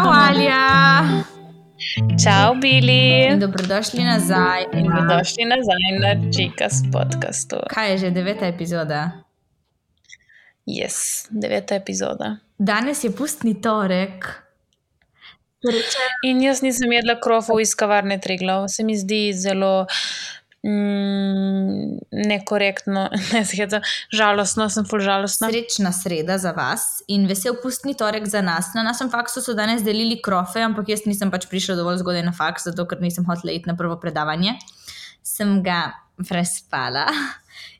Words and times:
Čau, 0.00 0.12
Alja. 0.12 0.64
Čau, 2.24 2.54
Bili. 2.60 3.36
Dobrodošli 3.36 4.04
nazaj. 4.04 4.62
In 4.72 4.88
dobrodošli 4.88 5.44
nazaj 5.44 5.90
na 6.00 6.32
Čikas 6.32 6.74
podkastu. 6.92 7.56
Kaj 7.68 7.90
je 7.90 7.98
že 7.98 8.10
deveta 8.10 8.46
epizoda? 8.46 9.10
Yes, 10.64 11.28
deveta 11.30 11.74
epizoda. 11.74 12.36
Danes 12.58 13.04
je 13.04 13.10
pustni 13.12 13.60
torek. 13.60 14.24
In 16.24 16.40
jaz 16.40 16.62
nisem 16.62 16.92
jedla 16.92 17.20
krofov 17.20 17.60
iz 17.60 17.74
kavarne 17.76 18.16
Triglav. 18.20 18.72
Se 18.72 18.84
mi 18.84 18.96
zdi 18.96 19.32
zelo 19.36 19.84
mm, 20.66 21.98
nekorektno, 22.28 23.08
ne 23.32 23.42
zgeda, 23.44 23.80
žalostno, 24.12 24.68
sem 24.72 24.86
full 24.88 25.04
žalostna. 25.04 25.50
Srečna 25.52 25.92
sreda 25.96 26.38
za 26.38 26.52
vas 26.56 27.02
in 27.08 27.26
vesel 27.30 27.56
pustni 27.62 27.96
torek 27.96 28.28
za 28.28 28.42
nas. 28.44 28.72
Na 28.74 28.84
našem 28.86 29.10
faksu 29.12 29.42
so 29.44 29.54
danes 29.54 29.82
delili 29.86 30.20
krofe, 30.22 30.62
ampak 30.64 30.92
jaz 30.92 31.06
nisem 31.08 31.32
pač 31.32 31.48
prišla 31.50 31.78
dovolj 31.80 32.02
zgodaj 32.04 32.26
na 32.28 32.34
faks, 32.36 32.68
zato 32.70 32.86
ker 32.90 33.00
nisem 33.02 33.26
hotela 33.28 33.54
iti 33.56 33.70
na 33.70 33.76
prvo 33.78 33.96
predavanje. 34.00 34.56
Sem 35.22 35.60
ga 35.64 35.92
prespala 36.28 37.06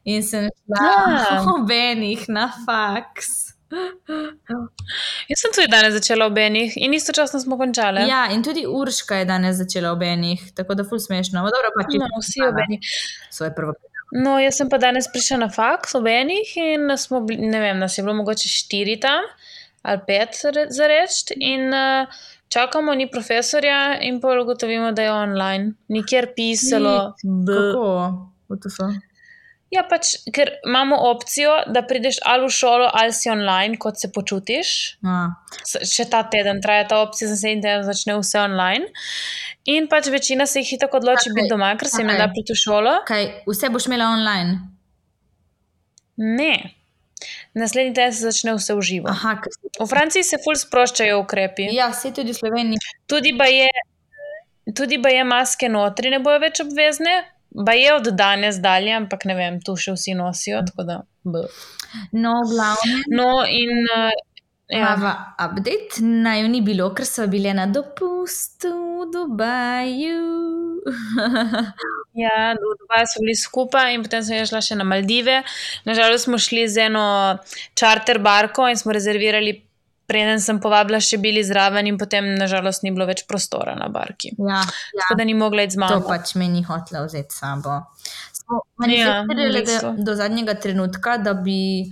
in 0.04 0.22
sem 0.24 0.48
šla 0.48 0.90
Ja. 1.16 1.40
ob 1.54 1.70
enih 1.70 2.28
na 2.28 2.48
faks. 2.66 3.59
Jaz 5.30 5.38
sem 5.40 5.52
tudi 5.54 5.68
danes 5.70 5.94
začela 5.94 6.26
ob 6.26 6.38
enih 6.38 6.72
in 6.76 6.94
istočasno 6.94 7.40
smo 7.40 7.58
končale. 7.58 8.00
Ja, 8.08 8.24
in 8.32 8.42
tudi 8.42 8.64
Urška 8.66 9.20
je 9.20 9.24
danes 9.24 9.56
začela 9.56 9.92
ob 9.92 10.02
enih, 10.02 10.52
tako 10.54 10.74
da 10.74 10.84
ful 10.84 10.98
smešno. 10.98 11.38
No, 11.40 11.50
dobro, 11.50 11.70
pa 11.76 11.86
No, 11.90 12.08
vsi 12.20 12.42
ob 12.48 12.58
enih. 12.58 12.80
svoje 13.30 13.54
prvo. 13.54 13.74
No, 14.12 14.38
jaz 14.42 14.56
sem 14.58 14.68
pa 14.68 14.78
danes 14.78 15.06
prišla 15.12 15.36
na 15.36 15.48
faks 15.48 15.94
ob 15.94 16.06
enih 16.06 16.56
in 16.56 16.96
smo 16.98 17.20
bili, 17.20 17.46
ne 17.46 17.60
vem, 17.60 17.78
nas 17.78 17.98
je 17.98 18.02
bilo 18.02 18.14
mogoče 18.14 18.48
štiri 18.48 19.00
tam 19.00 19.22
ali 19.82 20.00
pet 20.06 20.28
za 20.68 20.86
reči. 20.86 21.34
In 21.36 21.70
uh, 21.74 22.08
čakamo, 22.48 22.94
ni 22.94 23.10
profesorja, 23.10 23.98
in 24.02 24.20
pa 24.20 24.28
ugotovimo, 24.42 24.92
da 24.92 25.02
je 25.02 25.12
online. 25.12 25.72
Nikjer 25.88 26.32
pisalo. 26.36 27.14
B. 27.46 27.52
Kako? 27.52 29.09
Ja, 29.70 29.84
pač, 29.84 30.04
ker 30.28 30.48
imamo 30.64 30.96
opcijo, 31.06 31.52
da 31.68 31.82
prideš 31.82 32.16
ali 32.24 32.42
v 32.42 32.50
šolo, 32.50 32.88
ali 32.92 33.12
si 33.12 33.30
online, 33.30 33.76
kot 33.76 33.96
se 33.96 34.08
počutiš. 34.10 34.70
A, 35.04 35.18
S- 35.62 35.84
Še 35.88 36.04
ta 36.06 36.24
teden 36.24 36.58
traja 36.60 36.86
ta 36.86 36.98
opcija, 36.98 37.28
naslednji 37.28 37.62
teden 37.62 37.84
začne 37.84 38.16
vse 38.16 38.40
online. 38.40 38.88
In 39.66 39.86
pač 39.86 40.08
večina 40.08 40.42
se 40.44 40.58
jih 40.60 40.74
tako 40.76 40.96
odloči 40.96 41.24
Čakaj, 41.24 41.36
biti 41.36 41.48
doma, 41.48 41.70
ker 41.76 41.88
se 41.88 42.00
jim 42.00 42.06
ne 42.06 42.12
čakaj. 42.12 42.26
da 42.26 42.32
priti 42.32 42.52
v 42.52 42.58
šolo. 42.58 42.96
kaj, 43.04 43.24
vse 43.46 43.70
boš 43.70 43.86
imela 43.86 44.08
online? 44.08 44.58
Ne. 46.16 46.74
Naslednji 47.54 47.94
teden 47.94 48.12
se 48.12 48.24
začne 48.24 48.54
vse 48.54 48.74
v 48.74 48.82
živo. 48.82 49.08
Aha, 49.08 49.36
si- 49.44 49.70
V 49.76 49.86
Franciji 49.86 50.24
se 50.24 50.36
ful 50.38 50.54
sproščajo 50.56 51.20
ukrepi. 51.20 51.68
ja, 51.72 51.92
se 51.92 52.10
tudi 52.10 52.32
v 52.32 52.36
Sloveniji. 52.36 52.78
Tudi 53.06 53.32
ba 53.32 53.44
je, 53.46 53.68
tudi 54.72 54.98
ba 54.98 55.08
je 55.10 55.24
maske 55.24 55.68
notri, 55.68 56.10
ne 56.10 56.18
bojo 56.18 56.38
več 56.40 56.60
obvezne. 56.60 57.14
Ba 57.50 57.72
je 57.72 57.94
od 57.94 58.08
danes 58.14 58.60
dalje, 58.62 58.94
ampak 58.94 59.24
ne 59.26 59.34
vem, 59.34 59.60
tu 59.64 59.76
še 59.76 59.96
vsi 59.96 60.14
nosijo. 60.14 60.62
tako 60.66 60.86
Da, 60.86 60.98
b. 61.24 61.44
No, 62.12 62.40
v 62.46 62.52
glavnem. 62.54 63.00
no, 63.18 63.30
in 63.46 63.86
uh, 63.90 64.10
ja. 64.70 64.78
Imava 64.78 65.34
update, 65.42 66.02
naj 66.02 66.44
ni 66.48 66.60
bilo, 66.62 66.92
ker 66.94 67.06
so 67.06 67.26
bile 67.30 67.54
na 67.54 67.66
dopustu 67.66 68.70
v 69.00 69.10
Dubaju. 69.14 70.20
Ja, 72.14 72.52
v 72.54 72.74
Dubaju 72.80 73.06
smo 73.06 73.22
bili 73.22 73.36
skupaj 73.38 73.94
in 73.94 74.02
potem 74.02 74.22
sem 74.26 74.38
jaz 74.38 74.50
šla 74.50 74.60
še 74.64 74.78
na 74.78 74.86
Maldive. 74.86 75.40
Nažalost 75.86 76.26
smo 76.26 76.38
šli 76.42 76.64
z 76.68 76.86
eno 76.88 77.04
čarter 77.78 78.18
barko 78.22 78.66
in 78.70 78.78
smo 78.78 78.94
rezervirali, 78.96 79.52
preden 80.10 80.42
sem 80.42 80.58
povabila 80.62 80.98
še 81.02 81.20
bili 81.22 81.44
zraven 81.46 81.86
in 81.86 81.98
potem 82.00 82.32
nažalost 82.38 82.82
ni 82.82 82.90
bilo 82.94 83.06
več 83.08 83.22
prostora 83.30 83.76
na 83.78 83.86
barki. 83.94 84.32
Ja, 84.38 84.64
ja. 84.66 85.04
Tako 85.06 85.18
da 85.22 85.26
ni 85.28 85.36
mogla 85.38 85.66
iti 85.66 85.76
z 85.76 85.80
To 85.80 85.86
mano. 85.86 86.06
pač 86.08 86.34
me 86.34 86.48
ni 86.50 86.64
hotela 86.66 87.04
vzeti 87.06 87.36
sabo. 87.36 87.78
Smo 88.34 88.64
Ja, 88.90 89.20
manifestirali 89.28 90.00
v 90.00 90.04
do, 90.04 90.16
zadnjega 90.18 90.56
trenutka, 90.58 91.16
da 91.22 91.34
bi 91.38 91.86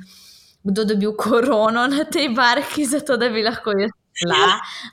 kdo 0.66 0.84
dobil 0.84 1.14
korono 1.16 1.86
na 1.86 2.04
tej 2.04 2.32
barki, 2.34 2.86
zato 2.94 3.16
da 3.16 3.30
bi 3.30 3.44
lahko 3.46 3.76
jaz 3.78 3.94
šla. 4.18 4.40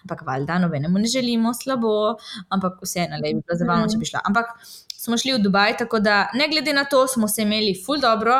Ampak 0.06 0.22
valjda, 0.28 0.60
nobenemu 0.62 1.02
ne 1.02 1.10
želimo 1.10 1.54
slabo, 1.58 2.16
ampak 2.54 2.78
vseeno 2.86 3.18
le 3.18 3.34
bi 3.34 3.42
bilo 3.42 3.58
zabavno, 3.58 3.88
če 3.90 3.98
bi 3.98 4.06
šla. 4.06 4.22
Ampak 4.30 4.54
smo 4.94 5.18
šli 5.18 5.34
v 5.34 5.42
Dubaj, 5.42 5.78
tako 5.82 6.00
da 6.00 6.28
ne 6.34 6.48
glede 6.52 6.74
na 6.74 6.86
to, 6.86 7.08
smo 7.08 7.28
se 7.28 7.42
imeli 7.42 7.74
ful 7.86 7.98
dobro, 8.02 8.38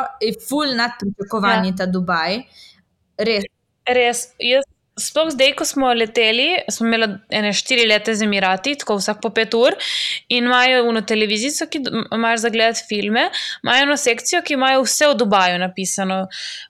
ful 0.48 0.76
nad 0.78 0.94
pričakovanji 1.00 1.74
ta 1.76 1.86
Dubaj. 1.90 2.38
Res. 3.18 3.50
Res, 3.86 4.22
jaz, 4.42 4.64
sploh 4.96 5.28
zdaj, 5.30 5.52
ko 5.58 5.64
smo 5.68 5.90
leteli, 5.92 6.56
smo 6.72 6.86
imeli 6.86 7.08
ene 7.30 7.52
štiri 7.52 7.84
leta 7.88 8.14
z 8.16 8.24
Emirati, 8.24 8.72
tako 8.80 8.96
vsak 8.96 9.20
po 9.20 9.28
pet 9.34 9.54
ur, 9.54 9.74
in 10.32 10.46
imajo 10.48 10.86
eno 10.88 11.02
televizijo, 11.04 11.66
ki 11.68 11.82
imaš 12.14 12.40
za 12.46 12.50
gledati 12.50 12.84
filme, 12.88 13.26
imajo 13.64 13.82
eno 13.82 13.96
sekcijo, 14.00 14.40
ki 14.42 14.56
imajo 14.56 14.86
vse 14.86 15.10
o 15.10 15.14
Dubaju 15.14 15.58
napisano. 15.60 16.22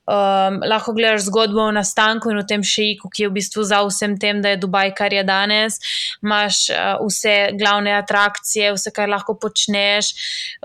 Um, 0.06 0.58
lahko 0.66 0.94
gledaš 0.94 1.28
zgodbo 1.28 1.68
o 1.68 1.72
nastanku 1.74 2.30
in 2.30 2.42
o 2.42 2.44
tem 2.46 2.66
šejku, 2.66 3.10
ki 3.14 3.22
je 3.22 3.30
v 3.30 3.36
bistvu 3.38 3.62
za 3.66 3.80
vsem 3.86 4.18
tem, 4.18 4.42
da 4.42 4.54
je 4.54 4.60
Dubaj, 4.62 4.94
kar 4.98 5.14
je 5.14 5.22
danes. 5.26 5.78
Imaš 6.22 6.66
uh, 6.74 6.98
vse 7.06 7.36
glavne 7.58 7.94
atrakcije, 7.94 8.74
vse, 8.74 8.90
kar 8.94 9.10
lahko 9.10 9.38
počneš, 9.38 10.10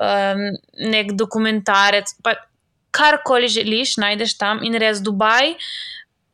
um, 0.01 0.47
nek 0.89 1.13
dokumentarec. 1.13 2.17
Pa 2.25 2.39
karkoli 2.91 3.47
želiš, 3.47 3.95
najdeš 4.01 4.38
tam 4.41 4.66
in 4.66 4.75
res 4.81 5.00
Dubaj 5.05 5.53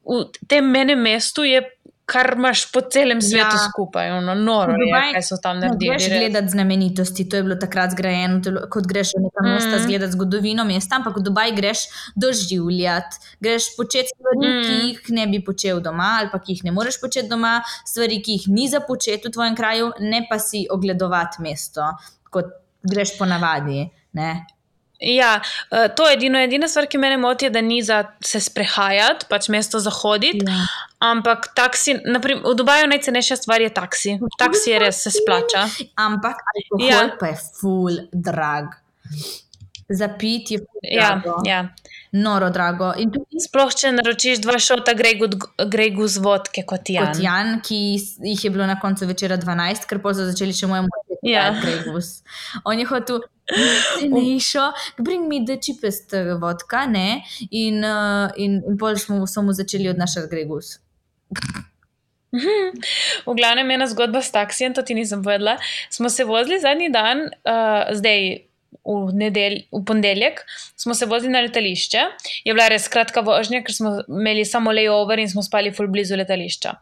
v 0.08 0.20
tem 0.48 0.66
menem 0.66 1.00
mestu 1.00 1.44
je, 1.44 1.62
kar 2.08 2.34
imaš 2.34 2.72
po 2.72 2.80
celem 2.84 3.20
svetu 3.22 3.36
Ja. 3.54 3.64
skupaj, 3.66 4.12
ono 4.14 4.34
noro 4.34 4.72
je, 4.72 4.80
Dubaj 4.80 5.10
kaj 5.12 5.24
so 5.24 5.38
tam 5.38 5.58
Ne 5.58 5.68
naredili. 5.68 5.90
greš 5.90 6.06
res. 6.06 6.14
gledati 6.14 6.50
znamenitosti, 6.50 7.26
to 7.26 7.36
je 7.36 7.44
bilo 7.44 7.56
takrat 7.58 7.92
zgrajeno, 7.92 8.40
je 8.40 8.70
kot 8.70 8.86
greš 8.86 9.12
v 9.12 9.22
neka 9.22 9.42
Mhm. 9.42 9.50
mesta, 9.50 9.80
zgledati 9.80 10.12
zgodovino 10.14 10.64
mesta, 10.64 10.96
ampak 10.96 11.18
v 11.18 11.22
Dubaj 11.22 11.52
greš 11.52 11.80
doživljati, 12.16 13.16
greš 13.40 13.76
početi 13.76 14.08
stvari, 14.08 14.40
mm. 14.40 14.64
ki 14.64 14.74
jih 14.82 15.00
ne 15.10 15.28
bi 15.28 15.44
počel 15.44 15.80
doma, 15.80 16.18
ali 16.18 16.30
pa 16.32 16.40
ki 16.40 16.54
jih 16.54 16.64
ne 16.64 16.72
moreš 16.72 16.96
početi 16.98 17.28
doma, 17.28 17.58
stvari, 17.86 18.22
ki 18.22 18.32
jih 18.34 18.46
ni 18.50 18.68
za 18.68 18.80
početi 18.82 19.28
v 19.28 19.32
tvojem 19.32 19.56
kraju, 19.56 19.92
ne 20.02 20.26
pa 20.26 20.40
si 20.40 20.66
ogledovati 20.70 21.42
mesto, 21.42 21.82
kot 22.26 22.46
greš 22.84 23.18
po 23.18 23.26
navadi. 23.26 23.84
Ne? 24.14 24.46
Ja, 25.00 25.42
eh, 25.72 25.90
to 25.96 26.08
je 26.08 26.14
edino, 26.14 26.40
edina 26.40 26.68
stvar, 26.68 26.88
ki 26.90 26.98
me 26.98 27.18
moti, 27.18 27.46
je, 27.46 27.50
da 27.50 27.62
ni 27.62 27.84
za 27.84 28.04
se 28.24 28.40
sprehajati, 28.42 29.26
pač 29.30 29.48
mesto 29.50 29.80
za 29.80 29.90
hoditi, 29.94 30.46
Ja. 30.48 30.66
ampak 31.00 31.52
taksi, 31.56 32.00
naprimer, 32.06 32.42
v 32.44 32.56
Dubaju 32.58 32.88
najcenejša 32.88 33.36
stvar 33.36 33.62
je 33.62 33.70
taksi. 33.70 34.18
Taksi 34.40 34.70
je 34.72 34.80
res 34.80 35.04
se 35.04 35.12
splača. 35.12 35.68
Ampak 35.96 36.36
alkohol 36.56 36.90
Ja. 36.90 37.02
ja. 37.04 37.10
pa 37.20 37.28
je 37.28 37.38
full 37.62 37.98
drag. 38.12 38.66
Za 39.90 40.08
pit 40.20 40.52
je 40.52 40.58
full 40.58 40.82
Ja, 40.82 41.22
drago, 41.22 41.42
ja. 41.46 41.70
Noro 42.12 42.50
drago. 42.50 42.94
In 42.98 43.12
tudi 43.12 43.42
Sploh, 43.44 43.74
če 43.76 43.92
naročiš 43.96 44.42
dva 44.46 44.60
šota 44.62 44.96
Grey 44.98 45.92
Goose 45.96 46.22
vodke 46.24 46.64
kot 46.68 46.90
Jan. 46.90 47.12
kot 47.12 47.24
Jan, 47.24 47.60
ki 47.66 47.80
jih 47.98 48.46
je 48.46 48.54
bilo 48.54 48.66
na 48.66 48.80
koncu 48.80 49.08
večera 49.10 49.38
12, 49.38 49.88
ker 49.90 50.02
pa 50.04 50.14
so 50.14 50.28
začeli 50.30 50.56
še 50.56 50.70
moj 50.72 50.86
mož, 50.88 51.08
Ja. 51.28 51.52
Gregus. 51.62 52.24
On 52.64 52.80
je 52.80 52.86
hotel 52.86 53.22
cenejšo, 54.00 54.72
bring 54.98 55.28
me 55.28 55.46
the 55.46 55.58
cheapest 55.58 56.14
uh, 56.14 56.38
vodka, 56.40 56.86
ne? 56.86 57.24
In, 57.52 57.84
uh, 57.84 58.32
in, 58.36 58.62
in 58.68 58.78
pol 58.78 58.96
smo, 58.96 59.26
so 59.28 59.42
mu 59.42 59.54
začeli 59.54 59.90
odnašati 59.90 60.30
Gregus. 60.32 60.78
V 63.26 63.34
glavnem, 63.34 63.72
ena 63.72 63.88
zgodba 63.88 64.22
s 64.22 64.32
taksijem, 64.32 64.76
to 64.76 64.84
ti 64.84 64.94
nisem 64.94 65.24
povedala. 65.24 65.58
Smo 65.90 66.10
se 66.10 66.24
vozili 66.28 66.60
zadnji 66.60 66.92
dan, 66.94 67.28
uh, 67.28 67.96
zdaj 67.96 68.47
v, 68.88 69.12
nedelj, 69.14 69.62
v 69.72 69.84
ponedeljek, 69.86 70.42
smo 70.76 70.94
se 70.94 71.06
vozili 71.06 71.34
na 71.34 71.42
letališče. 71.46 72.04
Je 72.46 72.54
bila 72.54 72.68
res 72.72 72.88
kratka 72.92 73.22
vožnja, 73.26 73.62
ker 73.66 73.76
smo 73.76 73.94
imeli 74.08 74.46
samo 74.46 74.72
layover 74.76 75.20
in 75.20 75.30
smo 75.30 75.44
spali 75.44 75.74
ful 75.76 75.90
blizu 75.92 76.18
letališča. 76.20 76.74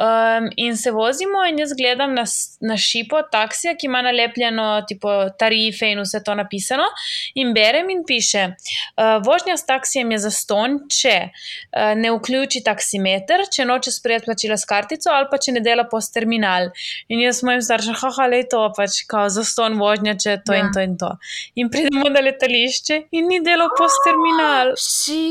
Um, 0.00 0.48
in 0.56 0.76
se 0.80 0.90
vozimo, 0.90 1.44
in 1.48 1.58
jaz 1.60 1.74
gledam 1.76 2.14
na, 2.16 2.24
na 2.64 2.76
šipo 2.80 3.20
taksija, 3.32 3.74
ki 3.76 3.86
ima 3.86 4.02
nalepljeno 4.02 4.68
tipo, 4.88 5.12
tarife 5.38 5.90
in 5.92 6.00
vse 6.00 6.22
to 6.24 6.34
napisano. 6.34 6.88
In 7.34 7.52
berem 7.54 7.90
in 7.90 8.04
piše: 8.06 8.46
uh, 8.48 9.18
Vožnja 9.26 9.58
s 9.60 9.66
taksijem 9.68 10.14
je 10.16 10.22
zaston, 10.24 10.78
če 10.90 11.16
uh, 11.28 11.92
ne 11.98 12.14
vključi 12.16 12.64
taksimeter, 12.64 13.44
če 13.52 13.68
noče 13.68 13.92
sprejeti 13.92 14.30
plačila 14.30 14.56
s 14.56 14.64
kartico 14.68 15.12
ali 15.12 15.28
pa 15.30 15.38
če 15.38 15.58
ne 15.58 15.64
dela 15.64 15.84
post 15.90 16.14
terminal. 16.14 16.70
In 17.08 17.20
jaz 17.20 17.42
mojim 17.44 17.62
staršem, 17.62 17.98
haha, 18.00 18.28
le 18.32 18.42
to 18.50 18.62
pač, 18.76 19.02
kao 19.10 19.28
zaston 19.32 19.78
vožnja, 19.80 20.16
če 20.16 20.38
to 20.46 20.56
ja. 20.56 20.60
Ja. 20.60 20.66
in 20.66 20.72
to 20.72 20.80
in 20.80 20.96
to. 21.00 21.10
In 21.60 21.70
pridemo 21.72 22.08
na 22.12 22.22
letališče 22.28 23.02
in 23.18 23.28
ni 23.32 23.40
delal 23.46 23.72
post 23.78 24.04
terminal. 24.06 24.74
Ši. 24.76 25.24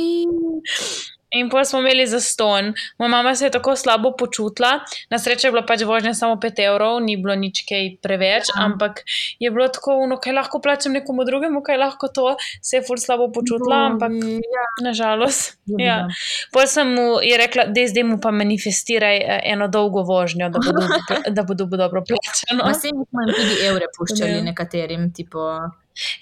In 1.31 1.49
pol 1.49 1.61
smo 1.61 1.79
imeli 1.79 2.07
za 2.07 2.19
ston. 2.19 2.69
Moja 2.97 3.09
mama 3.09 3.35
se 3.35 3.45
je 3.45 3.51
tako 3.51 3.75
slabo 3.75 4.11
počutila. 4.13 4.79
Na 5.09 5.19
srečo 5.19 5.47
je 5.47 5.51
bila 5.51 5.61
pač 5.63 5.81
vožnja 5.81 6.13
samo 6.13 6.35
5 6.35 6.59
evrov, 6.63 6.99
ni 6.99 7.17
bilo 7.17 7.35
nič 7.35 7.61
kaj 7.63 7.97
preveč, 7.99 8.49
Ja. 8.49 8.65
ampak 8.65 9.03
je 9.39 9.51
bilo 9.51 9.67
tako, 9.67 10.07
no, 10.07 10.17
kaj 10.17 10.33
lahko 10.33 10.59
plačam 10.59 10.91
nekomu 10.91 11.23
drugemu, 11.23 11.61
kaj 11.61 11.77
lahko 11.77 12.07
to. 12.09 12.33
Se 12.61 12.77
je 12.77 12.81
ful 12.81 12.97
slabo 12.97 13.27
počutila, 13.29 13.75
ampak 13.87 14.11
Ja, 14.49 14.65
nažalost. 14.81 15.57
Ja. 15.67 15.75
bilo. 15.77 16.09
Pol 16.51 16.67
sem 16.67 16.87
mu 16.89 17.21
je 17.21 17.37
rekla, 17.37 17.65
da 17.67 17.87
zdaj 17.87 18.03
mu 18.03 18.17
pa 18.17 18.31
manifestiraj 18.31 19.17
eh, 19.17 19.39
eno 19.45 19.67
dolgo 19.67 20.01
vožnjo, 20.03 20.49
da 20.49 20.57
bo 20.57 20.71
pla- 21.07 21.29
da 21.29 21.43
bo 21.43 21.53
dobro 21.53 22.01
plačano. 22.01 22.65
Mi 22.65 22.73
smo 23.05 23.21
jim 23.21 23.35
tudi 23.35 23.55
evre 23.63 23.85
puščali 23.93 24.31
Ja. 24.31 24.41
nekaterim, 24.43 25.13
tipo, 25.13 25.39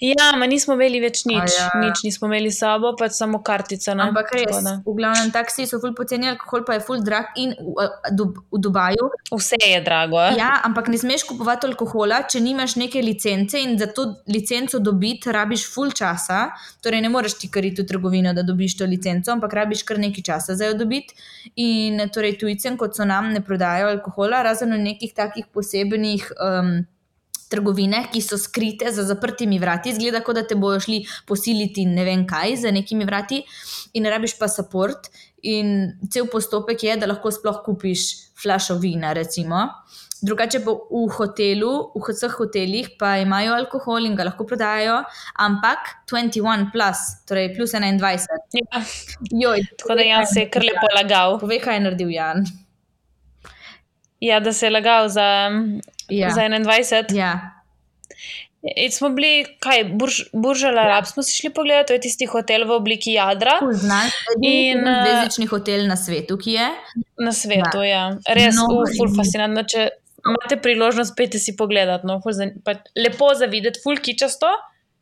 Ja, 0.00 0.32
ma 0.38 0.46
nismo 0.46 0.74
imeli 0.78 1.00
več 1.02 1.24
nič, 1.28 1.54
ja. 1.54 1.68
nič 1.82 2.02
nismo 2.06 2.28
imeli 2.30 2.50
s 2.52 2.60
sabo, 2.62 2.94
pač 2.98 3.16
samo 3.18 3.42
kartico. 3.44 3.94
Ne? 3.94 4.08
ampak 4.08 4.32
res, 4.34 4.50
Tako 4.50 4.92
v 4.92 4.96
glavnem 4.98 5.30
taksiji 5.34 5.68
so 5.70 5.80
ful 5.82 5.94
poceni, 5.96 6.28
alkohol 6.32 6.64
pa 6.66 6.78
je 6.78 6.84
ful 6.86 7.02
drag 7.04 7.36
in 7.38 7.54
v, 7.54 7.74
v, 7.76 8.12
Dub- 8.18 8.40
v 8.50 8.60
Dubaju. 8.64 9.10
Vse 9.30 9.60
je 9.62 9.80
drago. 9.84 10.20
Ja, 10.38 10.58
ampak 10.66 10.90
ne 10.92 10.98
smeš 11.00 11.26
kupovati 11.28 11.68
alkohola, 11.70 12.22
če 12.30 12.42
nimaš 12.44 12.76
neke 12.80 13.02
licence 13.04 13.60
in 13.60 13.78
za 13.78 13.90
to 13.94 14.08
licenco 14.30 14.82
dobiti, 14.82 15.32
rabiš 15.34 15.68
ful 15.72 15.94
časa. 15.94 16.48
Torej, 16.84 17.02
ne 17.04 17.12
moreš 17.12 17.38
ti 17.42 17.50
kar 17.52 17.66
iti 17.66 17.84
v 17.84 17.88
trgovino, 17.88 18.34
da 18.34 18.44
dobiš 18.46 18.78
to 18.80 18.88
licenco, 18.88 19.32
ampak 19.34 19.54
rabiš 19.62 19.84
kar 19.88 20.00
nekaj 20.02 20.26
časa 20.32 20.58
za 20.58 20.70
jo 20.70 20.78
dobiti. 20.78 21.16
In 21.62 22.02
torej, 22.14 22.38
tujcem, 22.40 22.78
kot 22.80 22.98
so 22.98 23.06
nam, 23.08 23.32
ne 23.34 23.44
prodajajo 23.44 23.92
alkohola, 23.96 24.42
razen 24.46 24.74
v 24.74 24.82
nekih 24.90 25.14
takih 25.16 25.50
posebnih. 25.52 26.30
Um, 26.38 26.78
Trgovine, 27.48 28.04
ki 28.12 28.20
so 28.24 28.38
skrite 28.40 28.92
za 28.92 29.04
zaprtimi 29.08 29.58
vrati, 29.58 29.94
zgleda, 29.96 30.20
kot 30.24 30.36
da 30.36 30.44
te 30.46 30.56
bojo 30.58 30.80
šli 30.84 31.02
posiliti 31.26 31.86
ne 31.88 32.04
vem 32.04 32.26
kaj 32.28 32.56
za 32.64 32.72
nekimi 32.74 33.08
vrati, 33.08 33.42
in 33.96 34.06
rabiš 34.06 34.38
pasaport. 34.38 35.10
In 35.48 35.92
cel 36.10 36.26
postopek 36.26 36.82
je, 36.82 36.96
da 36.98 37.06
lahko 37.06 37.30
sploh 37.30 37.60
kupiš 37.64 38.08
flašo 38.42 38.74
vina, 38.82 39.12
recimo. 39.14 39.68
Drugače 40.22 40.64
pa 40.64 40.72
v 40.74 41.04
hotelu, 41.14 41.72
v 41.94 42.02
vseh 42.02 42.32
hotelih 42.40 42.88
pa 42.98 43.12
imajo 43.22 43.54
alkohol 43.54 44.08
in 44.08 44.16
ga 44.18 44.26
lahko 44.26 44.46
prodajajo, 44.50 45.04
ampak 45.38 45.92
21, 46.10 46.72
plus, 46.74 47.04
torej 47.28 47.52
plus 47.54 47.74
21. 47.78 48.26
Ja, 48.58 48.82
Joj, 49.30 49.62
tako 49.78 49.94
da 49.94 50.08
Jan 50.08 50.26
se 50.26 50.40
je 50.42 50.50
kar 50.50 50.66
lepo 50.66 50.90
lagal. 50.96 51.38
Povej, 51.38 51.62
kaj 51.62 51.78
je 51.78 51.84
naredil 51.86 52.10
Jan. 52.10 52.42
Ja, 54.18 54.40
da 54.42 54.52
se 54.52 54.66
je 54.66 54.74
lagal 54.74 55.06
za, 55.08 55.28
Ja. 56.08 56.30
za 56.30 56.40
21. 56.42 57.14
Ja. 57.14 57.54
In 58.76 58.90
smo 58.90 59.08
bili, 59.10 59.46
kaj, 59.60 59.84
Burž, 59.86 60.20
Buržal 60.34 60.78
Arab 60.78 61.06
smo 61.06 61.22
si 61.22 61.32
šli 61.32 61.50
pogledat, 61.50 61.86
to 61.86 61.92
je 61.92 62.00
tisti 62.00 62.26
hotel 62.26 62.64
v 62.66 62.70
obliki 62.72 63.12
jadra 63.12 63.54
Znan, 63.72 64.10
In, 64.42 64.78
eh, 64.78 65.04
zvezdični 65.04 65.46
hotel 65.46 65.86
na 65.86 65.96
svetu, 65.96 66.36
ki 66.36 66.52
je. 66.52 66.66
na 67.18 67.32
svetu. 67.32 67.82
Ja. 67.82 68.18
Res, 68.28 68.54
No, 68.56 68.66
no, 68.66 68.82
ful 68.88 69.08
in- 69.08 69.14
fascinantno. 69.14 69.62
Če 69.62 69.88
imate 70.26 70.58
priložnost, 70.58 71.14
pejte 71.16 71.38
si 71.38 71.54
pogledat. 71.56 72.02
No, 72.04 72.18
ful 72.20 72.32
pa, 72.64 72.74
lepo 72.96 73.30
za 73.34 73.46
videti, 73.46 73.78
ful 73.80 73.96
kičasto. 73.96 74.50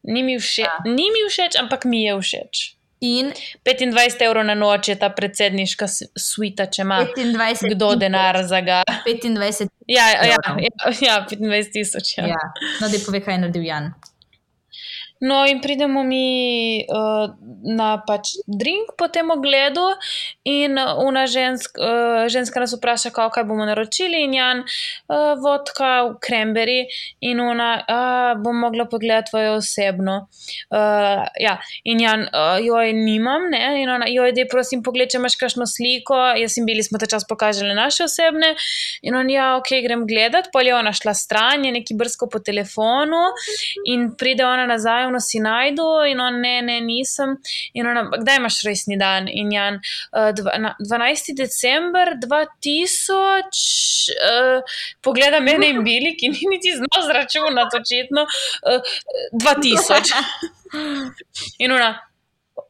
Ni 0.04 0.22
mi, 0.22 0.36
všeč, 0.38 0.58
Ja. 0.60 0.76
ni 0.84 1.10
mi 1.10 1.24
všeč, 1.26 1.56
ampak 1.56 1.84
mi 1.84 2.04
je 2.04 2.14
všeč. 2.14 2.75
In 3.00 3.32
25 3.64 4.22
evrov 4.24 4.46
na 4.48 4.54
noč 4.56 4.88
je 4.88 4.96
ta 4.96 5.10
predsedniška 5.12 5.88
suita, 6.16 6.64
če 6.72 6.82
ima 6.82 7.02
25 7.04 7.74
kdo 7.74 7.92
denar 8.00 8.40
za 8.48 8.62
ga. 8.64 8.82
25. 9.04 9.68
Ja, 9.86 10.08
ja, 10.14 10.24
ja, 10.32 10.38
ja, 10.64 10.92
ja 11.04 11.16
25 11.28 11.72
tisoč. 11.72 12.16
Ja. 12.18 12.32
Ja. 12.32 12.44
No, 12.80 12.88
da 12.88 13.00
povej, 13.04 13.26
kaj 13.26 13.36
je 13.36 13.42
naredil 13.44 13.68
Jan. 13.68 13.92
No, 15.20 15.46
in 15.46 15.60
pridemo 15.60 16.02
mi 16.04 16.84
uh, 16.84 17.30
na 17.64 17.96
pač 18.06 18.34
drink 18.46 18.92
po 18.98 19.08
tem 19.08 19.30
ogledu, 19.32 19.84
in 20.44 20.76
una 20.76 21.24
žensk, 21.26 21.78
uh, 21.80 22.26
ženska 22.28 22.60
nas 22.60 22.74
vpraša, 22.76 23.10
kako, 23.10 23.32
kaj 23.38 23.46
bomo 23.48 23.64
naročili, 23.64 24.20
in 24.26 24.34
Jan, 24.36 24.60
uh, 24.60 25.32
vodka, 25.40 26.18
cranberry, 26.20 26.84
in 27.24 27.40
ona, 27.40 27.70
uh, 27.80 28.42
bom 28.42 28.60
mogla 28.60 28.84
pogledati 28.84 29.30
tvojo 29.30 29.54
osebno. 29.62 30.18
Uh, 30.68 31.24
ja, 31.40 31.56
in 31.84 32.00
Jan, 32.04 32.26
uh, 32.28 32.58
joj, 32.60 32.92
nimam, 32.92 33.48
ne, 33.50 33.62
in 33.82 33.90
ona, 33.90 34.10
joj, 34.12 34.34
dej, 34.36 34.48
prosim, 34.52 34.84
pogled, 34.84 35.08
če 35.12 35.20
imaš 35.22 35.38
kakšno 35.40 35.64
sliko. 35.70 36.18
Jaz 36.36 36.58
in 36.60 36.68
bili 36.68 36.84
smo 36.84 37.00
ta 37.00 37.08
čas 37.08 37.24
pokazali 37.28 37.72
naše 37.74 38.04
osebne, 38.04 38.52
in 39.00 39.16
on, 39.16 39.32
ja, 39.32 39.54
ok, 39.56 39.72
grem 39.86 40.04
gledat. 40.04 40.52
Pol 40.52 40.68
je 40.68 40.76
ona 40.76 40.92
šla 40.92 41.16
stran, 41.16 41.64
je 41.64 41.72
neki 41.72 41.96
brsko 41.96 42.28
po 42.28 42.38
telefonu, 42.44 43.24
in 43.88 44.10
pride 44.18 44.44
ona 44.44 44.68
nazaj, 44.68 45.05
ono 45.06 45.20
si 45.20 45.40
najdu, 45.42 45.86
in 46.10 46.20
on, 46.20 46.40
ne, 46.40 46.62
ne, 46.62 46.80
nisem. 46.84 47.36
In 47.74 47.86
ona, 47.86 48.06
kdaj 48.12 48.40
imaš 48.40 48.60
rojstni 48.66 48.98
dan? 49.00 49.28
In 49.28 49.52
Jan, 49.52 49.80
uh, 50.12 50.30
dva, 50.36 50.56
na, 50.62 50.74
12. 50.80 51.34
december 51.36 52.14
2000, 52.22 53.16
uh, 54.16 54.76
pogleda 55.02 55.40
mene 55.40 55.70
in 55.74 55.82
bili, 55.86 56.16
ki 56.18 56.32
ni 56.34 56.50
niti 56.54 56.74
znal 56.76 57.06
zračunati, 57.10 57.80
očitno, 57.80 58.26
uh, 58.26 58.80
2000. 59.32 60.22
In 61.62 61.72
ona, 61.72 61.94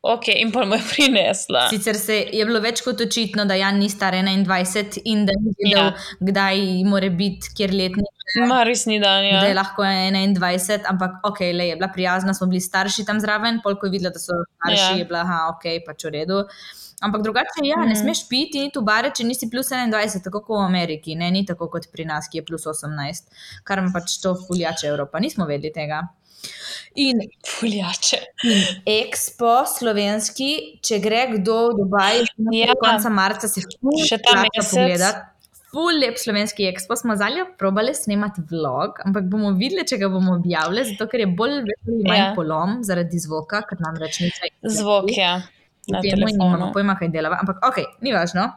ok, 0.03 0.29
in 0.31 0.53
pa 0.53 0.65
mu 0.65 0.75
je 0.75 0.83
prinesla. 0.93 1.69
Sicer 1.69 1.97
se 1.97 2.27
je 2.33 2.45
bilo 2.45 2.61
več 2.61 2.81
kot 2.81 3.01
očitno, 3.01 3.45
da 3.45 3.55
Jan 3.55 3.79
ni 3.79 3.89
star 3.89 4.15
21 4.15 5.01
in 5.05 5.27
da 5.27 5.33
ni 5.35 5.55
vedel, 5.57 5.83
Ja. 5.83 5.93
kdaj 6.21 6.61
more 6.85 7.11
biti, 7.11 7.49
kjer 7.55 7.71
letnik, 7.73 8.07
Ma 8.39 8.63
resni 8.63 8.99
dan, 9.01 9.25
ja. 9.25 9.41
da 9.41 9.47
je 9.47 9.55
lahko 9.55 9.83
21, 9.83 10.85
ampak 10.85 11.11
ok, 11.25 11.41
le 11.53 11.67
je 11.67 11.77
bila 11.77 11.89
prijazna, 11.89 12.35
smo 12.35 12.47
bili 12.47 12.61
starši 12.61 13.05
tam 13.05 13.21
zraven, 13.21 13.61
pol 13.63 13.77
ko 13.77 13.87
je 13.87 13.91
videla, 13.91 14.11
da 14.11 14.19
so 14.19 14.33
starši, 14.57 14.83
Ja. 14.83 14.97
je 14.97 15.05
bila, 15.05 15.21
aha, 15.21 15.39
ok, 15.51 15.65
pač 15.87 16.05
v 16.05 16.11
redu. 16.11 16.43
Ampak 17.01 17.23
drugače, 17.23 17.61
ja, 17.63 17.77
ne 17.79 17.93
Mhm. 17.93 17.97
smeš 17.97 18.29
piti 18.29 18.59
in 18.59 18.67
iti 18.67 18.79
v 18.79 18.85
bare, 18.85 19.11
če 19.11 19.25
nisi 19.25 19.49
plus 19.49 19.69
21, 19.69 20.23
tako 20.23 20.41
kot 20.41 20.59
v 20.59 20.65
Ameriki, 20.65 21.15
ne, 21.15 21.31
ni 21.31 21.45
tako 21.45 21.69
kot 21.69 21.87
pri 21.93 22.05
nas, 22.05 22.29
ki 22.29 22.39
je 22.39 22.45
plus 22.45 22.67
18, 22.67 23.25
kar 23.65 23.77
nam 23.79 23.93
pač 23.93 24.19
to 24.19 24.35
fuljače 24.37 24.87
Evropa, 24.87 25.19
nismo 25.19 25.47
vedeli 25.47 25.73
tega. 25.73 26.03
In 26.97 27.21
Fuljače. 27.45 28.19
In 28.45 28.61
Expo 28.87 29.67
slovenski, 29.69 30.51
če 30.81 30.99
gre 30.99 31.27
kdo 31.35 31.69
v 31.69 31.79
Dubaj, 31.79 32.23
Ja. 32.53 32.67
do 32.67 32.79
konca 32.81 33.09
marca 33.11 33.49
se 33.49 33.61
Še 33.61 34.19
ta 34.19 34.31
splača 34.31 34.51
mesec. 34.57 34.71
pogledat. 34.73 35.17
Ful 35.71 35.99
lep 36.01 36.17
slovenski 36.17 36.65
Expo 36.65 36.97
smo 36.97 37.17
zalja 37.17 37.45
probali 37.59 37.93
snemati 37.95 38.41
vlog, 38.43 39.01
ampak 39.05 39.25
bomo 39.25 39.51
videli, 39.53 39.85
če 39.85 39.99
ga 39.99 40.09
bomo 40.09 40.35
objavili, 40.35 40.85
zato 40.85 41.07
ker 41.07 41.21
je 41.21 41.27
bolj 41.29 41.59
ali 41.59 41.75
manj 42.03 42.19
Ja. 42.19 42.33
polom 42.35 42.79
zaradi 42.83 43.19
zvoka, 43.19 43.61
ker 43.63 43.77
nam 43.81 43.97
reč 43.97 44.21
ni 44.21 44.31
vse. 44.31 44.49
Zvok, 44.79 45.11
ja. 45.11 45.43
Na 45.89 46.01
Temu 46.01 46.25
in 46.25 46.33
nimamo 46.33 46.57
telefonu. 46.57 46.73
pojma, 46.73 46.97
kaj 46.97 47.09
delava, 47.09 47.37
ampak 47.39 47.61
ok, 47.63 47.77
ni 48.01 48.13
važno. 48.13 48.49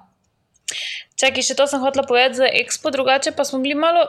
Čakaj, 1.20 1.44
še 1.44 1.56
to 1.60 1.68
sem 1.68 1.82
hotela 1.84 2.06
povedati 2.08 2.36
za 2.40 2.48
Expo, 2.48 2.92
drugače 2.92 3.32
pa 3.36 3.44
smo 3.44 3.60
bili 3.60 3.76
malo 3.76 4.06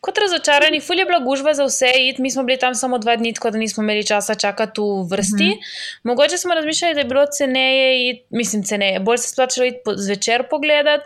kot 0.00 0.18
razočarani. 0.18 0.80
Ful 0.80 0.98
je 0.98 1.04
bila 1.06 1.18
gužva 1.22 1.54
za 1.54 1.64
vse 1.64 1.92
iti, 2.08 2.22
mi 2.22 2.30
smo 2.30 2.42
bili 2.44 2.58
tam 2.58 2.74
samo 2.74 2.98
dva 2.98 3.16
dni, 3.16 3.32
tako 3.34 3.50
da 3.50 3.58
nismo 3.58 3.82
imeli 3.82 4.06
časa 4.06 4.34
čakati 4.34 4.80
v 4.80 5.06
vrsti. 5.10 5.44
Mm 5.44 5.58
-hmm. 5.58 6.00
Mogoče 6.04 6.38
smo 6.38 6.54
razmišljali, 6.54 6.94
da 6.94 7.00
je 7.00 7.04
bilo 7.04 7.26
ceneje 7.26 8.10
iti, 8.10 8.24
mislim, 8.30 8.62
ceneje, 8.64 9.00
bolj 9.00 9.18
se 9.18 9.28
splačalo 9.28 9.66
iti 9.66 9.78
po, 9.84 9.92
zvečer 9.96 10.48
pogledat. 10.50 11.00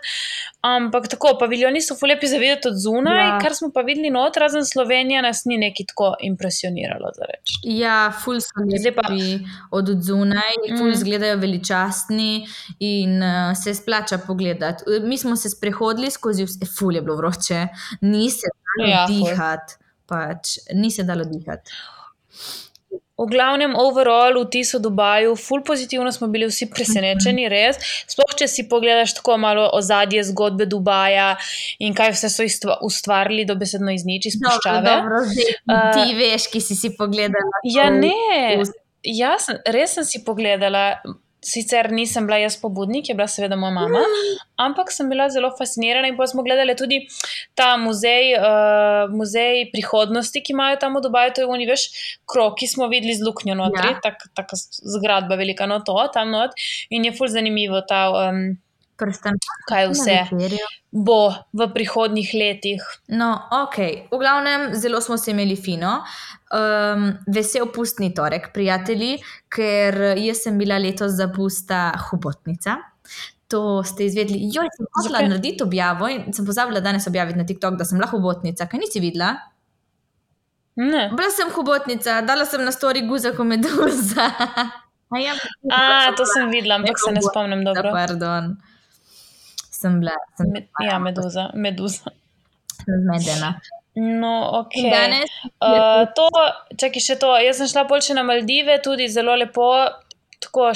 Ampak 0.61 1.09
tako, 1.09 1.37
paviljoni 1.41 1.81
so 1.83 1.95
ful 1.99 2.09
lepi 2.09 2.27
za 2.27 2.37
videti 2.37 2.69
od 2.69 2.75
zunaj, 2.77 3.27
Ja. 3.29 3.39
kar 3.43 3.55
smo 3.55 3.71
pa 3.75 3.81
videli 3.81 4.11
not, 4.11 4.37
razen 4.37 4.65
Slovenija 4.67 5.23
nas 5.23 5.45
ni 5.45 5.59
neki 5.59 5.87
tako 5.87 6.15
impresioniralo, 6.21 7.11
za 7.15 7.25
reči. 7.25 7.53
Ja, 7.63 8.13
ful 8.25 8.41
so 8.41 8.63
lepi 8.85 9.45
od 9.71 9.87
zunaj, 10.03 10.53
ful 10.79 10.87
Mm. 10.87 10.93
izgledajo 10.93 11.37
veličastni 11.37 12.47
in 12.79 13.23
uh, 13.23 13.57
se 13.65 13.75
splača 13.75 14.19
pogledati. 14.19 14.85
Mi 15.03 15.19
smo 15.19 15.37
se 15.43 15.51
sprehodili 15.53 16.11
skozi 16.11 16.47
vse, 16.49 16.69
ful 16.79 16.95
je 16.97 17.03
bilo 17.03 17.19
vroče, 17.21 17.65
ni 18.07 18.31
se 18.31 18.49
dalo 18.53 18.91
Ja, 18.91 19.07
ful. 19.07 19.17
dihati, 19.27 19.81
pač 20.09 20.57
ni 20.75 20.91
se 20.95 21.05
dalo 21.09 21.27
dihati. 21.29 21.75
V 23.23 23.27
glavnem, 23.29 23.75
overall, 23.79 24.41
vtis 24.43 24.73
o 24.75 24.79
Dubaju, 24.83 25.37
ful 25.39 25.61
pozitivno 25.63 26.11
smo 26.13 26.27
bili 26.33 26.49
vsi 26.49 26.67
presenečeni, 26.73 27.45
res. 27.53 27.77
Sploh, 28.11 28.33
če 28.41 28.49
si 28.51 28.65
pogledaš 28.67 29.13
tako 29.21 29.37
malo 29.39 29.69
ozadje 29.79 30.25
zgodbe 30.33 30.67
Dubaja 30.67 31.37
in 31.79 31.95
kaj 31.95 32.17
vse 32.17 32.31
so 32.33 32.47
ustvarili, 32.83 33.45
dobesedno 33.47 33.93
iz 33.95 34.03
nič, 34.09 34.27
iz 34.33 34.39
puščave. 34.43 34.83
dobro, 34.89 35.23
zdaj 35.29 35.53
Uh, 35.63 35.93
ti 35.95 36.17
veš, 36.19 36.49
ki 36.51 36.61
si 36.65 36.75
si 36.75 36.91
pogledala. 36.99 37.61
Ja, 37.69 37.91
ne, 37.95 38.59
jaz 39.07 39.47
res 39.71 39.95
sem 40.01 40.09
si 40.09 40.25
pogledala. 40.27 40.97
Sicer 41.43 41.91
nisem 41.91 42.27
bila 42.27 42.39
jaz 42.39 42.55
pobudnik, 42.61 43.09
je 43.11 43.17
bila 43.19 43.27
seveda 43.27 43.57
moja 43.59 43.75
mama, 43.75 44.03
ampak 44.63 44.93
sem 44.95 45.09
bila 45.11 45.27
zelo 45.29 45.51
fascinirana 45.59 46.07
in 46.07 46.17
pa 46.17 46.27
smo 46.31 46.45
gledali 46.47 46.77
tudi 46.79 47.01
ta 47.59 47.75
muzej, 47.83 48.37
uh, 48.39 49.11
muzej 49.11 49.67
prihodnosti, 49.75 50.39
ki 50.39 50.55
imajo 50.55 50.79
tam 50.79 50.95
v 50.95 51.03
Dubaju, 51.03 51.35
to 51.35 51.43
je 51.43 51.51
oni, 51.51 51.67
veš, 51.67 51.89
kroki 52.31 52.71
smo 52.71 52.87
videli 52.87 53.17
z 53.19 53.27
luknjo 53.27 53.59
notri, 53.59 53.91
Ja. 53.91 53.99
ja. 54.05 54.15
taka 54.39 54.57
zgradba 54.95 55.35
velika, 55.35 55.67
no 55.67 55.81
to, 55.83 55.99
tam 56.15 56.31
not 56.31 56.55
in 56.91 57.05
je 57.05 57.13
ful 57.13 57.27
zanimivo 57.27 57.83
ta. 57.83 58.07
Um, 58.29 58.63
Prstan 59.03 59.39
kaj 59.69 59.89
vse 59.91 60.19
bo 60.93 61.33
v 61.57 61.67
prihodnjih 61.75 62.31
letih. 62.37 62.85
No, 63.09 63.33
ok, 63.65 63.79
v 64.13 64.21
glavnem, 64.21 64.71
zelo 64.79 65.01
smo 65.01 65.17
se 65.19 65.33
imeli 65.33 65.57
fino. 65.57 66.03
Um, 66.53 67.09
vesel 67.33 67.71
pustni 67.73 68.13
torek, 68.15 68.51
prijatelji, 68.55 69.17
ker 69.53 69.97
jaz 70.21 70.45
sem 70.45 70.59
bila 70.61 70.79
letos 70.79 71.17
za 71.17 71.31
pusta 71.33 71.87
hobotnica. 72.11 72.77
To 73.53 73.81
ste 73.85 74.07
izvedeli. 74.09 74.51
Joj, 74.53 74.69
sem 74.77 74.89
hotela 74.97 75.25
narediti 75.29 75.65
objavo 75.65 76.09
in 76.13 76.31
sem 76.33 76.47
pozabila 76.47 76.81
danes 76.85 77.09
objaviti 77.09 77.41
na 77.41 77.49
TikTok, 77.49 77.81
da 77.81 77.89
sem 77.89 78.01
lahko 78.01 78.21
hobotnica. 78.21 78.69
Kaj 78.69 78.85
nisi 78.85 79.01
videla? 79.01 79.35
Ne. 80.77 81.09
Bila 81.13 81.33
sem 81.33 81.51
hobotnica, 81.53 82.21
dala 82.25 82.47
sem 82.49 82.65
na 82.65 82.73
story 82.73 83.05
guzako 83.09 83.45
meduza. 83.45 84.29
A, 85.13 85.19
ja, 85.21 85.35
A, 85.69 86.13
to 86.17 86.25
sem 86.25 86.49
videla, 86.49 86.79
ampak 86.81 86.97
se 86.97 87.13
ne 87.13 87.21
spomnim 87.21 87.65
dobro. 87.65 87.91
Pardon. 87.93 88.55
Sem 89.83 90.01
bila, 90.01 90.17
sem, 90.39 90.51
Me, 90.55 90.67
ja, 90.87 90.99
meduza, 91.03 91.51
meduza. 91.55 92.13
zmedena. 92.87 93.57
No, 93.95 94.63
ok. 94.63 94.77
Danes 94.91 95.33
Uh, 95.63 96.07
to, 96.17 96.29
čakaj 96.81 97.03
še 97.05 97.17
to. 97.21 97.33
Jaz 97.39 97.61
sem 97.61 97.69
šla 97.71 97.85
bolj 97.91 98.09
še 98.09 98.17
na 98.17 98.25
Maldive, 98.27 98.79
tudi 98.83 99.07
zelo 99.13 99.35
lepo, 99.39 99.69
tako 100.43 100.71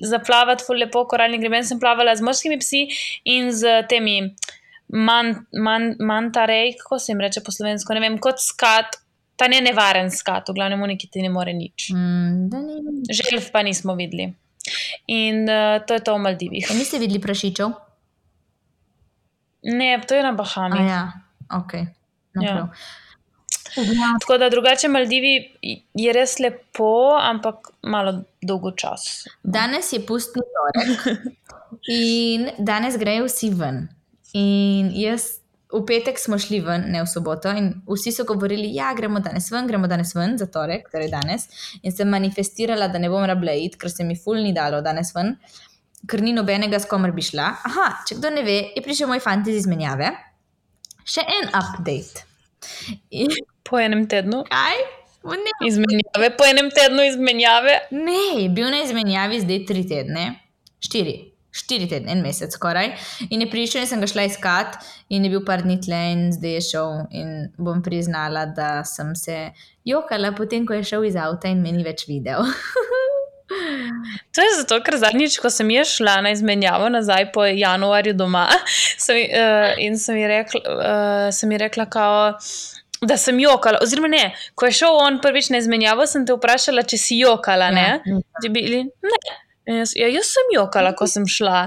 zaplavati, 0.00 0.64
ful 0.64 0.78
lepo, 0.80 1.02
koralni 1.10 1.40
greben 1.42 1.66
sem 1.66 1.80
plavala 1.82 2.14
z 2.16 2.24
morskimi 2.24 2.58
psi 2.62 2.86
in 3.28 3.50
z 3.52 3.82
temi 3.90 4.20
man, 4.88 5.34
man, 5.52 5.92
mantarej, 5.98 6.76
kako 6.80 6.98
se 7.02 7.12
jim 7.12 7.20
reče 7.20 7.42
po 7.44 7.52
slovensko, 7.52 7.94
ne 7.94 8.04
vem, 8.06 8.18
kot 8.22 8.40
skat, 8.42 9.00
ta 9.38 9.48
ne 9.50 9.60
nevaren 9.64 10.10
skat, 10.14 10.48
v 10.48 10.56
glavnem 10.56 10.86
neki 10.94 11.10
ti 11.12 11.24
ne 11.24 11.32
more 11.32 11.52
nič. 11.54 11.90
Mm, 11.94 12.48
vem. 12.54 13.02
Želv 13.20 13.50
pa 13.52 13.62
nismo 13.66 13.98
videli. 13.98 14.30
In 15.14 15.44
uh, 15.48 15.78
to 15.86 15.98
je 15.98 16.04
to 16.04 16.16
v 16.16 16.24
Maldivih. 16.24 16.70
A 16.70 16.78
niste 16.78 17.00
videli 17.02 17.20
prašičev? 17.22 17.87
Ne, 19.68 20.00
to 20.08 20.16
je 20.16 20.22
na 20.22 20.32
Bahamih. 20.32 20.86
ja, 20.88 21.12
ok. 21.52 21.72
No, 22.34 22.42
Ja. 22.42 22.68
Tako 24.20 24.38
da 24.38 24.48
drugače 24.50 24.88
Maldivi 24.88 25.34
je 25.94 26.12
res 26.12 26.38
lepo, 26.38 27.18
ampak 27.20 27.68
malo 27.82 28.22
dolgo 28.42 28.70
čas. 28.70 29.26
Danes 29.42 29.92
je 29.92 30.00
pustni 30.06 30.42
torek 30.56 31.04
in 31.88 32.48
danes 32.58 32.96
grejo 32.98 33.28
vsi 33.28 33.50
ven. 33.54 33.84
In 34.32 34.90
jaz, 34.96 35.28
v 35.72 35.82
petek 35.86 36.18
smo 36.18 36.38
šli 36.40 36.60
ven, 36.64 36.88
ne 36.92 37.02
v 37.04 37.10
soboto, 37.10 37.52
in 37.52 37.70
vsi 37.88 38.12
so 38.12 38.24
govorili, 38.28 38.70
da 38.72 38.80
ja, 38.80 38.88
gremo 38.96 39.20
danes 39.20 39.50
ven, 39.52 39.68
gremo 39.68 39.86
danes 39.86 40.14
ven 40.16 40.38
za 40.40 40.48
torek, 40.52 40.88
torej 40.92 41.10
danes. 41.12 41.48
In 41.82 41.92
sem 41.92 42.08
manifestirala, 42.08 42.88
da 42.88 42.98
ne 42.98 43.12
bom 43.12 43.24
rabila 43.28 43.52
iti, 43.52 43.78
ker 43.78 43.92
se 43.92 44.04
mi 44.04 44.16
ful 44.16 44.40
ni 44.42 44.54
dalo 44.56 44.80
danes 44.84 45.12
ven, 45.16 45.36
ker 46.06 46.22
ni 46.22 46.36
nobenega, 46.36 46.78
s 46.78 46.86
komer 46.90 47.12
bi 47.16 47.24
šla. 47.26 47.50
Aha, 47.68 47.90
če 48.06 48.20
kdo 48.20 48.30
ne 48.36 48.46
ve, 48.46 48.58
je 48.76 48.84
prišel 48.84 49.10
moj 49.10 49.24
fanti 49.24 49.54
iz 49.54 49.64
izmenjave. 49.64 50.12
Še 51.08 51.24
en 51.24 51.48
update. 51.56 52.26
In 53.16 53.32
Po 53.68 53.76
enem 53.76 54.06
tednu 54.08 54.44
kaj? 54.48 54.78
Ne, 55.28 55.52
izmenjave, 55.66 56.30
po 56.38 56.44
enem 56.48 56.70
tednu 56.72 57.04
izmenjave. 57.04 57.74
Ne, 57.92 58.48
bil 58.54 58.70
na 58.72 58.80
izmenjavi 58.80 59.42
zdaj 59.42 59.58
tri 59.68 59.82
tedne, 59.90 60.22
štiri, 60.80 61.16
štiri 61.52 61.88
tedne, 61.90 62.14
en 62.14 62.22
mesec 62.24 62.54
skoraj. 62.56 62.94
In 63.28 63.44
je 63.44 63.50
prišel 63.52 63.84
in 63.84 63.90
sem 63.90 64.00
ga 64.00 64.08
šla 64.08 64.24
iskat, 64.30 64.78
in 65.12 65.26
je 65.26 65.32
bil 65.34 65.44
par 65.44 65.66
dni 65.66 65.76
tle, 65.84 66.00
in 66.14 66.24
zdaj 66.32 66.56
je 66.56 66.62
šel. 66.70 66.96
In 67.18 67.34
bom 67.60 67.82
priznala, 67.84 68.46
da 68.56 68.70
sem 68.88 69.12
se 69.18 69.50
jokala, 69.84 70.32
potem 70.38 70.64
ko 70.64 70.78
je 70.78 70.88
šel 70.94 71.10
iz 71.10 71.20
avta 71.20 71.52
in 71.52 71.60
meni 71.66 71.84
več 71.84 72.06
videl. 72.08 72.48
To 74.34 74.42
je 74.44 74.50
zato, 74.60 74.76
ker 74.84 74.96
zadnjič, 75.00 75.38
ko 75.42 75.50
sem 75.50 75.70
jaz 75.72 75.94
šla 75.96 76.18
na 76.24 76.30
izmenjavo 76.34 76.88
nazaj 76.92 77.30
po 77.32 77.44
januarju 77.48 78.12
doma 78.14 78.46
sem, 79.04 79.16
uh, 79.24 79.72
in 79.82 79.98
sem 79.98 80.16
ji 80.20 80.26
rekla, 80.28 80.60
uh, 80.68 81.28
sem 81.34 81.52
ji 81.52 81.58
rekla 81.58 81.86
kao, 81.90 82.34
da 83.00 83.16
sem 83.16 83.38
jokala. 83.40 83.78
Oziroma, 83.82 84.08
ne, 84.10 84.24
ko 84.58 84.66
je 84.66 84.72
šel 84.82 84.96
on 85.00 85.20
prvič 85.22 85.50
na 85.54 85.58
izmenjavo, 85.62 86.06
sem 86.06 86.26
te 86.26 86.34
vprašala, 86.36 86.82
če 86.82 86.98
si 86.98 87.18
jokala. 87.22 87.70
Ja, 87.74 87.98
Ja, 88.06 88.20
Ti 88.42 88.48
bili, 88.52 88.84
ne. 88.84 89.20
Jaz, 89.68 89.92
ja, 89.96 90.08
jaz 90.08 90.30
sem 90.32 90.48
jokala, 90.54 90.94
ko 90.96 91.06
sem 91.06 91.26
šla. 91.28 91.66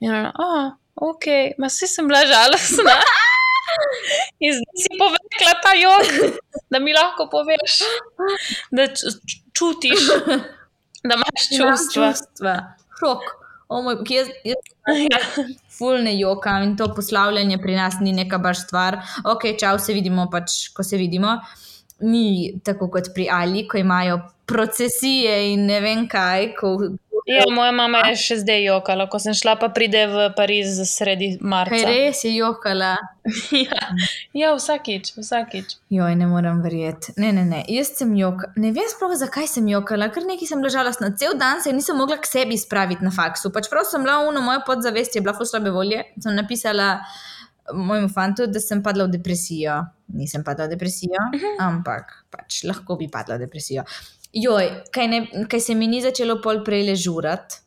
In 0.00 0.12
ona, 0.14 0.30
oh, 0.38 0.70
ok, 1.10 1.26
ma 1.58 1.68
vsi 1.68 1.88
sem 1.90 2.06
bila 2.08 2.22
žalostna. 2.28 2.94
In 4.44 4.54
zdaj 4.56 4.80
si 4.82 4.96
povedala 4.98 5.52
ta 5.62 5.72
jok, 5.78 6.32
da 6.72 6.78
mi 6.82 6.94
lahko 6.96 7.28
poveš, 7.30 7.80
da 8.74 8.86
ču- 8.88 9.12
ču- 9.28 9.42
čutiš, 9.54 10.08
da 11.04 11.14
imaš 11.14 11.46
Imam 11.50 11.76
čustva. 11.76 12.12
čustva. 12.12 12.54
Šok. 13.00 13.22
O 13.70 13.82
moj, 13.82 13.96
jaz, 14.08 14.28
jaz 14.44 14.56
Ja. 15.10 15.18
ful 15.78 16.02
ne 16.02 16.18
jokam 16.18 16.62
in 16.62 16.76
to 16.76 16.88
poslavljanje 16.94 17.58
pri 17.58 17.76
nas 17.76 17.94
ni 18.00 18.12
neka 18.12 18.38
baš 18.38 18.64
stvar. 18.66 18.96
Ok, 19.24 19.42
čau, 19.60 19.78
se 19.78 19.92
vidimo 19.92 20.26
pač, 20.30 20.68
ko 20.74 20.82
se 20.82 20.96
vidimo. 20.96 21.36
Ni 22.00 22.58
tako 22.64 22.88
kot 22.90 23.12
pri 23.14 23.28
Ali, 23.32 23.68
ko 23.68 23.78
imajo 23.78 24.20
procesije 24.46 25.52
in 25.52 25.66
ne 25.66 25.80
vem 25.80 26.08
kaj. 26.08 26.54
Ko, 26.60 26.72
Ja, 27.26 27.44
moja 27.52 27.72
mama 27.72 28.00
je 28.08 28.16
še 28.20 28.36
zdaj 28.40 28.62
jokala, 28.64 29.06
ko 29.10 29.18
sem 29.22 29.34
šla, 29.36 29.56
pa 29.60 29.68
pride 29.74 30.04
v 30.10 30.26
Pariz 30.36 30.78
sredi 30.88 31.32
marca. 31.40 31.74
kaj 31.74 31.84
res 31.88 32.22
je 32.24 32.32
jokala. 32.34 32.92
ja. 33.64 33.88
ja, 34.36 34.52
vsakič, 34.56 35.12
vsakič. 35.18 35.76
Joj, 35.92 36.16
ne 36.18 36.28
morem 36.30 36.62
verjeti. 36.64 37.14
Ne, 37.20 37.32
ne, 37.36 37.44
ne. 37.48 37.64
Jaz 37.68 37.92
sem 37.98 38.12
jokala. 38.18 38.52
Ne 38.60 38.72
vem 38.76 38.88
sploh, 38.90 39.16
zakaj 39.18 39.50
sem 39.50 39.68
jokala, 39.70 40.10
ker 40.14 40.26
nekaj 40.28 40.52
sem 40.52 40.62
ležala 40.64 40.94
na 41.02 41.12
cel 41.18 41.36
dan, 41.40 41.60
se 41.64 41.74
nisem 41.76 41.98
mogla 42.00 42.20
k 42.20 42.30
sebi 42.30 42.58
spraviti 42.60 43.06
na 43.06 43.12
faksu. 43.14 43.52
Pač 43.54 43.68
prav 43.72 43.88
sem 43.88 44.06
bila 44.06 44.20
uno, 44.28 44.42
moja 44.44 44.64
podzavest 44.66 45.18
je 45.18 45.24
bila 45.24 45.36
ful 45.36 45.48
slabe 45.48 45.74
volje. 45.74 46.04
Sem 46.20 46.36
napisala 46.38 46.96
mojemu 47.74 48.08
fantu, 48.08 48.46
da 48.46 48.60
sem 48.60 48.82
padla 48.82 49.06
v 49.06 49.18
depresijo. 49.18 49.76
Nisem 50.16 50.44
padla 50.46 50.66
v 50.66 50.74
depresijo, 50.74 51.20
ampak 51.62 52.24
pač 52.32 52.64
lahko 52.66 52.96
bi 52.98 53.10
padla 53.12 53.38
v 53.38 53.46
depresijo. 53.46 53.84
Joj, 54.32 54.68
kaj, 54.94 55.08
ne, 55.08 55.20
kaj 55.50 55.60
se 55.60 55.74
mi 55.74 55.88
ni 55.90 56.00
začelo 56.02 56.38
pol 56.42 56.62
prej 56.64 56.84
ležurati. 56.86 57.62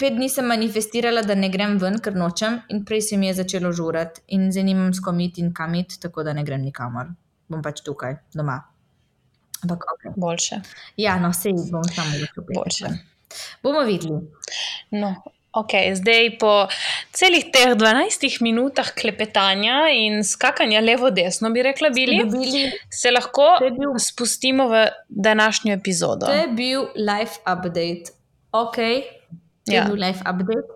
Pet 0.00 0.16
dni 0.16 0.28
sem 0.32 0.48
manifestirala, 0.48 1.22
da 1.22 1.36
ne 1.38 1.50
grem 1.52 1.76
ven, 1.78 2.00
ker 2.02 2.16
nočem, 2.18 2.58
in 2.72 2.84
prej 2.88 3.04
se 3.10 3.18
mi 3.20 3.28
je 3.28 3.36
začelo 3.42 3.70
žurati, 3.72 4.24
in 4.34 4.48
zdaj 4.50 4.64
nimam 4.66 4.94
s 4.94 5.02
kom 5.04 5.20
iti 5.20 5.44
in 5.44 5.52
kam 5.54 5.76
iti, 5.78 6.00
tako 6.02 6.24
da 6.26 6.32
ne 6.34 6.42
grem 6.44 6.64
nikamor. 6.64 7.12
Bom 7.52 7.62
pač 7.62 7.84
tukaj, 7.86 8.16
doma. 8.34 8.56
Ampak, 9.62 9.86
ok. 9.92 10.08
Boljše. 10.16 10.60
Ja, 11.00 11.18
no, 11.22 11.30
sej 11.36 11.54
bom 11.70 11.84
samo 11.84 12.18
lahko 12.20 12.42
Boljše. 12.48 12.90
Bomo 13.62 13.84
videli. 13.86 14.18
No, 14.90 15.14
ok, 15.56 15.72
zdaj 15.94 16.38
po 16.38 16.68
celih 17.12 17.44
teh 17.46 17.72
12 17.72 18.12
minutah 18.40 18.92
klepetanja 18.92 19.88
in 19.90 20.20
skakanja 20.22 20.80
levo-desno, 20.80 21.50
bi 21.50 21.62
rekla, 21.62 21.90
bili, 21.90 22.18
Dobili, 22.20 22.64
se 22.90 23.10
lahko 23.10 23.48
je 23.60 23.70
bil- 23.72 23.96
spustimo 24.00 24.68
v 24.68 24.84
današnjo 25.08 25.72
epizodo. 25.72 26.26
to 26.26 26.32
je 26.34 26.48
bil 26.50 26.80
live 26.96 27.34
update. 27.44 28.12
Ok, 28.52 28.76
to 28.76 28.82
je 29.66 29.74
Ja. 29.74 29.84
bil 29.84 29.96
live 29.96 30.20
update. 30.22 30.68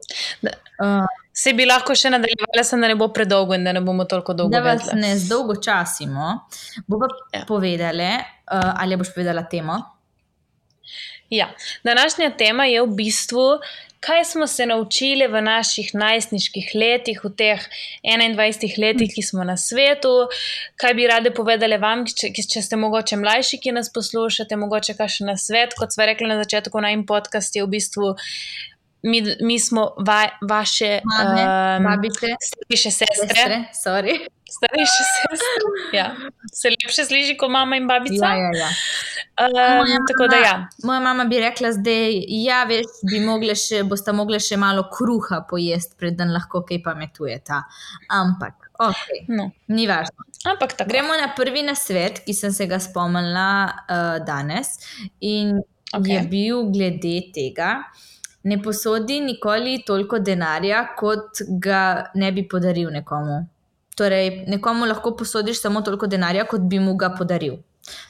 Da- 0.43 0.57
Uh, 0.81 1.05
Se 1.33 1.53
bi 1.53 1.67
lahko 1.67 1.93
še 1.95 2.09
nadaljevala, 2.09 2.63
sem 2.65 2.81
da 2.81 2.89
ne 2.89 2.95
bo 2.97 3.09
predolgo 3.09 3.53
in 3.55 3.65
da 3.65 3.73
ne 3.73 3.81
bomo 3.81 4.05
toliko 4.05 4.33
dolgo 4.35 4.51
da 4.51 4.61
vas 4.63 4.81
vedeli. 4.83 5.01
ne 5.03 5.11
zdolgočasimo, 5.17 6.39
bomo 6.87 7.07
Ja. 7.33 7.45
povedali, 7.47 8.09
uh, 8.49 8.73
ali 8.77 8.97
boš 8.97 9.13
povedala 9.15 9.43
temo. 9.45 9.77
Ja, 11.31 11.51
današnja 11.85 12.31
tema 12.39 12.65
je 12.65 12.83
v 12.83 12.87
bistvu, 12.87 13.59
kaj 14.01 14.25
smo 14.25 14.47
se 14.47 14.67
naučili 14.67 15.27
v 15.29 15.43
naših 15.43 15.91
najstniških 15.95 16.71
letih, 16.75 17.21
v 17.25 17.31
teh 17.37 17.61
21 18.03 18.79
letih, 18.81 19.13
ki 19.15 19.23
smo 19.23 19.45
na 19.45 19.57
svetu, 19.57 20.27
kaj 20.77 20.95
bi 20.95 21.07
rade 21.07 21.31
povedali 21.31 21.77
vam, 21.79 22.07
če, 22.07 22.33
ki- 22.33 22.49
če 22.51 22.63
ste 22.63 22.77
mogoče 22.77 23.17
mlajši, 23.17 23.59
ki 23.59 23.73
nas 23.73 23.93
poslušate, 23.93 24.57
mogoče 24.57 24.95
kakšen 24.99 25.27
na 25.27 25.37
svet. 25.37 25.77
Kot 25.79 25.93
sva 25.93 26.09
rekla 26.11 26.29
na 26.35 26.41
začetku, 26.43 26.81
naj 26.81 26.97
podcast 27.07 27.57
je 27.57 27.63
v 27.63 27.69
bistvu. 27.77 28.15
Mi, 29.03 29.23
mi 29.41 29.59
smo 29.59 29.95
va, 29.99 30.27
vaše 30.49 31.01
Mame, 31.05 31.45
um, 31.45 31.85
babice, 31.85 32.35
starejše 32.41 32.91
sestre. 32.91 33.29
sestre, 33.29 33.65
sorry. 33.73 34.19
Starejše 34.50 35.04
sestre. 35.09 35.69
Ja. 35.92 36.07
Se 36.52 36.69
lepše 36.69 37.04
sliši 37.04 37.37
kot 37.37 37.50
mama 37.50 37.76
in 37.76 37.87
babica. 37.87 38.26
Ja, 38.26 38.35
ja, 38.35 38.50
ja. 38.59 38.69
Um, 39.40 39.76
Moja 39.78 39.99
tako 40.09 40.26
da 40.26 40.37
mama- 40.37 40.47
ja. 40.47 40.69
Moja 40.85 41.00
mama 41.00 41.25
bi 41.25 41.38
rekla 41.40 41.73
zdaj, 41.73 42.12
ja, 42.45 42.64
veš, 42.64 42.87
bi 43.11 43.21
mogle 43.21 43.54
še, 43.54 43.83
boste 43.85 44.12
mogle 44.12 44.40
še 44.40 44.57
malo 44.57 44.88
kruha 44.90 45.45
pojesti, 45.50 45.95
preden 45.97 46.33
lahko 46.33 46.62
kaj 46.62 46.83
pametujeta. 46.83 47.62
Ampak, 48.11 48.71
ok, 48.78 49.04
No. 49.28 49.50
ni 49.69 49.87
važno. 49.87 50.26
Ampak 50.45 50.73
tako. 50.73 50.88
Gremo 50.90 51.14
na 51.16 51.30
prvi 51.37 51.62
nasvet, 51.62 52.23
ki 52.25 52.35
sem 52.35 52.52
se 52.52 52.66
ga 52.66 52.78
spomnila 52.78 53.49
uh, 53.66 54.19
danes 54.26 54.75
in 55.21 55.61
okay. 55.95 56.16
Je 56.16 56.23
bil 56.28 56.64
glede 56.73 57.16
tega. 57.35 57.85
Ne 58.42 58.57
posodi 58.62 59.21
nikoli 59.21 59.83
toliko 59.87 60.19
denarja, 60.19 60.95
kot 60.97 61.42
ga 61.61 61.80
ne 62.14 62.33
bi 62.33 62.49
podaril 62.49 62.88
nekomu. 62.90 63.42
Torej, 64.00 64.45
nekomu 64.49 64.87
lahko 64.88 65.12
posodiš 65.16 65.61
samo 65.61 65.83
toliko 65.85 66.09
denarja, 66.09 66.47
kot 66.49 66.64
bi 66.64 66.78
mu 66.80 66.95
ga 66.97 67.11
podaril. 67.12 67.59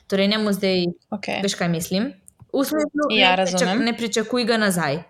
Torej, 0.07 0.29
ne 0.31 0.39
mu 0.39 0.53
zdaj, 0.55 0.87
Okay. 1.11 1.43
veš 1.43 1.57
kaj 1.59 1.69
mislim? 1.69 2.13
V 2.53 2.65
smislu, 2.67 3.11
Ja, 3.15 3.37
ne, 3.37 3.47
pričak, 3.47 3.79
ne 3.79 3.97
pričakuj 3.97 4.45
ga 4.45 4.57
nazaj. 4.59 5.03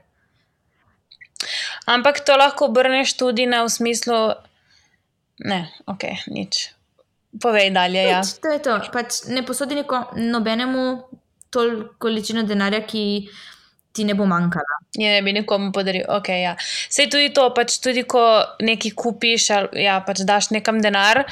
Ampak 1.87 2.21
to 2.25 2.37
lahko 2.37 2.69
obrneš 2.69 3.17
tudi 3.17 3.47
na 3.47 3.65
v 3.65 3.69
smislu. 3.69 4.19
Ne, 5.45 5.69
ok, 5.87 6.05
nič. 6.29 6.73
Povej 7.41 7.71
dalje. 7.73 8.03
Ja. 8.05 8.21
Nič, 8.21 8.41
to 8.45 8.53
je 8.53 8.61
to. 8.61 8.77
Pač 8.93 9.25
ne 9.29 9.45
posodi 9.47 9.75
neko, 9.75 10.13
nobenemu 10.17 11.03
toliko 11.51 11.95
količino 11.99 12.43
denarja, 12.47 12.83
ki 12.87 13.29
ti 13.93 14.05
ne 14.05 14.15
bo 14.15 14.25
manjkala. 14.25 14.77
Je 14.95 15.11
ne 15.11 15.23
bi 15.23 15.33
nekomu 15.33 15.73
podaril. 15.73 16.05
Okay, 16.11 16.43
ja. 16.43 16.57
Sej 16.89 17.09
tudi 17.09 17.31
to, 17.31 17.49
pač 17.51 17.79
tudi 17.79 18.03
ko 18.05 18.23
nekaj 18.61 18.93
kupiš, 18.93 19.51
ali 19.51 19.83
ja, 19.83 20.01
pač 20.01 20.19
daš 20.21 20.51
nekam 20.51 20.79
denar. 20.81 21.25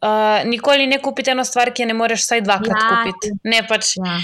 Uh, 0.00 0.10
nikoli 0.44 0.86
ne 0.86 0.98
kupite 0.98 1.30
eno 1.30 1.44
stvar, 1.44 1.70
ki 1.70 1.82
je 1.82 1.86
ne 1.86 1.94
moreš 1.94 2.20
vsaj 2.20 2.40
dvakrat 2.40 2.76
Ja. 2.76 2.88
kupiti. 2.90 3.30
Ne 3.44 3.62
pač 3.64 3.94
Ja. 3.96 4.18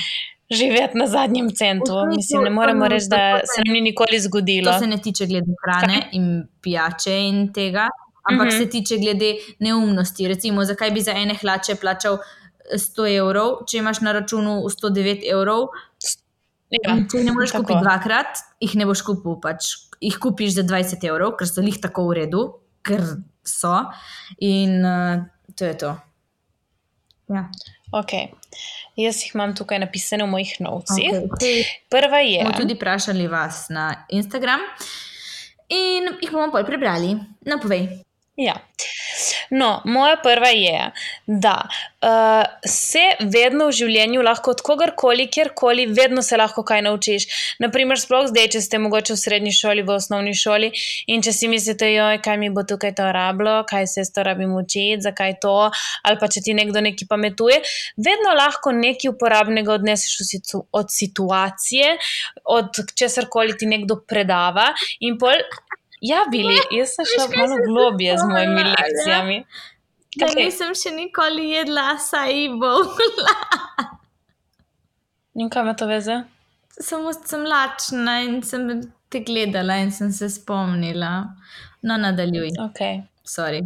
živeti 0.51 0.99
na 0.99 1.07
zadnjem 1.07 1.49
centu. 1.51 1.85
Smislu, 1.87 2.17
Mislim, 2.17 2.43
ne 2.43 2.51
moremo 2.51 2.89
reči, 2.89 3.07
da 3.09 3.21
se 3.47 3.63
nam 3.63 3.73
ni 3.73 3.81
nikoli 3.83 4.21
zgodilo. 4.21 4.73
To 4.73 4.79
se 4.79 4.87
ne 4.87 4.99
tiče 4.99 5.27
glede 5.27 5.55
hrane 5.57 6.03
in 6.13 6.27
pijače 6.61 7.15
in 7.23 7.53
tega, 7.53 7.87
ampak 8.25 8.47
Mhm. 8.49 8.59
se 8.59 8.69
tiče 8.69 8.99
glede 8.99 9.31
neumnosti. 9.61 10.29
Recimo, 10.29 10.65
zakaj 10.65 10.91
bi 10.91 11.01
za 11.01 11.13
ene 11.13 11.35
hlače 11.35 11.75
plačal 11.77 12.15
eh, 12.15 12.77
100 12.77 13.07
evrov, 13.17 13.65
če 13.65 13.79
imaš 13.79 14.01
na 14.01 14.13
računu 14.13 14.59
109 14.69 15.23
evrov, 15.25 15.69
Ja, 16.71 16.95
če 17.03 17.19
jih 17.19 17.27
ne 17.27 17.35
moreš 17.35 17.55
tako. 17.55 17.67
kupiti 17.67 17.83
dvakrat, 17.83 18.43
jih 18.63 18.77
ne 18.79 18.87
boš 18.87 19.03
kupil. 19.07 19.39
Pač 19.43 19.73
jih 20.03 20.19
kupiš 20.23 20.55
za 20.61 20.65
20 20.67 21.07
evrov, 21.11 21.35
ker 21.39 21.51
so 21.51 21.65
jih 21.65 21.81
tako 21.83 22.07
v 22.11 22.21
redu, 22.23 22.45
ker 22.87 23.03
so. 23.47 23.75
In 24.39 24.79
uh, 24.87 25.27
to 25.59 25.67
je 25.67 25.75
to. 25.83 25.95
Ja. 27.31 27.47
Okay. 27.95 28.31
Jaz 28.99 29.23
jih 29.25 29.35
imam 29.35 29.55
tukaj 29.59 29.81
napisane 29.83 30.27
v 30.27 30.31
mojih 30.31 30.53
novcih. 30.63 31.27
Okay. 31.35 31.65
Prva 31.91 32.23
je. 32.23 32.45
Bomo 32.45 32.59
tudi 32.59 32.79
vprašali 32.79 33.27
vas 33.31 33.67
na 33.71 34.07
Instagram 34.09 34.63
in 35.71 36.11
jih 36.23 36.31
bomo 36.31 36.51
pol 36.55 36.67
prebrali. 36.67 37.17
No, 37.47 37.59
povej. 37.63 37.89
Ja. 38.41 38.55
No, 39.51 39.83
moja 39.85 40.17
prva 40.23 40.49
je, 40.49 40.91
da 41.27 41.55
uh, 41.67 42.45
se 42.65 43.03
vedno 43.21 43.67
v 43.69 43.75
življenju 43.77 44.23
lahko 44.25 44.55
od 44.55 44.63
kogarkoli, 44.65 45.27
kjerkoli, 45.29 45.85
vedno 45.93 46.23
se 46.25 46.39
lahko 46.41 46.63
kaj 46.65 46.85
naučiš. 46.87 47.27
Naprimer, 47.61 48.01
sploh 48.01 48.31
zdaj, 48.31 48.49
če 48.55 48.63
ste 48.65 48.81
mogoče 48.81 49.13
v 49.17 49.21
srednji 49.21 49.53
šoli, 49.59 49.85
v 49.85 49.97
osnovni 49.99 50.33
šoli 50.39 50.71
in 51.13 51.25
če 51.27 51.35
si 51.37 51.51
mislite, 51.53 51.91
joj, 51.93 52.21
kaj 52.25 52.39
mi 52.41 52.49
bo 52.55 52.65
tukaj 52.65 52.95
to 52.97 53.11
rablo, 53.13 53.59
kaj 53.69 53.91
se 53.91 54.07
s 54.07 54.15
to 54.15 54.25
rabim 54.25 54.55
učiti, 54.57 55.03
zakaj 55.05 55.37
to, 55.43 55.57
ali 56.07 56.21
pa 56.21 56.31
če 56.31 56.45
ti 56.47 56.55
nekdo 56.57 56.81
nekaj 56.85 57.11
pametuje, 57.11 57.61
vedno 58.01 58.37
lahko 58.39 58.73
nekaj 58.77 59.13
uporabnega 59.13 59.75
odneseš 59.77 60.23
situ 60.31 60.63
od 60.73 60.95
situacije, 60.95 61.97
od 62.57 62.81
česar 62.97 63.29
koli 63.29 63.59
ti 63.59 63.69
nekdo 63.69 64.01
predava 64.09 64.71
in 65.05 65.21
pol. 65.21 65.45
Ja, 66.01 66.25
bili, 66.31 66.57
jaz 66.73 66.95
sem 66.97 67.05
šla 67.05 67.27
Veš, 67.29 67.39
malo 67.39 67.57
globje 67.67 68.19
z 68.19 68.25
mojimi 68.25 68.61
spomnila, 68.61 68.69
ja? 68.69 68.87
lekcijami. 68.87 69.45
Da 70.17 70.27
Okej. 70.27 70.45
nisem 70.45 70.73
še 70.75 70.91
nikoli 70.97 71.51
jedla 71.53 71.99
saibo. 72.01 72.73
In 75.41 75.51
kaj 75.53 75.63
ima 75.63 75.75
to 75.79 75.87
veze? 75.87 76.23
Samo 76.81 77.13
sem 77.13 77.45
lačna 77.47 78.17
in 78.25 78.41
sem 78.43 78.65
te 79.13 79.21
gledala 79.21 79.77
in 79.85 79.93
sem 79.93 80.11
se 80.13 80.31
spomnila. 80.33 81.13
No, 81.83 81.97
nadaljuj. 81.97 82.51
Okay. 82.71 83.03
Sorry. 83.25 83.63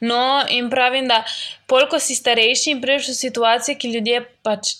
No, 0.00 0.42
in 0.50 0.70
pravim, 0.70 1.06
da 1.08 1.22
pol, 1.70 1.86
ko 1.90 2.00
si 2.02 2.16
starejši 2.18 2.74
in 2.74 2.80
priješ 2.82 3.12
v 3.12 3.18
situacije, 3.18 3.78
ki 3.78 3.92
ljudje 3.94 4.20
pač 4.42 4.74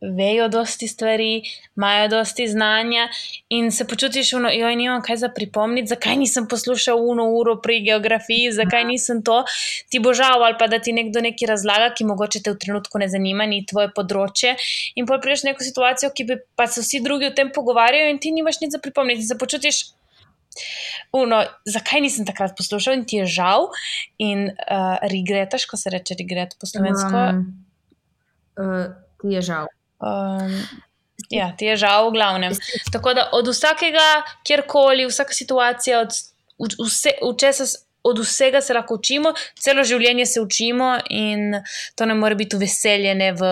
vejo 0.00 0.48
dosti 0.48 0.88
stvari, 0.88 1.42
imajo 1.76 2.08
dosti 2.08 2.48
znanja 2.48 3.08
in 3.48 3.70
se 3.72 3.86
počutiš, 3.86 4.30
da 4.30 4.50
joj, 4.50 4.76
nimam 4.76 5.02
kaj 5.02 5.16
za 5.16 5.28
pripomniti, 5.28 5.88
zakaj 5.88 6.16
nisem 6.16 6.46
poslušal 6.48 6.98
uno 7.10 7.24
uro 7.34 7.56
pri 7.62 7.80
geografiji, 7.82 8.52
zakaj 8.52 8.84
nisem 8.84 9.22
to, 9.22 9.42
ti 9.90 9.98
bo 9.98 10.14
žal 10.14 10.44
ali 10.44 10.54
pa 10.58 10.66
da 10.66 10.78
ti 10.78 10.92
nekdo 10.92 11.20
nekaj 11.20 11.48
razlaga, 11.48 11.90
ki 11.94 12.04
mogoče 12.04 12.42
te 12.42 12.54
v 12.54 12.58
trenutku 12.58 12.98
ne 12.98 13.08
zanima, 13.08 13.46
ni 13.46 13.64
tvoje 13.66 13.90
področje. 13.94 14.54
In 14.94 15.06
pol 15.06 15.20
priješ 15.22 15.44
neko 15.48 15.66
situacijo, 15.66 16.10
ki 16.14 16.24
bi 16.24 16.38
pa 16.56 16.66
se 16.66 16.84
vsi 16.84 17.02
drugi 17.02 17.26
o 17.26 17.34
tem 17.34 17.50
pogovarjajo 17.54 18.10
in 18.12 18.20
ti 18.22 18.32
nimaš 18.34 18.60
nič 18.62 18.76
za 18.76 18.82
pripomniti, 18.82 19.26
se 19.26 19.38
počutiš. 19.38 19.82
Uno, 21.14 21.40
zakaj 21.66 22.02
nisem 22.02 22.26
takrat 22.26 22.56
poslušal 22.58 22.98
in 22.98 23.04
ti 23.06 23.20
je 23.20 23.26
žal, 23.38 23.68
in 24.18 24.48
uh, 24.50 24.98
regretaš, 25.10 25.66
ko 25.70 25.78
se 25.80 25.90
reče 25.90 26.18
regret 26.18 26.56
po 26.60 26.66
slovensko. 26.66 27.24
Um, 27.30 27.42
uh, 28.58 28.86
ti 29.22 29.34
je 29.36 29.42
žal. 29.42 29.70
Um, 29.98 30.52
ja, 31.30 31.50
ti 31.52 31.66
je 31.66 31.76
žal, 31.76 32.08
v 32.08 32.12
glavnem. 32.12 32.52
Tako 32.92 33.14
da 33.14 33.28
od 33.32 33.48
vsakega, 33.48 34.08
kjerkoli, 34.42 35.06
vsaka 35.06 35.34
situacija, 35.34 36.00
od, 36.00 36.14
vse, 36.78 37.10
v 37.22 37.36
česa, 37.36 37.66
s- 37.66 37.76
od 38.02 38.18
vsega 38.18 38.60
se 38.60 38.74
lahko 38.74 38.94
učimo, 38.94 39.32
celo 39.58 39.84
življenje 39.84 40.26
se 40.26 40.40
učimo, 40.40 40.92
in 41.10 41.58
to 41.94 42.06
ne 42.06 42.14
more 42.14 42.34
biti 42.34 42.56
v 42.56 42.60
veselje, 42.60 43.14
ne 43.14 43.32
v, 43.32 43.42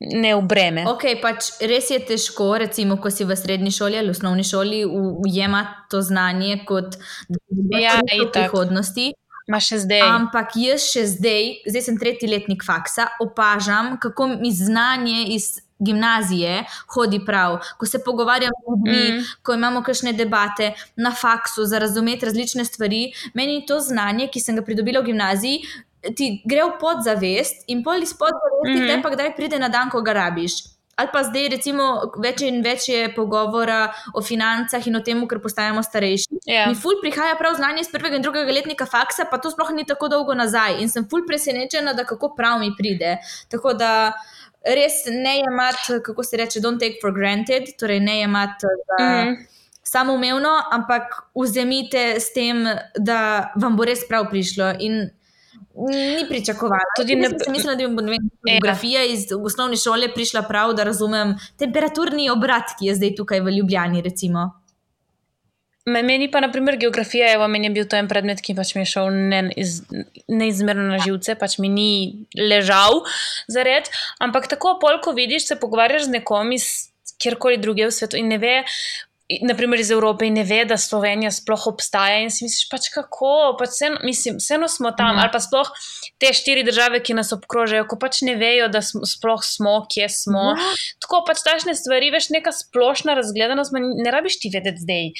ne 0.00 0.34
v 0.34 0.42
breme. 0.42 0.84
Ok, 0.86 1.04
pač 1.22 1.52
res 1.60 1.90
je 1.90 2.00
težko, 2.00 2.58
recimo, 2.58 2.96
ko 2.96 3.10
si 3.10 3.24
v 3.24 3.36
srednji 3.36 3.70
šoli 3.70 3.98
ali 3.98 4.10
osnovni 4.10 4.44
šoli, 4.44 4.82
ujemati 4.86 5.88
to 5.90 6.02
znanje 6.02 6.64
kot 6.66 6.96
bo 7.28 7.78
Ja, 7.78 7.98
koristilo 8.00 8.28
v 8.28 8.32
prihodnosti. 8.32 9.06
Ma 9.48 9.60
še 9.60 9.78
zdaj. 9.80 10.02
Ampak 10.04 10.56
jaz 10.60 10.90
še 10.92 11.06
zdaj, 11.08 11.64
zdaj 11.68 11.82
sem 11.86 11.96
tretji 12.00 12.28
letnik 12.28 12.64
faksa, 12.66 13.08
opažam, 13.24 13.96
kako 14.00 14.26
mi 14.36 14.52
znanje 14.52 15.24
iz 15.34 15.56
gimnazije 15.78 16.64
hodi 16.94 17.20
prav. 17.26 17.58
Ko 17.78 17.86
se 17.86 18.02
pogovarjam 18.04 18.52
z 18.52 18.64
ljudmi, 18.68 19.18
Mm. 19.18 19.24
ko 19.42 19.54
imamo 19.54 19.82
kakšne 19.82 20.12
debate 20.12 20.72
na 20.96 21.14
faksu 21.14 21.64
za 21.64 21.78
razumeti 21.78 22.26
različne 22.26 22.64
stvari, 22.64 23.12
meni 23.34 23.66
to 23.66 23.80
znanje, 23.80 24.28
ki 24.28 24.40
sem 24.40 24.56
ga 24.56 24.62
pridobila 24.62 25.00
v 25.00 25.04
gimnaziji, 25.04 25.60
ti 26.16 26.42
gre 26.44 26.64
v 26.64 26.78
podzavest 26.80 27.64
in 27.66 27.82
pol 27.84 28.02
iz 28.02 28.12
podzavesti, 28.12 28.82
mm. 28.82 28.88
-hmm. 28.88 29.02
pa 29.02 29.10
kdaj 29.10 29.36
pride 29.36 29.58
na 29.58 29.68
dan, 29.68 29.90
ko 29.90 30.02
ga 30.02 30.12
rabiš. 30.12 30.77
Ali 30.98 31.08
pa 31.12 31.22
zdaj, 31.22 31.48
recimo, 31.52 31.84
več 32.18 32.42
in 32.42 32.58
več 32.64 32.88
je 32.90 33.04
pogovora 33.14 33.92
o 34.14 34.22
financah 34.24 34.82
in 34.90 34.98
o 34.98 35.02
tem, 35.06 35.20
ker 35.30 35.38
postajamo 35.44 35.82
starejši. 35.86 36.40
Ja. 36.50 36.64
Mi 36.70 36.74
ful 36.74 36.98
prihaja 37.02 37.36
prav 37.38 37.54
znanje 37.54 37.84
iz 37.86 37.92
prvega 37.92 38.18
in 38.18 38.24
drugega 38.24 38.50
letnika 38.52 38.86
faksa, 38.86 39.28
pa 39.30 39.38
to 39.38 39.52
sploh 39.54 39.70
ni 39.76 39.86
tako 39.86 40.08
dolgo 40.10 40.34
nazaj. 40.34 40.80
In 40.82 40.90
sem 40.90 41.06
ful 41.06 41.22
presenečena, 41.28 41.94
da 41.94 42.02
kako 42.08 42.32
prav 42.34 42.58
mi 42.58 42.72
pride. 42.78 43.18
Tako 43.52 43.76
da 43.78 43.92
res 44.66 45.04
ne 45.06 45.36
jemati, 45.38 46.00
kako 46.04 46.24
se 46.26 46.36
reče, 46.36 46.60
don't 46.60 46.82
take 46.82 46.98
for 47.00 47.14
granted, 47.14 47.70
torej 47.78 48.00
ne 48.00 48.18
jemati 48.20 48.66
za 48.66 49.04
Mm. 49.04 49.36
samoumevno, 49.82 50.50
ampak 50.72 51.30
vzemite 51.34 52.20
s 52.20 52.32
tem, 52.34 52.66
da 52.98 53.52
vam 53.56 53.76
bo 53.76 53.84
res 53.84 54.02
prav 54.08 54.26
prišlo. 54.30 54.74
In 54.80 55.10
ni 55.80 56.26
pričakovala. 56.28 56.92
Tudi 56.96 57.14
ne- 57.14 57.28
sem 57.28 57.38
si 57.38 57.50
mislila, 57.50 57.74
da 57.74 57.88
mi 57.88 57.94
bo 57.94 58.02
ne 58.02 58.10
vem, 58.10 58.30
Ja. 58.42 58.52
geografija 58.52 59.04
iz 59.04 59.26
osnovne 59.34 59.76
šole 59.76 60.08
prišla 60.08 60.42
prav, 60.42 60.72
da 60.72 60.84
razumem 60.84 61.36
temperaturni 61.56 62.30
obrat, 62.30 62.74
ki 62.78 62.86
je 62.86 62.94
zdaj 62.94 63.14
tukaj 63.14 63.40
v 63.40 63.50
Ljubljani. 63.50 64.02
Recimo. 64.02 64.50
Me- 65.86 66.02
Meni 66.02 66.30
pa, 66.30 66.40
naprimer, 66.40 66.76
geografija, 66.76 67.32
evo, 67.32 67.48
meni 67.48 67.66
je 67.66 67.70
bil 67.70 67.86
to 67.86 67.96
en 67.96 68.08
predmet, 68.08 68.40
ki 68.40 68.54
pač 68.54 68.74
mi 68.74 68.82
je 68.82 68.86
šel 68.86 69.06
ne, 69.10 69.38
iz, 69.56 69.78
neizmerno 70.28 70.82
na 70.84 70.98
živce, 70.98 71.34
pač 71.34 71.58
mi 71.58 71.68
ni 71.68 71.90
ležal 72.36 73.04
za 73.48 73.62
reči. 73.62 73.88
Ampak 74.18 74.48
tako, 74.48 74.76
pol, 74.78 75.00
ko 75.00 75.12
vidiš, 75.12 75.46
se 75.46 75.56
pogovarjaš 75.56 76.02
z 76.02 76.08
nekom 76.10 76.52
iz 76.52 76.66
kjerkoli 77.18 77.56
druge 77.56 77.86
v 77.86 77.90
svetu 77.90 78.16
in 78.16 78.28
ne 78.28 78.38
ve. 78.38 78.64
Naprimer 79.44 79.80
iz 79.80 79.90
Evrope 79.92 80.24
in 80.26 80.38
ne 80.38 80.44
ve, 80.44 80.62
da 80.64 80.78
Slovenija 80.80 81.28
sploh 81.30 81.66
obstaja, 81.68 82.22
in 82.24 82.30
si 82.32 82.46
misliš, 82.46 82.68
pač 82.72 82.86
kako, 82.94 83.56
pač 83.60 83.74
vseeno, 83.74 83.98
mislim, 84.04 84.38
vseeno 84.40 84.68
smo 84.72 84.90
tam, 84.96 85.16
Ja. 85.18 85.22
ali 85.26 85.32
pa 85.32 85.40
sploh 85.40 85.68
te 86.18 86.32
štiri 86.32 86.64
države, 86.64 87.02
ki 87.04 87.14
nas 87.14 87.32
obkrožajo, 87.36 87.84
ko 87.90 87.98
pač 88.00 88.22
ne 88.24 88.38
vejo, 88.40 88.70
da 88.72 88.80
smo, 88.82 89.04
sploh 89.04 89.44
smo, 89.44 89.74
kje 89.92 90.08
smo. 90.08 90.54
Ja. 90.56 90.72
Tako 91.04 91.24
pač 91.28 91.44
tašne 91.44 91.74
stvari, 91.76 92.08
veš, 92.10 92.30
neka 92.32 92.52
splošna 92.56 93.14
razgledanost, 93.20 93.72
ne 93.76 94.10
rabiš 94.10 94.40
ti 94.40 94.50
vedeti 94.54 94.80
zdaj 94.80 95.12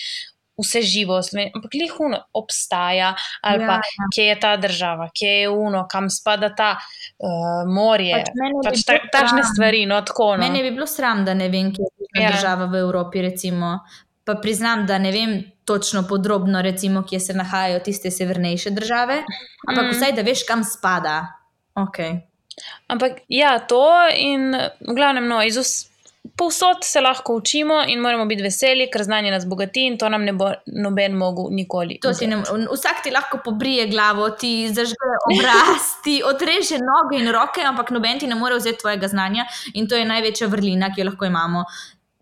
vse 0.59 0.83
živo, 0.83 1.21
ampak 1.55 1.75
lihuno 1.75 2.18
obstaja, 2.35 3.12
ali 3.42 3.62
Ja, 3.62 3.68
pa 3.68 4.09
kje 4.14 4.25
je 4.25 4.40
ta 4.40 4.57
država, 4.57 5.11
kje 5.14 5.29
je 5.40 5.49
uno, 5.49 5.85
kam 5.90 6.09
spada 6.11 6.49
ta 6.55 6.73
uh, 6.75 7.62
morje. 7.75 8.25
Pač 8.64 8.75
bi 8.75 8.83
Pač 8.83 9.05
ta, 9.12 9.29
sram. 9.29 9.44
stvari, 9.55 9.87
no 9.87 10.01
tako. 10.03 10.33
No. 10.37 10.42
Mene 10.42 10.62
bi 10.62 10.71
bilo 10.75 10.87
sram, 10.87 11.25
da 11.25 11.35
ne 11.35 11.47
vem, 11.49 11.71
kje 11.71 11.85
je 11.87 11.97
Ja. 12.20 12.31
država 12.31 12.64
v 12.64 12.74
Evropi. 12.76 13.22
Recimo. 13.22 13.78
Pa 14.24 14.35
priznam, 14.35 14.87
da 14.87 14.98
ne 14.98 15.11
vem 15.11 15.31
točno 15.64 16.02
podrobno, 16.02 16.62
recimo, 16.62 17.02
kje 17.02 17.20
se 17.20 17.35
nahajajo 17.35 17.81
tiste 17.81 18.11
severnejše 18.11 18.70
države, 18.70 19.22
ampak 19.66 19.85
Mm. 19.85 19.90
vsaj 19.90 20.12
da 20.12 20.22
veš, 20.22 20.42
kam 20.44 20.64
spada. 20.64 21.26
Okay. 21.74 22.20
Ampak 22.88 23.12
ja, 23.28 23.59
to 23.61 23.85
in 24.16 24.50
v 24.81 24.94
glavnem, 24.94 25.28
no, 25.28 25.42
iz 25.42 25.57
vs- 25.57 25.88
povsod 26.37 26.76
se 26.83 27.00
lahko 27.00 27.35
učimo 27.35 27.85
in 27.87 28.00
moramo 28.00 28.26
biti 28.26 28.42
veseli, 28.42 28.90
ker 28.92 29.02
znanje 29.02 29.31
nas 29.31 29.46
bogati 29.46 29.87
in 29.87 29.98
to 29.98 30.09
nam 30.09 30.24
ne 30.24 30.33
bo 30.33 30.50
noben 30.66 31.12
mogel 31.12 31.48
nikoli. 31.50 31.98
To 32.02 32.12
ti 32.12 32.26
ne, 32.26 32.37
vsak 32.72 33.02
ti 33.02 33.11
lahko 33.11 33.38
pobrije 33.44 33.87
glavo, 33.87 34.31
ti 34.31 34.68
zažge 34.68 34.94
obraz, 35.26 35.83
ti 36.04 36.22
odreže 36.24 36.78
noge 36.78 37.16
in 37.16 37.31
roke, 37.31 37.62
ampak 37.62 37.90
noben 37.90 38.18
ti 38.18 38.26
ne 38.26 38.35
more 38.35 38.57
vzeti 38.57 38.78
tvojega 38.78 39.09
znanja 39.09 39.44
in 39.74 39.88
to 39.88 39.96
je 39.96 40.04
največja 40.04 40.46
vrlina, 40.48 40.92
ki 40.94 41.00
jo 41.00 41.07
lahko 41.07 41.24
imamo. 41.24 41.64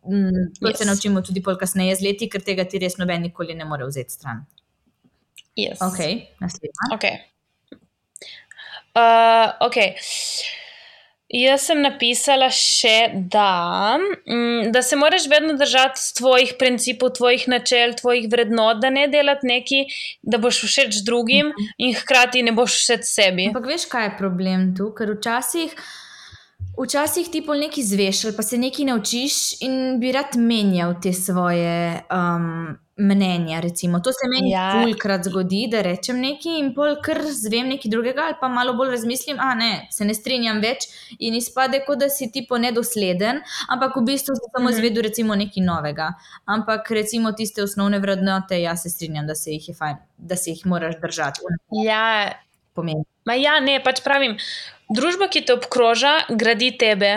Mm, 0.09 0.53
to 0.61 0.69
Yes. 0.69 0.77
se 0.79 0.85
naučimo 0.85 1.23
tudi 1.23 1.43
pol 1.43 1.57
kasneje 1.57 1.97
z 1.97 2.07
leti, 2.07 2.29
ker 2.29 2.43
tega 2.43 2.65
ti 2.65 2.79
res 2.79 2.99
noben 2.99 3.23
nikoli 3.23 3.55
ne 3.55 3.65
more 3.65 3.87
vzeti 3.87 4.13
stran. 4.13 4.45
Yes. 5.57 5.81
Ok, 5.81 5.99
naslednja. 6.41 6.93
Ok. 6.95 7.05
Uh, 8.97 9.67
ok. 9.67 9.77
Jaz 11.27 11.65
sem 11.67 11.81
napisala 11.83 12.47
še, 12.55 13.11
da, 13.35 13.99
mm, 13.99 14.71
da 14.71 14.83
se 14.83 14.97
moraš 14.97 15.27
vedno 15.27 15.57
držati 15.59 15.99
svojih 15.99 16.53
principov, 16.59 17.17
tvojih 17.19 17.49
načel, 17.51 17.97
tvojih 17.99 18.29
vrednot, 18.31 18.79
da 18.79 18.93
ne 18.95 19.09
delati 19.11 19.49
nekaj, 19.51 19.85
da 20.23 20.39
boš 20.39 20.63
všeč 20.69 21.01
drugim 21.05 21.51
in 21.83 21.97
hkrati 21.99 22.45
ne 22.47 22.55
boš 22.55 22.79
všeč 22.79 23.09
sebi. 23.11 23.49
Ampak 23.51 23.67
veš, 23.67 23.89
kaj 23.91 24.07
je 24.07 24.13
problem 24.21 24.69
tu? 24.79 24.93
Ker 24.95 25.17
včasih, 25.17 25.75
včasih 26.79 27.29
ti 27.33 27.43
pol 27.47 27.59
nekaj 27.59 27.85
zveš 27.85 28.25
ali 28.25 28.37
pa 28.37 28.43
se 28.43 28.59
nekaj 28.59 28.85
naučiš 28.85 29.37
in 29.63 30.01
bi 30.01 30.13
rad 30.13 30.37
menjal 30.37 30.95
te 31.03 31.13
svoje 31.13 32.03
um, 32.11 32.77
mnenja. 32.97 33.61
Recimo. 33.61 34.01
To 34.01 34.13
se 34.13 34.29
meni 34.29 34.51
Ja. 34.51 34.63
ja. 34.63 34.83
fulkrat 34.85 35.25
zgodi, 35.25 35.67
da 35.71 35.83
rečem 35.83 36.17
nekaj 36.21 36.59
in 36.59 36.71
pol 36.75 36.95
kar 37.05 37.21
zvem 37.29 37.69
nekaj 37.69 37.91
drugega 37.93 38.23
ali 38.27 38.35
pa 38.41 38.49
malo 38.49 38.73
bolj 38.75 38.91
razmislim, 38.91 39.37
a 39.41 39.55
ne, 39.55 39.87
se 39.91 40.05
ne 40.05 40.15
strinjam 40.15 40.61
več 40.61 40.87
in 41.19 41.35
izpade, 41.35 41.83
kot 41.87 41.99
da 41.99 42.09
si 42.09 42.31
tipo 42.33 42.59
nedosleden, 42.59 43.43
ampak 43.69 43.97
v 43.97 44.05
bistvu 44.13 44.35
si 44.37 44.49
samo 44.57 44.69
Mhm. 44.71 44.75
izvedel 44.77 45.03
recimo 45.03 45.35
nekaj 45.35 45.63
novega. 45.65 46.13
Ampak 46.45 46.91
recimo 46.91 47.33
tiste 47.33 47.63
osnovne 47.63 47.99
vrednote, 47.99 48.61
jaz 48.63 48.83
se 48.83 48.91
strinjam, 48.91 49.27
da 49.27 49.35
se 49.35 49.51
jih 49.53 49.69
je 49.69 49.75
fajn, 49.75 49.97
da 50.19 50.37
se 50.37 50.51
jih 50.51 50.67
moraš 50.67 50.95
držati. 51.03 51.41
Ja, 51.85 52.33
Pomeni. 52.77 53.07
Ma 53.27 53.35
ja, 53.39 53.57
ne, 53.65 53.79
pač 53.83 54.03
pravim, 54.05 54.37
družba, 54.93 55.31
ki 55.33 55.43
te 55.49 55.57
obkroža, 55.57 56.27
gradi 56.31 56.71
tebe. 56.79 57.17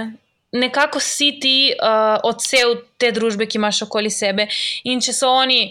Nekako 0.55 0.97
si 1.03 1.35
ti 1.37 1.57
uh, 1.75 2.17
odsev 2.25 2.79
te 2.97 3.11
družbe, 3.13 3.45
ki 3.45 3.59
imaš 3.59 3.83
okoli 3.85 4.09
sebe. 4.09 4.47
In 4.89 5.03
če 5.03 5.13
so 5.13 5.29
oni, 5.43 5.67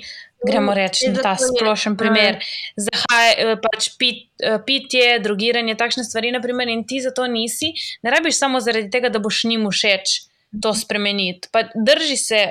gremo 0.46 0.74
reči, 0.74 1.09
zato 1.11 1.22
ta 1.22 1.35
je, 1.35 1.48
splošen 1.51 1.92
eh, 1.92 1.98
primer, 1.98 2.38
zahaj, 2.77 3.31
eh, 3.33 3.57
pač 3.62 3.90
pit, 3.98 4.29
eh, 4.38 4.61
pitje, 4.66 5.18
drogiranje, 5.24 5.74
takšne 5.79 6.05
stvari, 6.07 6.33
naprimer, 6.35 6.70
in 6.70 6.85
ti 6.87 7.01
za 7.03 7.11
to 7.11 7.27
nisi, 7.27 7.72
ne 8.03 8.14
rabiš 8.14 8.38
samo 8.38 8.61
zaradi 8.62 8.90
tega, 8.90 9.11
da 9.11 9.18
boš 9.18 9.44
njim 9.51 9.66
všeč 9.70 10.14
to 10.62 10.74
spremeniti. 10.74 11.51
Pa 11.53 11.66
drži 11.74 12.16
se. 12.16 12.46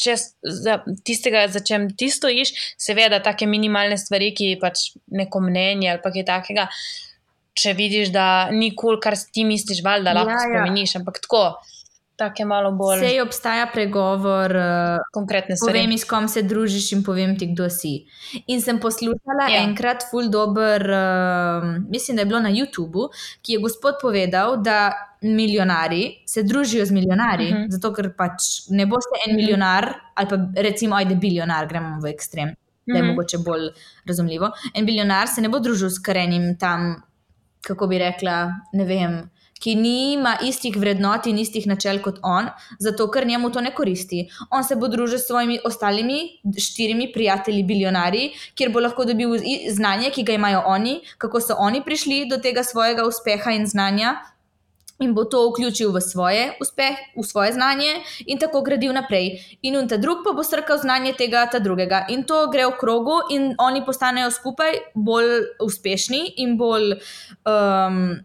Če 0.00 0.16
za 0.16 0.78
tistega, 1.04 1.44
za 1.52 1.60
čem 1.60 1.90
ti 1.96 2.08
stojiš, 2.10 2.54
seveda, 2.80 3.20
take 3.24 3.48
minimalne 3.50 3.98
stvari, 4.00 4.32
ki 4.36 4.54
pač 4.62 4.90
neko 5.12 5.42
mnenje 5.44 5.90
ali 5.92 6.02
kaj 6.04 6.26
takega, 6.28 6.68
če 7.60 7.74
vidiš, 7.76 8.12
da 8.14 8.26
ni 8.54 8.72
kul, 8.72 8.96
cool, 8.96 9.02
kar 9.02 9.18
ti 9.18 9.44
misliš, 9.44 9.82
val, 9.84 10.06
da 10.06 10.14
lahko 10.16 10.32
Ja, 10.32 10.38
ja, 10.38 10.40
ja. 10.40 10.46
spremeniš, 10.46 10.96
ampak 11.00 11.20
tako, 11.24 11.42
tako 12.20 12.42
je 12.42 12.46
malo 12.48 12.72
bolj 12.76 13.02
Sej 13.04 13.20
obstaja 13.24 13.66
pregovor, 13.72 14.54
uh, 14.56 15.04
konkretne 15.16 15.56
stvari. 15.58 15.82
povem, 15.82 15.98
s 15.98 16.08
kom 16.08 16.28
se 16.28 16.44
družiš 16.46 16.90
in 16.96 17.04
povem 17.04 17.36
ti, 17.38 17.50
kdo 17.52 17.68
si. 17.72 18.06
In 18.46 18.64
sem 18.64 18.80
poslušala 18.80 19.48
Ja. 19.48 19.58
ja. 19.58 19.62
enkrat 19.68 20.06
ful 20.10 20.30
dober, 20.32 20.84
uh, 20.84 21.70
mislim, 21.88 22.16
da 22.16 22.24
je 22.24 22.30
bilo 22.32 22.42
na 22.44 22.52
YouTubu, 22.54 23.10
ki 23.42 23.58
je 23.58 23.62
gospod 23.66 24.00
povedal, 24.02 24.60
da 24.62 25.09
milijonari 25.22 26.14
se 26.26 26.42
družijo 26.42 26.86
z 26.86 26.90
milijonari, 26.90 27.44
uh 27.44 27.50
Mhm. 27.54 27.62
-huh. 27.62 27.70
zato 27.70 27.92
ker 27.92 28.12
pač 28.16 28.42
ne 28.68 28.86
boste 28.86 29.16
en 29.26 29.32
Mhm. 29.32 29.36
milijonar 29.36 29.94
ali 30.14 30.28
pa 30.28 30.36
recimo, 30.56 30.96
ajde, 30.96 31.14
biljonar, 31.14 31.66
gremo 31.68 32.00
v 32.00 32.06
ekstrem. 32.06 32.54
Da 32.86 32.96
je 32.96 33.02
Mhm. 33.02 33.10
mogoče 33.10 33.38
bolj 33.38 33.68
razumljivo. 34.06 34.50
En 34.74 34.86
biljonar 34.86 35.28
se 35.28 35.40
ne 35.40 35.48
bo 35.48 35.58
družil 35.58 35.88
s 35.90 35.98
karenim 35.98 36.58
tam, 36.58 37.02
kako 37.60 37.86
bi 37.86 37.98
rekla, 37.98 38.52
ne 38.72 38.84
vem, 38.84 39.30
ki 39.60 39.74
nima 39.74 40.36
istih 40.42 40.76
vrednot 40.76 41.26
in 41.26 41.38
istih 41.38 41.66
načel 41.66 41.98
kot 42.02 42.18
on, 42.22 42.46
zato 42.78 43.10
ker 43.10 43.26
njemu 43.26 43.50
to 43.50 43.60
ne 43.60 43.70
koristi. 43.74 44.28
On 44.50 44.64
se 44.64 44.76
bo 44.76 44.88
družil 44.88 45.18
s 45.18 45.26
svojimi 45.26 45.58
ostalimi 45.64 46.20
štirimi 46.58 47.12
prijatelji, 47.12 47.62
biljonarji, 47.62 48.30
kjer 48.54 48.70
bo 48.72 48.80
lahko 48.80 49.04
dobil 49.04 49.28
znanje, 49.70 50.10
ki 50.10 50.22
ga 50.22 50.32
imajo 50.32 50.62
oni, 50.66 51.00
kako 51.18 51.40
so 51.40 51.54
oni 51.58 51.82
prišli 51.84 52.28
do 52.30 52.36
tega 52.36 52.62
svojega 52.62 53.04
uspeha 53.04 53.50
in 53.50 53.66
znanja. 53.66 54.14
In 55.00 55.14
bo 55.16 55.24
to 55.24 55.46
vključil 55.48 55.92
v 55.94 56.00
svoje 56.04 56.42
uspeh, 56.60 56.98
v 57.16 57.24
svoje 57.24 57.52
znanje, 57.56 58.02
in 58.26 58.38
tako 58.38 58.60
gradil 58.62 58.92
naprej. 58.92 59.40
In 59.62 59.88
ta 59.88 59.96
drug 59.96 60.20
pa 60.24 60.34
bo 60.36 60.44
srkal 60.44 60.78
znanje 60.78 61.14
tega, 61.16 61.46
ta 61.48 61.58
drugega. 61.58 62.04
In 62.12 62.24
to 62.28 62.46
gre 62.52 62.66
v 62.68 62.76
krogu, 62.80 63.20
in 63.32 63.54
oni 63.58 63.80
postanejo 63.86 64.30
skupaj 64.30 64.92
bolj 64.94 65.56
uspešni 65.64 66.34
in 66.44 66.58
bolj 66.60 66.98
um, 67.48 68.20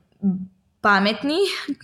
pametni, 0.86 1.40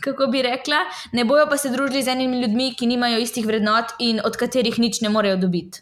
kako 0.06 0.28
bi 0.28 0.44
rekla. 0.46 0.84
Ne 1.18 1.26
bojo 1.26 1.48
pa 1.50 1.58
se 1.58 1.72
družili 1.74 2.04
z 2.04 2.14
enimi 2.14 2.42
ljudmi, 2.44 2.74
ki 2.76 2.92
nimajo 2.92 3.20
istih 3.24 3.48
vrednot 3.48 3.96
in 4.00 4.20
od 4.26 4.38
katerih 4.38 4.78
nič 4.80 5.02
ne 5.02 5.10
morejo 5.10 5.40
dobiti. 5.42 5.82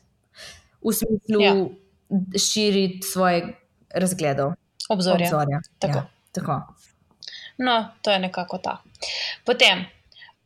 V 0.85 0.93
smislu 0.95 1.41
Ja. 1.43 1.53
ja. 1.53 2.39
širiti 2.39 3.03
svoje 3.03 3.57
razgledov, 3.89 4.53
Obzorja. 4.89 5.27
obzorja. 5.27 5.59
Tako. 5.79 5.97
Ja, 5.97 6.09
tako. 6.31 6.61
No, 7.59 7.79
to 8.01 8.11
je 8.11 8.19
nekako 8.19 8.57
ta. 8.63 8.77
Potem, 9.45 9.85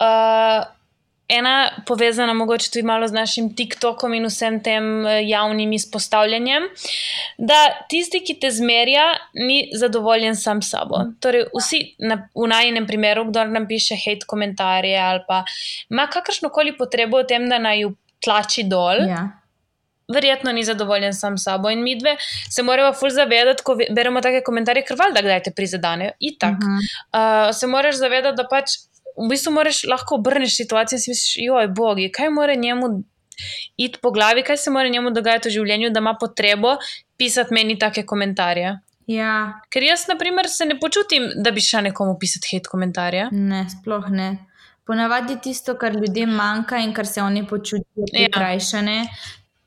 uh, 0.01 0.65
ena 1.29 1.69
povezana 1.87 2.33
mogoče 2.33 2.71
tudi 2.71 2.83
malo 2.83 3.07
z 3.07 3.13
našim 3.13 3.49
TikTokom 3.55 4.13
in 4.13 4.25
vsem 4.27 4.59
tem 4.63 5.05
eh, 5.07 5.21
javnim 5.27 5.73
izpostavljanjem, 5.73 6.67
da 7.37 7.59
tisti, 7.89 8.19
ki 8.25 8.37
te 8.41 8.51
zmerja, 8.51 9.05
ni 9.33 9.69
zadovoljen 9.79 10.35
sam 10.35 10.61
s 10.61 10.73
sabo. 10.73 10.99
Torej, 11.23 11.47
vsi 11.55 11.81
na, 11.99 12.19
v 12.35 12.47
najnem 12.49 12.87
primeru, 12.87 13.25
kdo 13.29 13.45
nam 13.49 13.67
piše 13.67 13.97
hate 14.05 14.27
komentarje 14.27 14.97
ali 14.99 15.23
pa 15.27 15.43
ima 15.89 16.07
kakršno 16.07 16.49
koli 16.49 16.77
potrebo 16.77 17.21
o 17.21 17.23
tem, 17.23 17.47
da 17.49 17.59
naj 17.59 17.81
ju 17.85 17.95
tlači 18.23 18.67
dol. 18.67 19.07
Ja. 19.07 19.27
Verjetno 20.13 20.51
ni 20.51 20.63
zadovoljen 20.63 21.13
sam 21.13 21.37
s 21.37 21.43
sabo. 21.43 21.69
In 21.69 21.83
mi 21.83 21.99
dve 21.99 22.15
se 22.49 22.63
moramo 22.63 22.93
ful 22.93 23.09
zavedati, 23.09 23.63
ko 23.63 23.75
beremo 23.95 24.21
take 24.21 24.43
komentarje, 24.43 24.83
ker 24.83 24.97
valjda 24.99 25.21
kdaj 25.21 25.43
te 25.43 25.51
prizadenejo. 25.55 26.11
Itak. 26.19 26.51
Uh 26.51 26.57
-huh. 26.57 27.47
Uh, 27.49 27.55
se 27.55 27.67
moraš 27.67 27.95
zavedati, 27.95 28.35
da 28.37 28.47
pač 28.47 28.65
v 29.25 29.29
bistvu 29.29 29.51
moraš 29.53 29.83
lahko 29.83 30.15
obrneš 30.15 30.57
situacijo 30.57 30.97
in 30.97 31.01
si 31.01 31.11
misliš, 31.11 31.35
joj, 31.37 31.67
bogi, 31.67 32.11
kaj 32.11 32.29
mora 32.29 32.55
njemu 32.55 32.87
iti 33.77 33.99
po 34.01 34.11
glavi, 34.11 34.43
kaj 34.43 34.57
se 34.57 34.71
mora 34.71 34.89
njemu 34.89 35.11
dogajati 35.11 35.49
v 35.49 35.51
življenju, 35.51 35.89
da 35.89 35.99
ima 35.99 36.13
potrebo 36.19 36.77
pisati 37.17 37.53
meni 37.53 37.79
take 37.79 38.05
komentarje. 38.05 38.79
ja, 39.07 39.53
Ker 39.69 39.83
jaz, 39.83 40.07
na 40.07 40.15
primer, 40.17 40.49
se 40.49 40.65
ne 40.65 40.79
počutim, 40.79 41.31
da 41.35 41.51
bi 41.51 41.61
šla 41.61 41.81
nekomu 41.81 42.17
pisati 42.19 42.47
hate 42.51 42.69
komentarje. 42.71 43.27
Ne, 43.31 43.65
sploh 43.69 44.09
ne. 44.09 44.37
Ponavadi 44.85 45.37
tisto, 45.41 45.75
kar 45.77 45.93
ljudem 45.95 46.29
manjka 46.29 46.77
in 46.77 46.93
kar 46.93 47.07
se 47.07 47.21
oni 47.21 47.47
počutijo 47.47 47.83
Ja. 47.95 48.13
prikrajšane, 48.13 48.97
in 48.99 49.07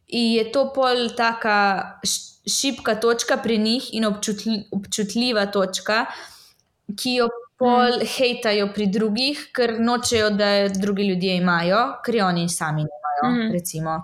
je 0.08 0.52
to 0.52 0.70
pol 0.70 1.08
taka 1.10 1.56
š- 2.02 2.22
šibka 2.48 2.94
točka 2.96 3.36
pri 3.36 3.58
njih 3.58 3.88
in 3.92 4.04
občutli, 4.04 4.64
občutljiva 4.70 5.46
točka, 5.46 6.06
ki 6.94 7.14
jo 7.14 7.28
pol 7.58 7.96
mm. 7.96 8.06
hejtajo 8.08 8.68
pri 8.68 8.86
drugih, 8.88 9.48
ker 9.50 9.80
nočejo, 9.80 10.30
da 10.30 10.50
jo 10.56 10.68
drugi 10.70 11.02
ljudje 11.04 11.36
imajo, 11.36 11.80
ker 12.00 12.14
jo 12.14 12.26
oni 12.26 12.48
sami 12.48 12.82
nimajo. 12.82 13.24
Mm. 13.32 13.52
Recimo. 13.52 13.96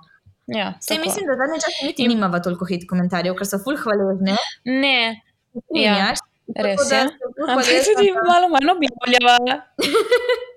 Ja, 0.48 0.72
Sej 0.80 0.96
tako. 0.96 1.06
mislim, 1.06 1.26
da 1.26 1.36
zadnje 1.36 1.60
čase 1.60 1.86
niti 1.86 2.02
In- 2.02 2.08
nimava 2.10 2.40
toliko 2.40 2.66
hejt 2.66 2.88
komentarjev, 2.88 3.34
ker 3.34 3.46
so 3.46 3.58
ful 3.58 3.76
hvaležne. 3.76 4.34
Ne, 4.64 5.20
Strinjaš? 5.62 6.18
res 6.48 6.76
Tako 6.76 6.88
da 6.88 6.96
je. 6.96 7.02
sem 7.02 7.08
ful 7.10 7.44
Ampak 7.44 7.64
hvaležna, 7.64 7.84
tudi 7.88 8.08
da- 8.10 8.24
malo 8.26 8.48
manj 8.48 8.70
objavljava. 8.70 9.60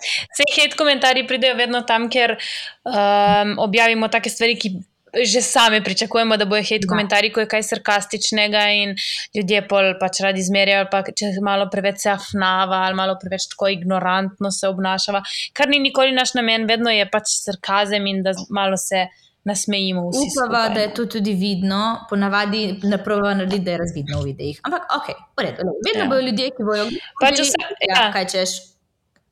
Vse 0.00 0.50
hate 0.56 0.76
komentarji 0.76 1.26
pridejo 1.26 1.54
vedno 1.54 1.82
tam, 1.82 2.10
ker 2.10 2.36
um, 2.84 3.56
objavimo 3.58 4.08
take 4.08 4.30
stvari, 4.30 4.56
ki 4.56 4.74
že 5.16 5.40
sami 5.40 5.78
pričakujemo, 5.80 6.36
da 6.36 6.44
bojo 6.44 6.60
hate 6.62 6.84
Da. 6.84 6.88
komentarji, 6.88 7.30
ko 7.32 7.40
je 7.40 7.48
kaj 7.48 7.62
sarkastičnega 7.62 8.64
in 8.76 8.90
ljudje 9.32 9.62
pol 9.68 9.94
pač 10.00 10.20
radi 10.20 10.42
zmerjajo, 10.42 10.88
pa 10.90 11.00
če 11.02 11.30
malo 11.40 11.70
preveč 11.72 12.02
se 12.02 12.10
afnava 12.10 12.82
ali 12.84 12.94
malo 12.94 13.14
preveč 13.22 13.46
tako 13.48 13.68
ignorantno 13.68 14.50
se 14.50 14.68
obnašava, 14.68 15.22
kar 15.52 15.68
ni 15.68 15.78
nikoli 15.78 16.12
naš 16.12 16.34
namen, 16.34 16.66
vedno 16.66 16.90
je 16.90 17.08
pač 17.08 17.32
sarkazem 17.38 18.06
in 18.06 18.20
da 18.22 18.34
malo 18.50 18.76
se 18.76 19.06
nasmejimo 19.46 20.08
vsi. 20.10 20.28
Upava, 20.36 20.68
da 20.68 20.80
je 20.80 20.94
to 20.94 21.06
tudi 21.06 21.32
vidno, 21.32 21.80
ponavadi 22.10 22.80
ne 22.82 22.98
prava 22.98 23.32
narediti, 23.34 23.64
da 23.64 23.70
je 23.70 23.78
razvidno 23.78 24.20
v 24.20 24.24
videih. 24.24 24.60
Ampak, 24.64 24.88
ok, 24.90 25.08
v 25.32 25.42
redu. 25.42 25.70
Vedno 25.80 25.94
Ja. 25.94 26.04
ja. 26.04 26.08
bodo 26.08 26.20
ljudje, 26.20 26.50
ki 26.50 26.62
bojo 26.64 26.88
Pač 27.20 27.38
gledali, 27.38 27.48
vsa- 27.48 27.76
ja, 27.88 28.00
ja. 28.02 28.08
kaj 28.12 28.26
češ. 28.26 28.75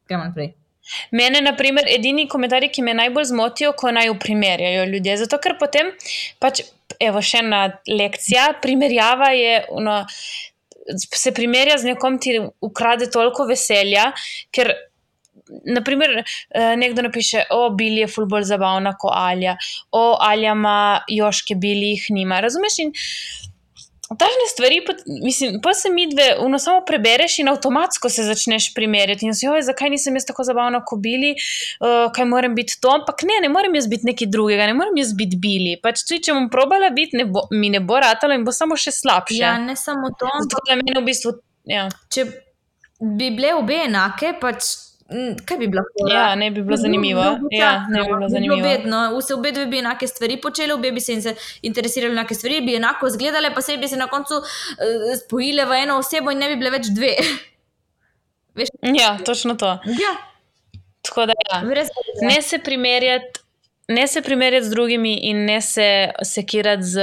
Gremo 0.09 0.25
naprej. 0.25 0.53
Mene, 1.11 1.40
na 1.40 1.55
primer, 1.57 1.87
edini 1.88 2.27
komentarji, 2.29 2.69
ki 2.69 2.83
me 2.85 2.95
najbolj 2.97 3.31
zmotijo, 3.31 3.73
ko 3.79 3.93
naj 3.95 4.11
jo 4.11 4.17
primerjajo 4.21 4.85
ljudje. 4.90 5.17
Zato, 5.23 5.38
ker 5.40 5.57
potem, 5.61 5.93
pač, 6.45 6.61
evo, 7.01 7.23
še 7.25 7.40
ena 7.40 7.62
lekcija, 7.88 8.51
primerjava 8.62 9.31
je, 9.33 9.55
ono, 9.73 10.03
se 11.01 11.33
primerja 11.33 11.79
z 11.81 11.95
nekom, 11.95 12.19
ti 12.21 12.37
ukrade 12.64 13.09
toliko 13.12 13.49
veselja, 13.51 14.11
ker. 14.55 14.75
Naprimer, 15.45 16.23
eh, 16.25 16.71
nekdo 16.81 17.03
napiše, 17.05 17.43
o, 17.53 17.67
Bil 17.77 17.99
je 18.01 18.07
ful 18.09 18.25
bolj 18.25 18.47
zabavna 18.49 18.95
kot 18.97 19.12
Alja, 19.12 19.53
o, 19.93 20.14
Alja 20.17 20.55
ima 20.57 21.03
joške, 21.12 21.53
Bil 21.61 21.83
jih 21.85 22.07
nima. 22.17 22.38
Razumeš? 22.40 22.79
In 22.81 22.95
Tažne 24.18 24.46
stvari, 24.50 24.81
pa, 24.87 24.92
mislim, 25.24 25.61
pa 25.62 25.74
se 25.74 25.90
mi 25.90 26.07
dve, 26.11 26.29
uno 26.44 26.59
samo 26.59 26.83
prebereš 26.87 27.38
in 27.38 27.48
avtomatsko 27.48 28.09
se 28.09 28.24
začneš 28.24 28.70
primerjati. 28.74 29.27
In 29.27 29.35
si, 29.35 29.48
oj, 29.48 29.62
zakaj 29.62 29.90
nisem 29.90 30.16
jaz 30.16 30.27
tako 30.29 30.44
zabavna 30.44 30.83
kot 30.85 31.00
bili, 31.03 31.35
uh, 31.35 32.12
kaj 32.14 32.29
moram 32.29 32.55
biti 32.55 32.79
to, 32.81 32.92
ampak 32.94 33.27
ne, 33.29 33.40
ne 33.42 33.50
morem 33.53 33.74
jaz 33.74 33.88
biti 33.90 34.09
nekaj 34.11 34.31
drugega, 34.31 34.66
ne 34.70 34.79
morem 34.79 34.96
jaz 35.03 35.14
biti 35.16 35.40
bili. 35.40 35.77
Pač 35.83 36.05
tudi, 36.05 36.22
če 36.29 36.37
bom 36.37 36.48
probala 36.53 36.90
biti, 36.94 37.20
ne 37.20 37.29
bo, 37.29 37.46
mi 37.50 37.72
ne 37.72 37.81
bo 37.81 38.00
ratalo 38.03 38.37
in 38.37 38.46
bo 38.46 38.53
samo 38.53 38.77
še 38.77 38.94
slabše. 38.94 39.40
Ja, 39.40 39.59
ne 39.59 39.77
samo 39.77 40.12
to, 40.14 40.29
Zato 40.29 40.42
ampak 40.42 40.72
je 40.72 40.81
meni 40.81 40.96
v 40.98 41.05
bistvu, 41.09 41.37
ja, 41.70 41.88
če 42.12 42.29
bi 43.00 43.31
bile 43.35 43.55
obe 43.59 43.83
enake, 43.85 44.37
pač 44.40 44.72
kaj 45.45 45.59
bi 45.59 45.67
bilo? 45.69 45.83
ja 46.12 46.35
ne 46.35 46.51
bi 46.51 46.62
bilo 46.62 46.77
zanimivo. 46.77 47.25
Ja, 47.51 47.87
ne 47.90 48.01
bi 48.01 48.07
bilo 48.07 48.27
bi 48.27 48.31
zanimivo. 48.31 48.69
Vedno, 48.69 49.19
vse 49.19 49.35
obe 49.35 49.53
dve 49.53 49.67
bi 49.67 49.79
enake 49.79 50.07
stvari 50.07 50.40
počele, 50.40 50.75
obe 50.75 50.93
bi 50.93 51.01
se 51.01 51.12
in 51.12 51.23
se 51.23 51.35
interesirali 51.62 52.12
enake 52.12 52.35
stvari, 52.35 52.61
bi 52.61 52.75
enako 52.77 53.07
izgledale, 53.07 53.55
pa 53.55 53.61
se 53.61 53.77
bi 53.77 53.88
se 53.88 53.97
na 53.97 54.07
koncu 54.07 54.35
uh, 54.35 54.45
spojile 55.25 55.64
v 55.64 55.73
eno 55.83 55.99
osebo 55.99 56.31
in 56.31 56.38
ne 56.38 56.49
bi 56.49 56.57
bile 56.57 56.71
več 56.71 56.87
dve. 56.97 57.14
Veš, 58.57 58.69
Ja, 58.83 59.19
točno 59.25 59.55
to. 59.55 59.67
ja, 59.85 60.12
Tako 61.03 61.27
da 61.27 61.33
ja. 61.53 61.62
ne 62.23 62.43
se 62.43 62.59
primerjati. 62.59 63.40
Ne 63.88 64.07
se 64.07 64.23
primerjati 64.23 64.67
z 64.67 64.71
drugimi 64.71 65.14
in 65.29 65.45
ne 65.45 65.61
se 65.61 66.09
sekirati 66.23 66.83
z 66.83 67.01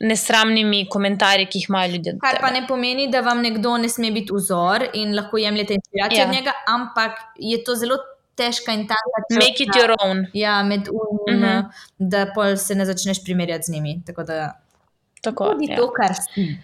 nesramnimi 0.00 0.86
komentarji, 0.88 1.46
ki 1.46 1.58
jih 1.58 1.66
imajo 1.68 1.90
ljudje. 1.92 2.16
Kar 2.20 2.38
pa 2.40 2.50
ne 2.50 2.66
pomeni, 2.68 3.08
da 3.10 3.20
vam 3.20 3.40
nekdo 3.42 3.76
ne 3.76 3.88
sme 3.88 4.10
biti 4.10 4.32
vzor 4.32 4.86
in 4.94 5.14
lahko 5.16 5.38
jemljete 5.38 5.74
inspiracijo 5.74 6.18
Ja. 6.18 6.26
od 6.28 6.34
njega, 6.34 6.52
ampak 6.68 7.12
je 7.38 7.64
to 7.64 7.74
zelo 7.74 7.96
težka 8.34 8.72
in 8.72 8.86
tanka 8.86 9.24
Make 9.34 9.60
it 9.60 9.74
your 9.74 9.94
own. 10.00 10.26
Ja, 10.32 10.62
med 10.62 10.88
um, 10.88 11.34
Mhm. 11.34 11.44
uh, 11.44 11.64
da 11.98 12.26
pol 12.34 12.56
se 12.56 12.74
ne 12.74 12.84
začneš 12.86 13.24
primerjati 13.24 13.64
z 13.64 13.72
njimi. 13.72 14.02
Tako 14.06 14.22
da 14.22 14.52
Tako, 15.22 15.44
bodi 15.44 15.66
ja. 15.70 15.76
to, 15.76 15.90
kar 15.92 16.14
si. 16.14 16.56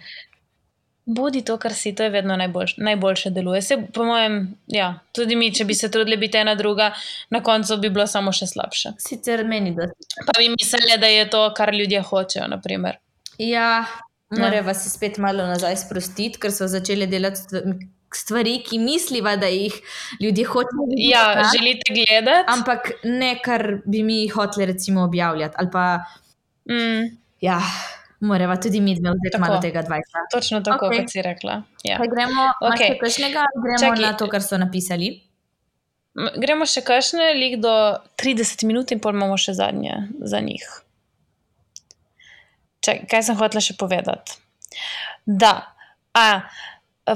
Bodi 1.07 1.41
to, 1.41 1.57
kar 1.57 1.73
si, 1.73 1.95
to 1.95 2.03
je 2.03 2.09
vedno 2.09 2.35
najboljš, 2.35 2.77
najboljše 2.77 3.29
deluje. 3.29 3.61
Se, 3.61 3.77
po 3.93 4.03
mojem, 4.03 4.55
ja, 4.67 4.99
tudi 5.11 5.35
mi, 5.35 5.53
če 5.53 5.65
bi 5.65 5.73
se 5.73 5.91
trudili 5.91 6.17
biti 6.17 6.37
ena 6.37 6.55
druga, 6.55 6.93
na 7.29 7.43
koncu 7.43 7.77
bi 7.77 7.89
bilo 7.89 8.07
samo 8.07 8.31
še 8.31 8.47
slabše. 8.47 8.89
Sicer 8.99 9.43
meni, 9.45 9.75
da 9.75 9.85
Pa 10.25 10.39
bi 10.39 10.49
mislili, 10.49 10.97
da 10.99 11.07
je 11.07 11.29
to, 11.29 11.53
kar 11.53 11.73
ljudje 11.73 12.01
hočejo. 12.01 12.47
Naprimer. 12.47 12.97
Ja, 13.37 13.85
moramo 14.31 14.73
se 14.73 14.89
spet 14.89 15.17
malo 15.17 15.45
nazaj 15.45 15.75
sprostiti, 15.77 16.39
ker 16.39 16.51
so 16.51 16.67
začeli 16.67 17.07
delati 17.07 17.35
stv- 17.37 17.75
stvari, 18.13 18.61
ki 18.61 18.79
misliva, 18.79 19.35
da 19.35 19.47
jih 19.47 19.73
ljudje 20.19 20.45
hočejo 20.45 20.85
videti. 20.85 21.09
Ja, 21.09 21.23
tako, 21.33 21.49
želite 21.51 21.93
gledati? 21.93 22.45
Ampak 22.49 22.79
ne, 23.03 23.39
kar 23.39 23.61
bi 23.85 24.03
mi 24.03 24.27
hoteli 24.29 24.65
recimo 24.65 25.03
objavljati. 25.03 25.55
Ali 25.57 25.69
pa, 25.71 25.99
Mm, 26.65 27.17
ja, 27.41 27.59
moramo 28.19 28.55
tudi 28.57 28.79
mi 28.81 28.95
dve 28.95 29.09
vzeti 29.11 29.31
Tako. 29.31 29.41
malo 29.41 29.61
tega 29.61 29.81
dvajsa. 29.81 30.17
točno 30.31 30.61
tako, 30.61 30.85
okay. 30.85 30.97
kot 30.97 31.11
si 31.11 31.21
rekla. 31.21 31.61
Ja. 31.83 31.97
Kaj 31.97 32.07
gremo 32.07 32.41
okay. 32.63 32.97
Kakšnega, 32.99 33.43
gremo 33.55 33.77
Čakaj. 33.79 34.01
na 34.01 34.13
to, 34.13 34.27
kar 34.27 34.41
so 34.41 34.57
napisali. 34.57 35.21
Gremo 36.35 36.65
še 36.65 36.81
kakšne, 36.81 37.33
lik 37.33 37.59
do 37.59 37.69
30 38.15 38.63
minut, 38.63 38.91
in 38.91 38.99
pol 38.99 39.11
imamo 39.11 39.37
še 39.37 39.53
zadnje 39.53 39.93
za 40.21 40.39
njih. 40.39 40.63
Čak, 42.85 43.05
kaj 43.11 43.27
sem 43.27 43.37
hotela 43.39 43.63
še 43.63 43.75
povedati? 43.79 44.37
Da, 45.25 45.53
a, 46.13 46.25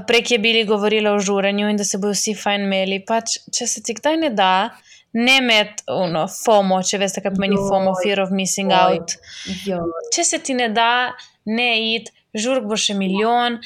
prek 0.08 0.32
je 0.32 0.39
bili 0.41 0.65
govorili 0.65 1.10
o 1.10 1.19
žurenju 1.19 1.69
in 1.69 1.77
da 1.77 1.86
se 1.86 1.97
bodo 2.01 2.13
vsi 2.17 2.36
fajn 2.38 2.65
imeli. 2.65 3.01
Pač, 3.05 3.38
če 3.53 3.67
se 3.69 3.84
ti 3.86 3.93
kdaj 3.97 4.17
ne 4.23 4.32
da, 4.34 4.69
ne 5.13 5.39
med 5.41 5.84
uno, 5.93 6.27
FOMO, 6.29 6.82
če 6.86 7.01
veste, 7.01 7.21
kaj 7.25 7.34
pomeni 7.36 7.58
Joj, 7.58 7.67
FOMO, 7.69 7.95
fear 8.03 8.21
of 8.25 8.34
missing 8.36 8.73
joj. 8.73 8.99
out. 8.99 9.17
Jo. 9.65 9.84
Če 10.15 10.25
se 10.25 10.41
ti 10.45 10.58
ne 10.58 10.69
da, 10.73 11.15
ne 11.49 11.69
id, 11.95 12.12
žurk 12.38 12.67
bo 12.69 12.77
še 12.77 12.93
milijon, 12.97 13.58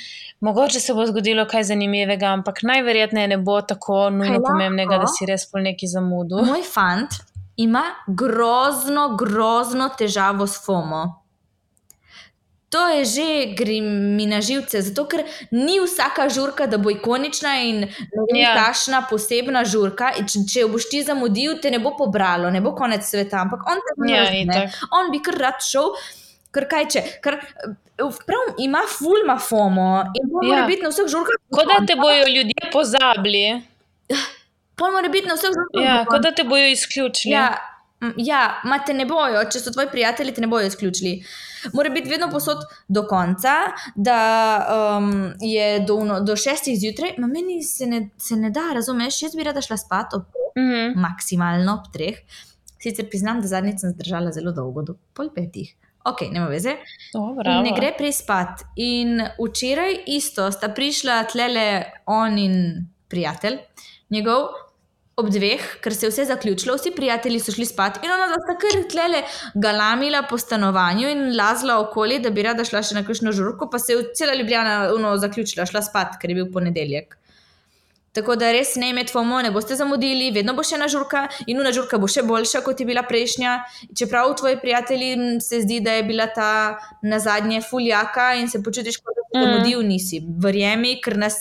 mogoče 0.44 0.80
se 0.80 0.96
bo 0.96 1.04
zgodilo 1.10 1.44
kaj 1.50 1.68
zanimivega, 1.74 2.32
ampak 2.38 2.64
najverjetneje 2.68 3.34
ne 3.36 3.40
bo 3.44 3.60
tako 3.62 4.08
nujno 4.16 4.40
lahko? 4.40 4.54
pomembnega, 4.54 5.02
da 5.04 5.10
si 5.12 5.28
res 5.28 5.46
pol 5.52 5.68
neki 5.68 5.90
zamudil. 5.92 6.44
Moj 6.48 6.64
fant 6.68 7.20
ima 7.60 7.84
grozno, 8.08 9.12
grozno 9.20 9.92
težavo 10.00 10.48
s 10.48 10.64
FOMO. 10.64 11.04
To 12.74 12.88
je 12.90 13.02
že 13.06 13.26
gre 13.54 13.76
mi 13.86 14.26
na 14.26 14.40
živce, 14.42 14.82
zato 14.82 15.06
ker 15.06 15.22
ni 15.52 15.78
vsaka 15.80 16.26
žurka, 16.30 16.66
da 16.66 16.78
bo 16.78 16.90
ikonična 16.90 17.52
in 17.62 17.84
ne 18.32 18.40
Ja. 18.40 18.56
kakšna 18.58 19.04
posebna 19.10 19.62
žurka. 19.64 20.10
Če, 20.26 20.42
če 20.50 20.60
jo 20.60 20.70
boš 20.70 20.90
ti 20.90 21.04
zamudil, 21.04 21.60
te 21.62 21.70
ne 21.70 21.78
bo 21.80 21.94
pobralo, 21.94 22.50
ne 22.50 22.62
bo 22.62 22.74
konec 22.74 23.06
sveta, 23.06 23.44
ampak 23.44 23.62
on 23.70 23.78
te 23.78 24.10
Ja, 24.10 24.24
itak. 24.34 24.74
On 24.92 25.12
bi 25.12 25.22
kar 25.22 25.38
rad 25.38 25.62
šel, 25.62 25.94
ker 26.52 26.66
kaj 26.68 26.88
če, 26.90 27.02
ker 27.22 27.38
eh, 27.38 27.78
prav 28.26 28.58
ima 28.58 28.82
fulma 28.90 29.38
FOMO 29.40 29.90
in 30.18 30.26
Ja. 30.26 30.32
mora 30.42 30.66
biti 30.66 30.82
na 30.82 30.90
vseh 30.90 31.06
žurkah. 31.08 31.38
Kot 31.52 31.70
da 31.70 31.86
te 31.86 31.96
bojo 31.96 32.26
ljudje 32.28 32.72
pozabili, 32.72 33.62
Pol 34.76 34.90
mora 34.92 35.10
biti 35.10 35.28
na 35.28 35.36
vseh 35.36 35.54
žurkah. 35.54 35.84
ja, 35.86 36.06
kot 36.06 36.22
da 36.22 36.32
te 36.32 36.44
bojo 36.44 36.66
izključili. 36.68 37.34
Ja, 37.34 37.52
ja, 38.18 38.62
ma 38.64 38.80
te 38.86 38.94
ne 38.94 39.06
bojo, 39.06 39.44
če 39.52 39.60
so 39.60 39.72
tvoji 39.72 39.88
prijatelji, 39.92 40.34
te 40.34 40.42
ne 40.42 40.48
bojo 40.48 40.68
izključili. 40.68 41.16
Mora 41.74 41.90
biti 41.90 42.10
vedno 42.10 42.30
posod 42.32 42.58
do 42.88 43.06
konca, 43.08 43.54
da 43.96 44.18
um, 44.98 45.12
je 45.42 45.80
do, 45.88 45.96
uno, 45.96 46.20
do 46.20 46.36
šestih 46.36 46.80
zjutraj, 46.80 47.16
ma 47.18 47.28
meni 47.28 47.62
se 47.64 47.86
ne, 47.86 48.10
se 48.18 48.36
ne 48.36 48.50
da, 48.50 48.70
razumeš? 48.74 49.22
Jaz 49.22 49.36
bi 49.36 49.44
rada 49.44 49.62
šla 49.62 49.78
spat 49.78 50.14
ob 50.14 50.24
Mhm. 50.58 51.00
maksimalno 51.02 51.74
ob 51.74 51.88
treh. 51.94 52.18
Sicer 52.84 53.08
priznam, 53.10 53.40
da 53.42 53.48
zadnjič 53.48 53.80
sem 53.80 53.94
zdržala 53.96 54.32
zelo 54.32 54.52
dolgo, 54.52 54.82
do 54.84 54.94
pol 55.14 55.30
petih. 55.34 55.72
Ok, 56.06 56.22
nema 56.32 56.46
veze. 56.52 56.76
Dobro, 57.14 57.62
ne 57.64 57.72
gre 57.74 57.94
prej 57.98 58.12
spat. 58.12 58.62
In 58.76 59.22
včeraj 59.40 60.04
isto 60.12 60.52
sta 60.52 60.70
prišla 60.70 61.24
tlele 61.32 61.84
on 62.06 62.38
in 62.38 62.88
prijatelj 63.08 63.58
njegov. 64.10 64.50
Ob 65.16 65.28
dveh, 65.30 65.62
ker 65.82 65.94
se 65.94 66.08
je 66.08 66.10
vse 66.10 66.24
zaključilo, 66.26 66.74
vsi 66.74 66.92
prijatelji 66.96 67.40
so 67.40 67.54
šli 67.54 67.68
spat, 67.70 68.00
in 68.02 68.10
ona 68.12 68.34
sta 68.42 68.56
kar 68.58 68.80
tlele 68.90 69.20
galamila 69.54 70.24
po 70.30 70.38
stanovanju 70.42 71.10
in 71.10 71.36
lazla 71.38 71.76
okoli, 71.80 72.18
da 72.20 72.32
bi 72.34 72.42
rada 72.42 72.66
šla 72.66 72.82
še 72.82 72.96
na 72.98 73.04
kakšno 73.06 73.32
žurko, 73.32 73.68
pa 73.70 73.78
se 73.80 73.94
je 73.94 74.08
cela 74.18 74.34
Ljubljana 74.34 74.88
uno, 74.96 75.12
zaključila, 75.22 75.68
šla 75.70 75.84
spat, 75.86 76.18
ker 76.22 76.34
je 76.34 76.40
bil 76.40 76.50
ponedeljek. 76.54 77.14
Tako 78.14 78.36
da 78.38 78.52
res 78.54 78.76
ne 78.76 78.90
imeti 78.90 79.14
FOMO, 79.14 79.40
ne 79.42 79.50
boste 79.52 79.76
zamudili, 79.78 80.32
vedno 80.34 80.54
bo 80.54 80.62
še 80.66 80.76
ena 80.78 80.88
žurka 80.90 81.24
in 81.50 81.62
ena 81.62 81.72
žurka 81.74 81.98
bo 81.98 82.10
še 82.10 82.22
boljša, 82.26 82.62
kot 82.66 82.82
je 82.82 82.86
bila 82.86 83.02
prejšnja. 83.06 83.54
Čeprav 83.98 84.34
tvoji 84.38 84.58
prijatelji 84.62 85.40
se 85.42 85.62
zdi, 85.62 85.80
da 85.82 85.96
je 85.98 86.04
bila 86.10 86.28
ta 86.30 86.50
na 87.02 87.20
zadnje 87.20 87.62
fuljaka 87.66 88.34
in 88.42 88.50
se 88.50 88.62
počutiš, 88.66 88.98
kot 89.02 89.18
da 89.18 89.22
si 89.26 89.38
Mm. 89.38 89.46
zamudil, 89.46 89.82
nisi. 89.82 90.22
Verjemi, 90.42 91.02
ker 91.02 91.18
nas 91.18 91.40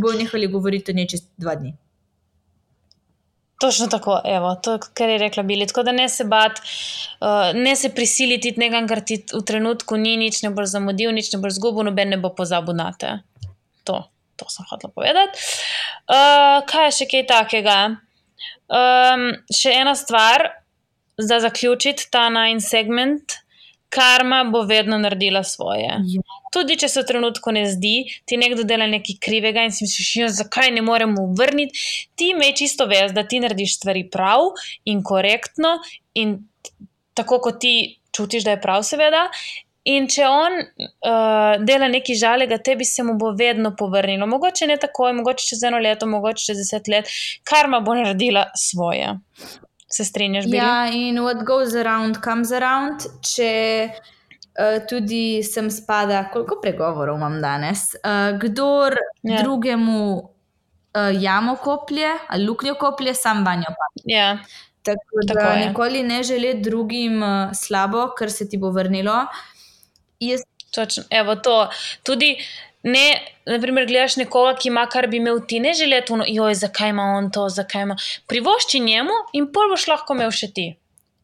bo 0.00 0.12
nehali 0.12 0.48
govoriti 0.48 0.92
o 0.92 0.94
njej 0.94 1.08
čez 1.12 1.26
dva 1.36 1.54
dni. 1.60 1.74
Točno 3.60 3.86
tako, 3.86 4.18
evo, 4.24 4.54
to, 4.62 4.78
kar 4.94 5.08
je 5.08 5.18
rekla 5.18 5.42
Bili. 5.42 5.66
Tako 5.66 5.82
da 5.82 5.92
ne 5.92 6.08
se 6.08 6.24
bat, 6.24 6.58
uh, 7.20 7.54
ne 7.54 7.76
se 7.76 7.94
prisiliti 7.94 8.48
iti 8.48 8.60
nekam, 8.60 8.88
kar 8.88 9.00
ti 9.00 9.20
v 9.32 9.42
trenutku 9.46 9.96
ni 9.96 10.16
nič, 10.16 10.42
ne 10.42 10.50
boš 10.50 10.74
zamudil, 10.74 11.12
nič 11.14 11.32
ne 11.32 11.38
boš 11.42 11.60
zgubil, 11.60 11.86
noben 11.86 12.10
ne 12.10 12.18
bo 12.18 12.32
pozabil 12.34 12.74
na 12.74 12.90
te. 12.98 13.14
To, 13.84 14.02
to 14.36 14.48
sem 14.50 14.66
hotela 14.70 14.92
povedati. 14.92 15.46
Uh, 16.10 16.64
kaj 16.66 16.90
je 16.90 16.96
še 16.98 17.08
kaj 17.12 17.24
takega? 17.30 17.78
Um, 18.68 19.30
še 19.54 19.72
ena 19.84 19.94
stvar, 19.94 20.50
za 21.18 21.40
zaključiti 21.40 22.10
ta 22.10 22.28
najn 22.28 22.60
segment. 22.60 23.38
Karma 23.88 24.42
bo 24.50 24.64
vedno 24.66 24.98
naredila 24.98 25.44
svoje. 25.46 26.00
Tudi 26.54 26.76
če 26.78 26.88
se 26.88 27.02
v 27.02 27.08
trenutku 27.08 27.52
ne 27.54 27.64
zdi, 27.70 27.96
ti 28.24 28.38
nekdo 28.38 28.62
dela 28.62 28.86
nekaj 28.86 29.18
krivega 29.26 29.64
in 29.66 29.74
si 29.74 29.84
misliš, 29.84 30.14
"Ja, 30.16 30.28
zakaj 30.28 30.70
ne 30.70 30.82
moremo 30.82 31.26
vrniti. 31.38 31.78
Ti 32.14 32.30
imaš 32.30 32.58
čisto 32.58 32.86
vez, 32.86 33.12
da 33.12 33.26
ti 33.26 33.40
narediš 33.40 33.76
stvari 33.76 34.08
prav 34.10 34.54
in 34.84 35.02
korektno, 35.02 35.78
in 36.14 36.38
tako 37.14 37.38
kot 37.38 37.60
ti 37.60 37.98
čutiš, 38.16 38.44
da 38.44 38.50
je 38.50 38.60
prav, 38.60 38.82
seveda. 38.82 39.28
In 39.84 40.06
če 40.08 40.24
on 40.24 40.54
uh, 40.62 41.64
dela 41.66 41.90
nekaj 41.92 42.16
žalega, 42.16 42.56
tebi 42.64 42.86
se 42.88 43.02
mu 43.04 43.18
bo 43.20 43.34
vedno 43.36 43.74
povrnilo. 43.76 44.26
Mogoče 44.26 44.66
ne 44.70 44.78
takoj, 44.80 45.12
mogoče 45.12 45.44
čez 45.50 45.66
eno 45.68 45.78
leto, 45.78 46.08
mogoče 46.08 46.46
čez 46.46 46.62
deset 46.62 46.88
let, 46.88 47.10
karma 47.44 47.82
bo 47.84 47.96
naredila 47.98 48.46
svoje. 48.56 49.12
Se 49.92 50.04
strinjaš, 50.04 50.48
Billy? 50.48 50.56
Ja, 50.56 50.86
in 50.88 51.20
what 51.20 51.44
goes 51.44 51.76
around, 51.76 52.22
comes 52.24 52.52
around. 52.52 53.04
Če 53.34 53.50
uh, 54.58 54.86
tudi 54.88 55.42
sem 55.42 55.70
spada, 55.70 56.24
koliko 56.32 56.58
pregovorov 56.62 57.16
imam 57.16 57.40
danes, 57.42 57.94
uh, 57.94 58.38
kdor 58.40 58.96
Ja. 59.22 59.34
ja. 59.34 59.42
drugemu 59.42 60.00
uh, 60.14 61.22
jamo 61.22 61.56
koplje 61.56 62.08
ali 62.28 62.44
luknjo 62.44 62.74
koplje, 62.74 63.14
sam 63.14 63.44
vanjo 63.44 63.66
pa. 63.68 63.86
ja. 64.04 64.38
Tako 64.82 65.20
da 65.26 65.34
Tako 65.34 65.52
je. 65.52 65.68
nikoli 65.68 66.02
ne 66.02 66.22
želi 66.22 66.60
drugim 66.60 67.22
uh, 67.22 67.50
slabo, 67.54 68.08
ker 68.18 68.30
se 68.32 68.48
ti 68.48 68.58
bo 68.58 68.70
vrnilo. 68.70 69.26
Jaz 70.20 70.40
Točno, 70.74 71.02
evo 71.10 71.36
to. 71.36 71.68
Tudi 72.02 72.36
ne, 72.82 73.20
naprimer, 73.46 73.86
gledaš 73.86 74.16
nekoga, 74.16 74.56
ki 74.58 74.68
ima, 74.68 74.86
kar 74.90 75.06
bi 75.06 75.16
imel 75.16 75.38
ti, 75.48 75.60
ne 75.60 75.72
želeti, 75.74 76.12
ono, 76.12 76.24
joj, 76.28 76.54
zakaj 76.54 76.90
ima 76.90 77.02
on 77.02 77.30
to, 77.30 77.48
zakaj 77.48 77.82
ima. 77.82 77.96
Privošči 78.26 78.80
njemu 78.80 79.12
in 79.32 79.46
pol 79.52 79.70
boš 79.70 79.86
lahko 79.86 80.14
imel 80.18 80.30
še 80.34 80.50
ti. 80.52 80.66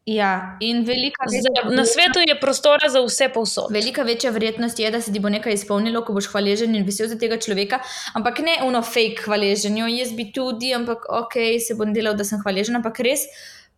Ja, 0.05 0.57
in 0.59 0.83
velika 0.85 1.25
Zdaj, 1.29 1.75
na 1.75 1.85
svetu 1.85 2.19
je 2.27 2.39
prostora 2.39 2.89
za 2.89 3.01
vse 3.05 3.29
povsod. 3.33 3.69
Velika 3.71 4.01
večja 4.03 4.31
verjetnost 4.31 4.79
je, 4.79 4.91
da 4.91 5.01
se 5.01 5.13
ti 5.13 5.19
bo 5.19 5.29
nekaj 5.29 5.53
izpolnilo, 5.53 6.01
ko 6.05 6.13
boš 6.13 6.27
hvaležen 6.31 6.75
in 6.75 6.85
vesel 6.85 7.07
za 7.07 7.17
tega 7.21 7.37
človeka, 7.37 7.79
ampak 8.17 8.39
ne 8.39 8.55
uno 8.65 8.81
fake 8.81 9.21
hvaleženje. 9.25 9.85
Jaz 9.99 10.13
bi 10.17 10.31
tudi, 10.33 10.73
ampak 10.73 11.05
ok, 11.09 11.37
se 11.67 11.75
bom 11.77 11.93
delal, 11.93 12.15
da 12.17 12.25
sem 12.25 12.41
hvaležen, 12.41 12.79
ampak 12.81 12.99
res 13.05 13.27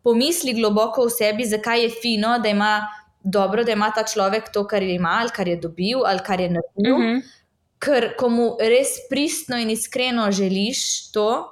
pomisli 0.04 0.54
globoko 0.56 1.06
v 1.10 1.12
sebi, 1.12 1.44
zakaj 1.48 1.84
je 1.84 1.90
fino, 2.02 2.38
da 2.40 2.50
ima 2.50 2.72
dobro, 3.24 3.64
da 3.64 3.72
ima 3.76 3.92
ta 3.96 4.04
človek 4.08 4.48
to, 4.54 4.64
kar 4.68 4.84
je 4.84 4.96
ima, 4.96 5.18
ali 5.22 5.32
kar 5.36 5.48
je 5.48 5.58
dobil, 5.58 6.06
ali 6.06 6.24
kar 6.24 6.40
je 6.40 6.50
naredil. 6.50 6.98
Mhm. 7.00 7.20
Ker 7.84 8.14
ko 8.16 8.30
mu 8.30 8.46
res 8.60 8.96
pristno 9.10 9.60
in 9.60 9.70
iskreno 9.70 10.32
želiš 10.32 11.12
to, 11.12 11.50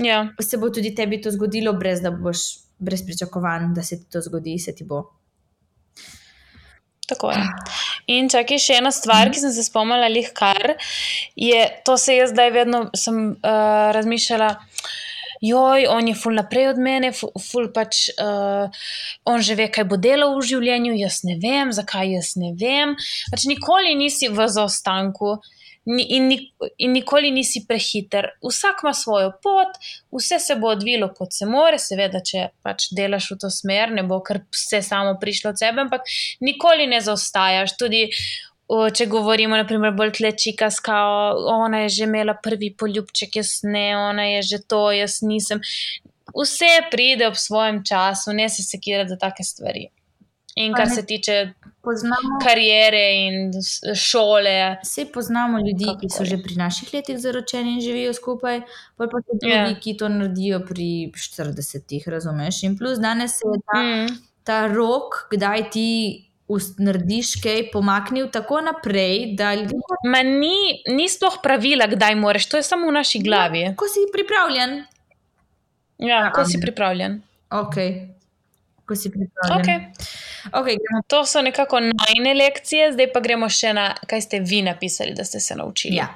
Ja. 0.00 0.28
se 0.40 0.56
bo 0.56 0.70
tudi 0.70 0.94
tebi 0.94 1.20
to 1.20 1.30
zgodilo, 1.30 1.72
brez 1.72 2.00
da 2.00 2.10
boš 2.10 2.67
brez 2.78 3.04
pričakovanj, 3.06 3.72
da 3.74 3.82
se 3.82 3.98
ti 4.00 4.10
to 4.12 4.20
zgodi, 4.20 4.58
se 4.58 4.74
ti 4.74 4.84
bo. 4.84 5.04
Tako 7.08 7.30
je. 7.32 7.44
In 8.12 8.28
čakaj, 8.28 8.60
še 8.60 8.78
ena 8.82 8.92
stvar, 8.92 9.30
ki 9.32 9.40
sem 9.40 9.52
se 9.52 9.64
spomnila, 9.64 10.10
lih 10.12 10.28
kar 10.36 10.74
je, 11.36 11.60
to 11.84 11.96
se 11.96 12.18
jaz 12.18 12.34
zdaj 12.34 12.52
vedno 12.52 12.82
sem 12.96 13.20
uh, 13.32 13.88
razmišljala. 13.96 14.50
Joj, 15.40 15.86
on 15.86 16.08
je 16.10 16.16
ful 16.18 16.34
naprej 16.34 16.72
od 16.72 16.80
mene, 16.82 17.12
ful, 17.14 17.30
ful 17.38 17.68
pač 17.70 18.08
uh, 18.18 18.66
on 19.30 19.44
že 19.44 19.54
ve, 19.54 19.68
kaj 19.70 19.86
bo 19.88 19.96
delal 19.96 20.34
v 20.34 20.48
življenju, 20.50 20.96
jaz 20.98 21.20
ne 21.28 21.38
vem, 21.40 21.70
zakaj 21.72 22.10
jaz 22.16 22.32
ne 22.42 22.50
vem. 22.58 22.96
Pač 23.30 23.46
nikoli 23.46 23.94
nisi 23.96 24.28
v 24.34 24.48
zaostanku 24.50 25.36
ni, 25.38 25.57
in, 25.88 26.32
in 26.78 26.92
nikoli 26.92 27.30
nisi 27.30 27.64
prehiter. 27.68 28.30
Vsak 28.44 28.84
ima 28.84 28.92
svojo 28.94 29.32
pot, 29.42 29.78
vse 30.12 30.38
se 30.38 30.56
bo 30.60 30.72
odvilo 30.74 31.08
kot 31.14 31.32
se 31.32 31.46
more, 31.48 31.78
seveda, 31.80 32.20
če 32.24 32.48
pač 32.62 32.90
delaš 32.96 33.30
v 33.32 33.38
to 33.44 33.50
smer, 33.52 33.94
ne 33.96 34.04
bo 34.06 34.20
kar 34.24 34.42
vse 34.52 34.82
samo 34.84 35.16
prišlo 35.20 35.54
od 35.54 35.62
sebe, 35.64 35.86
ampak 35.86 36.04
nikoli 36.44 36.86
ne 36.90 37.00
zaostajaš. 37.04 37.76
Tudi 37.80 38.06
če 38.68 39.06
govorimo, 39.08 39.56
naprimer, 39.56 39.94
bolj 39.96 40.18
tlečika, 40.18 40.68
skao, 40.70 41.38
ona 41.54 41.86
je 41.86 41.94
že 41.96 42.04
imela 42.04 42.34
prvi 42.36 42.74
poljubček, 42.76 43.40
jaz 43.40 43.60
ne, 43.64 43.96
ona 43.96 44.28
je 44.36 44.42
že 44.42 44.58
to, 44.68 44.90
jaz 44.92 45.22
nisem. 45.24 45.62
Vse 46.36 46.90
pride 46.92 47.30
ob 47.30 47.38
svojem 47.40 47.80
času, 47.84 48.36
ne 48.36 48.48
se 48.52 48.62
sekirati 48.62 49.14
za 49.14 49.16
take 49.16 49.44
stvari. 49.44 49.88
In 50.58 50.72
Pa 50.72 50.78
kar 50.78 50.90
se 50.90 51.02
tiče 51.04 51.52
Poznamo, 51.80 52.38
kariere 52.40 53.02
in 53.16 53.52
šole. 53.94 54.76
vse 54.82 55.04
poznamo 55.06 55.58
ljudi, 55.58 55.86
ki 55.96 56.08
so 56.08 56.24
že 56.24 56.36
pri 56.36 56.56
naših 56.56 56.90
letih 56.92 57.16
zaročeni 57.16 57.74
in 57.74 57.80
živijo 57.80 58.12
skupaj, 58.12 58.60
pol 58.96 59.06
pa 59.06 59.18
so 59.18 59.32
drugi, 59.34 59.54
Ja. 59.54 59.74
ki 59.74 59.94
to 59.94 60.08
naredijo 60.08 60.58
pri 60.60 60.88
40-ih, 61.14 62.08
razumeš? 62.08 62.62
In 62.62 62.76
plus 62.76 62.98
danes 62.98 63.38
je 63.38 63.60
ta, 63.64 63.78
Mm. 63.78 64.08
ta 64.44 64.66
rok, 64.66 65.28
kdaj 65.30 65.70
ti 65.70 65.86
narediš 66.78 67.34
kaj, 67.38 67.70
pomaknil 67.70 68.28
tako 68.28 68.60
naprej, 68.62 69.34
da 69.34 69.54
Ma 70.04 70.22
ni, 70.22 70.56
ni 70.88 71.06
sploh 71.06 71.38
pravila, 71.40 71.86
kdaj 71.86 72.14
moraš, 72.16 72.46
to 72.46 72.56
je 72.56 72.62
samo 72.64 72.86
v 72.86 72.92
naši 72.92 73.18
glavi. 73.20 73.74
ko 73.76 73.84
si 73.86 74.00
pripravljen, 74.12 74.84
Ja, 76.00 76.32
ko 76.32 76.44
si 76.44 76.60
pripravljen. 76.60 77.22
ok. 77.50 77.76
Ko 78.88 78.96
si 78.96 79.10
pripravljen. 79.12 79.60
Okay. 79.60 80.08
Okay, 80.52 80.76
gremo 80.80 81.02
To 81.06 81.26
so 81.26 81.42
nekako 81.42 81.80
najne 81.80 82.34
lekcije, 82.34 82.92
zdaj 82.92 83.12
pa 83.12 83.20
gremo 83.20 83.48
še 83.48 83.72
na, 83.76 83.90
kaj 84.08 84.22
ste 84.24 84.40
vi 84.40 84.62
napisali, 84.64 85.12
da 85.14 85.24
ste 85.24 85.40
se 85.40 85.56
naučili. 85.56 85.96
Ja. 85.96 86.08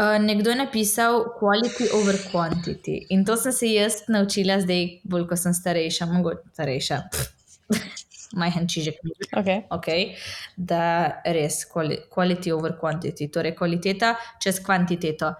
Uh, 0.00 0.16
nekdo 0.20 0.50
je 0.50 0.56
napisal 0.56 1.24
quality 1.40 1.88
over 1.94 2.16
quantity. 2.32 3.06
In 3.10 3.24
to 3.24 3.36
sem 3.36 3.52
se 3.52 3.72
jaz 3.72 4.02
naučila 4.08 4.60
zdaj, 4.60 5.00
bolj 5.04 5.26
ko 5.28 5.36
sem 5.36 5.54
starejša, 5.54 6.06
mogoče 6.06 6.52
starejša. 6.52 7.00
Majhen 8.40 8.68
čižek. 8.68 9.00
Okay. 9.36 9.62
Okay. 9.70 10.14
Da 10.56 11.20
res 11.24 11.64
quali- 11.72 12.00
quality 12.14 12.52
over 12.54 12.76
quantity, 12.80 13.28
torej 13.32 13.56
kvaliteta 13.58 14.14
čez 14.42 14.60
kvantiteto. 14.64 15.34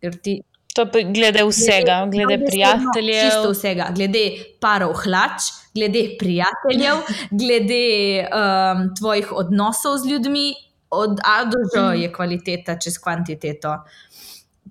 Ker 0.00 0.16
ti 0.22 0.40
To 0.74 0.86
pa 0.86 0.98
glede 1.00 1.42
vsega, 1.44 2.06
glede 2.06 2.36
Čisto 2.36 2.46
prijateljev. 2.46 3.50
vsega, 3.52 3.86
glede 3.94 4.24
parov 4.60 4.92
hlač, 4.94 5.42
glede 5.74 6.16
prijateljev, 6.18 6.96
glede 7.30 7.84
um, 8.22 8.94
tvojih 8.94 9.32
odnosov 9.32 9.98
z 9.98 10.06
ljudmi, 10.06 10.54
od 10.90 11.18
A 11.24 11.44
do 11.44 11.58
Ž 11.66 11.80
Mhm. 11.80 12.02
je 12.02 12.12
kvaliteta 12.12 12.78
čez 12.78 12.98
kvantiteto. 12.98 13.76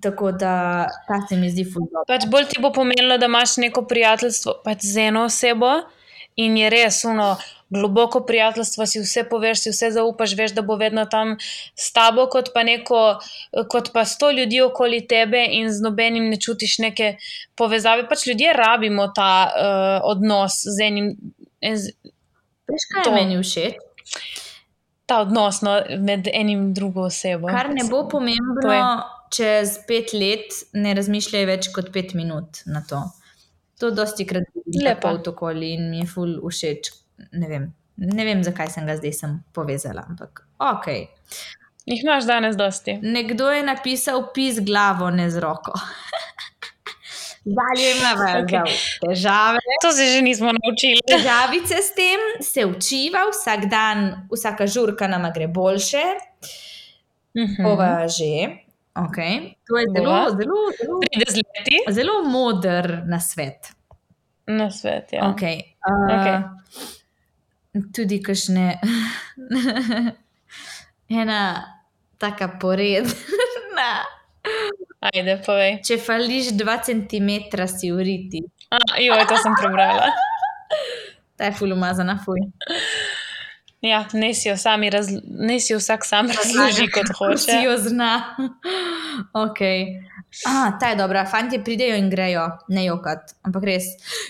Tako 0.00 0.32
da 0.32 0.52
ta 1.08 1.26
se 1.28 1.36
mi 1.36 1.50
zdi 1.50 1.64
fuldo. 1.64 2.04
Pač 2.06 2.24
bolj 2.26 2.44
ti 2.44 2.60
bo 2.60 2.72
pomenilo, 2.72 3.18
da 3.18 3.26
imaš 3.26 3.56
neko 3.56 3.82
prijateljstvo 3.82 4.60
pač 4.64 4.78
z 4.82 4.96
eno 4.98 5.24
osebo 5.24 5.66
in 6.36 6.56
je 6.56 6.70
res 6.70 7.04
uno. 7.04 7.36
Globoko 7.70 8.20
prijateljstvo 8.26 8.86
si 8.86 9.00
vse 9.00 9.24
poveš, 9.30 9.62
si 9.62 9.70
vse 9.70 9.90
zaupaš, 9.94 10.34
veš, 10.38 10.54
da 10.56 10.62
bo 10.66 10.76
vedno 10.76 11.04
tam 11.06 11.36
s 11.74 11.92
tabo, 11.94 12.26
kot 12.32 12.50
pa, 12.54 12.64
neko, 12.66 13.02
kot 13.70 13.92
pa 13.94 14.04
sto 14.04 14.30
ljudi 14.30 14.60
okoli 14.62 15.04
tebe 15.08 15.44
in 15.58 15.70
z 15.72 15.86
nobenim 15.86 16.26
ne 16.30 16.40
čutiš 16.40 16.78
neke 16.82 17.14
povezave. 17.54 18.08
Pač 18.10 18.26
ljudje 18.26 18.52
rabimo 18.58 19.06
ta 19.14 19.30
uh, 19.46 20.10
odnos 20.10 20.62
z 20.66 20.88
enim, 20.90 21.14
z, 21.62 21.94
Veš, 22.70 22.90
kaj 22.94 23.04
to. 23.04 23.10
je 23.10 23.14
meni 23.16 23.38
všeč? 23.42 23.78
ta 25.10 25.20
odnos 25.24 25.58
no, 25.66 25.72
med 25.98 26.28
enim 26.32 26.68
in 26.68 26.74
drugo 26.74 27.08
osebo. 27.10 27.50
Kar 27.50 27.72
ne 27.74 27.82
bo 27.90 28.04
pomembno, 28.08 28.76
čez 29.34 29.80
pet 29.88 30.14
let 30.14 30.60
ne 30.78 30.94
razmišljaj 30.94 31.48
več 31.50 31.70
kot 31.74 31.90
pet 31.94 32.14
minut 32.18 32.62
na 32.70 32.84
to. 32.86 33.02
To 33.82 33.90
dosti 33.96 34.26
krat 34.28 34.46
vidim 34.54 34.84
Lepo. 34.86 35.08
protokoli 35.08 35.72
in 35.74 35.88
mi 35.90 36.04
je 36.04 36.10
ful 36.12 36.36
všeč. 36.46 36.92
Ne 37.32 37.48
vem, 37.48 37.72
ne 37.96 38.24
vem, 38.24 38.44
zakaj 38.44 38.70
sem 38.70 38.86
ga 38.86 38.96
zdaj 38.96 39.12
sem 39.12 39.38
povezala, 39.52 40.04
ampak 40.08 40.44
ok. 40.58 40.86
Jih 41.86 42.04
imaš 42.04 42.24
danes 42.28 42.56
dosti. 42.56 42.98
Nekdo 43.02 43.50
je 43.50 43.62
napisal 43.62 44.26
pis 44.34 44.60
glavo, 44.60 45.10
ne 45.10 45.30
z 45.30 45.40
roko. 45.42 45.72
Zdaj 47.44 47.80
imamo 47.96 48.24
okay. 48.44 48.74
težave. 49.00 49.58
To 49.82 49.92
se 49.92 50.04
že 50.12 50.22
nismo 50.22 50.52
naučili. 50.52 51.00
Težavice 51.08 51.80
s 51.82 51.94
tem, 51.96 52.20
se 52.44 52.66
učiva 52.66 53.24
vsak 53.30 53.64
dan, 53.72 54.28
vsaka 54.32 54.66
žurka 54.66 55.08
nama 55.08 55.30
gre 55.30 55.48
boljše, 55.48 56.02
Mhm. 57.34 57.66
ova 57.66 58.08
že. 58.08 58.60
Okay. 58.94 59.54
To 59.68 59.78
je 59.78 59.86
zelo, 59.96 60.30
zelo, 60.30 60.58
zelo, 60.82 61.00
zelo 61.88 62.22
moder 62.28 63.02
na 63.06 63.20
svet. 63.20 63.72
na 64.46 64.70
svet. 64.70 65.12
Ja. 65.12 65.30
Okay. 65.30 65.62
Uh, 65.86 66.20
Okej. 66.20 66.38
Tudi 67.70 68.18
kašne. 68.22 68.80
Ena 71.20 71.64
taka 72.18 72.48
poredna. 72.60 73.92
Ajde, 75.00 75.36
povej. 75.46 75.78
Če 75.86 75.96
fališ 76.02 76.50
2 76.58 76.76
cm, 76.90 77.30
si 77.70 77.92
uriti. 77.94 78.42
A, 78.74 78.78
joj, 79.00 79.22
to 79.30 79.38
sem 79.40 79.54
prebrala. 79.56 80.10
Ta 81.38 81.48
je 81.48 81.54
ful 81.56 81.72
umazana, 81.72 82.18
fuj. 82.20 82.42
Ja, 83.80 84.04
ne 84.12 84.34
si 84.34 84.48
jo, 84.48 84.56
sami 84.60 84.90
razl- 84.90 85.22
ne 85.24 85.60
si 85.60 85.72
jo 85.72 85.78
vsak 85.78 86.04
sam 86.04 86.26
razloži, 86.28 86.84
kot 86.92 87.06
Si 87.16 87.16
hoče. 87.18 87.62
jo 87.64 87.76
zna. 87.78 88.36
ok. 89.44 89.58
Ah, 90.46 90.76
ta 90.80 90.90
je 90.92 90.96
dobra, 90.96 91.24
fanti 91.26 91.58
pridejo 91.64 91.96
in 91.96 92.10
grejo, 92.10 92.44
ne 92.68 92.84
jokat. 92.84 93.32
Ampak 93.42 93.64
res, 93.64 93.84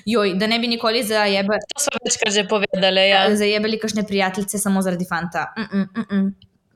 joj, 0.07 0.35
da 0.39 0.47
ne 0.47 0.59
bi 0.59 0.69
nikoli 0.71 1.03
zajebe, 1.03 1.59
To 1.75 1.83
so 1.83 1.91
večkrat 2.05 2.35
že 2.35 2.47
povedali. 2.49 3.09
Ja. 3.09 3.27
zajebali 3.37 3.79
kakšne 3.79 4.07
prijateljice 4.07 4.59
samo 4.59 4.83
zaradi 4.83 5.05
fanta. 5.09 5.53
Mm 5.59 5.63
-mm, 5.73 5.87
mm 5.97 6.05
-mm. 6.11 6.33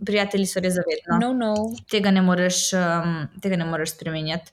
Prijatelji 0.06 0.46
so 0.46 0.60
res 0.60 0.74
zavedno. 0.74 1.18
No, 1.20 1.32
no. 1.32 1.54
Tega 1.90 2.10
ne 2.10 2.22
moreš, 2.22 2.72
um, 2.72 3.28
tega 3.42 3.56
ne 3.56 3.64
moreš 3.64 3.90
spremenjati. 3.94 4.52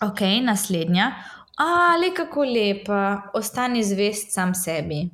Ok, 0.00 0.20
naslednja. 0.42 1.12
A, 1.58 1.96
le 2.00 2.14
kako 2.14 2.44
lepa, 2.44 3.22
ostani 3.34 3.84
zvest 3.84 4.32
sam 4.32 4.54
sebi. 4.54 5.10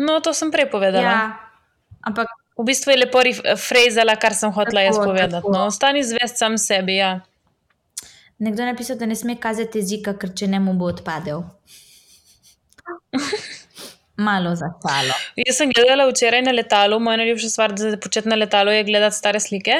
No, 0.00 0.20
to 0.24 0.32
sem 0.32 0.48
prej 0.50 0.70
povedala. 0.72 1.04
Ja, 1.04 1.24
ampak 2.08 2.28
V 2.60 2.64
bistvu 2.68 2.92
je 2.92 2.96
lepo 3.00 3.20
frezala, 3.56 4.16
kar 4.20 4.34
sem 4.36 4.50
hotela 4.52 4.82
jaz 4.84 4.98
Tako, 4.98 5.06
povedati. 5.08 5.32
tako. 5.32 5.52
No, 5.52 5.64
ostani 5.70 6.02
zvest 6.04 6.36
sam 6.36 6.58
sebi. 6.60 6.96
Ja. 7.00 7.20
nekdo 8.38 8.62
je 8.62 8.72
napisal, 8.72 8.96
da 8.96 9.06
ne 9.06 9.16
sme 9.16 9.36
kazati 9.40 9.78
jezika, 9.80 10.12
ker 10.16 10.34
če 10.36 10.46
ne 10.48 10.60
mu 10.60 10.74
bo 10.76 10.84
odpadel. 10.92 11.42
Malo 14.28 14.52
za 14.56 14.68
šalo. 14.84 15.14
Jaz 15.40 15.56
sem 15.56 15.70
gledala 15.72 16.04
včeraj 16.10 16.42
na 16.44 16.52
letalu, 16.52 16.98
moja 17.00 17.16
najljubša 17.16 17.48
stvar 17.48 17.72
za 17.76 17.96
početi 17.96 18.28
na 18.28 18.36
letalu 18.36 18.74
je 18.76 18.84
gledati 18.84 19.16
stare 19.16 19.40
slike. 19.40 19.78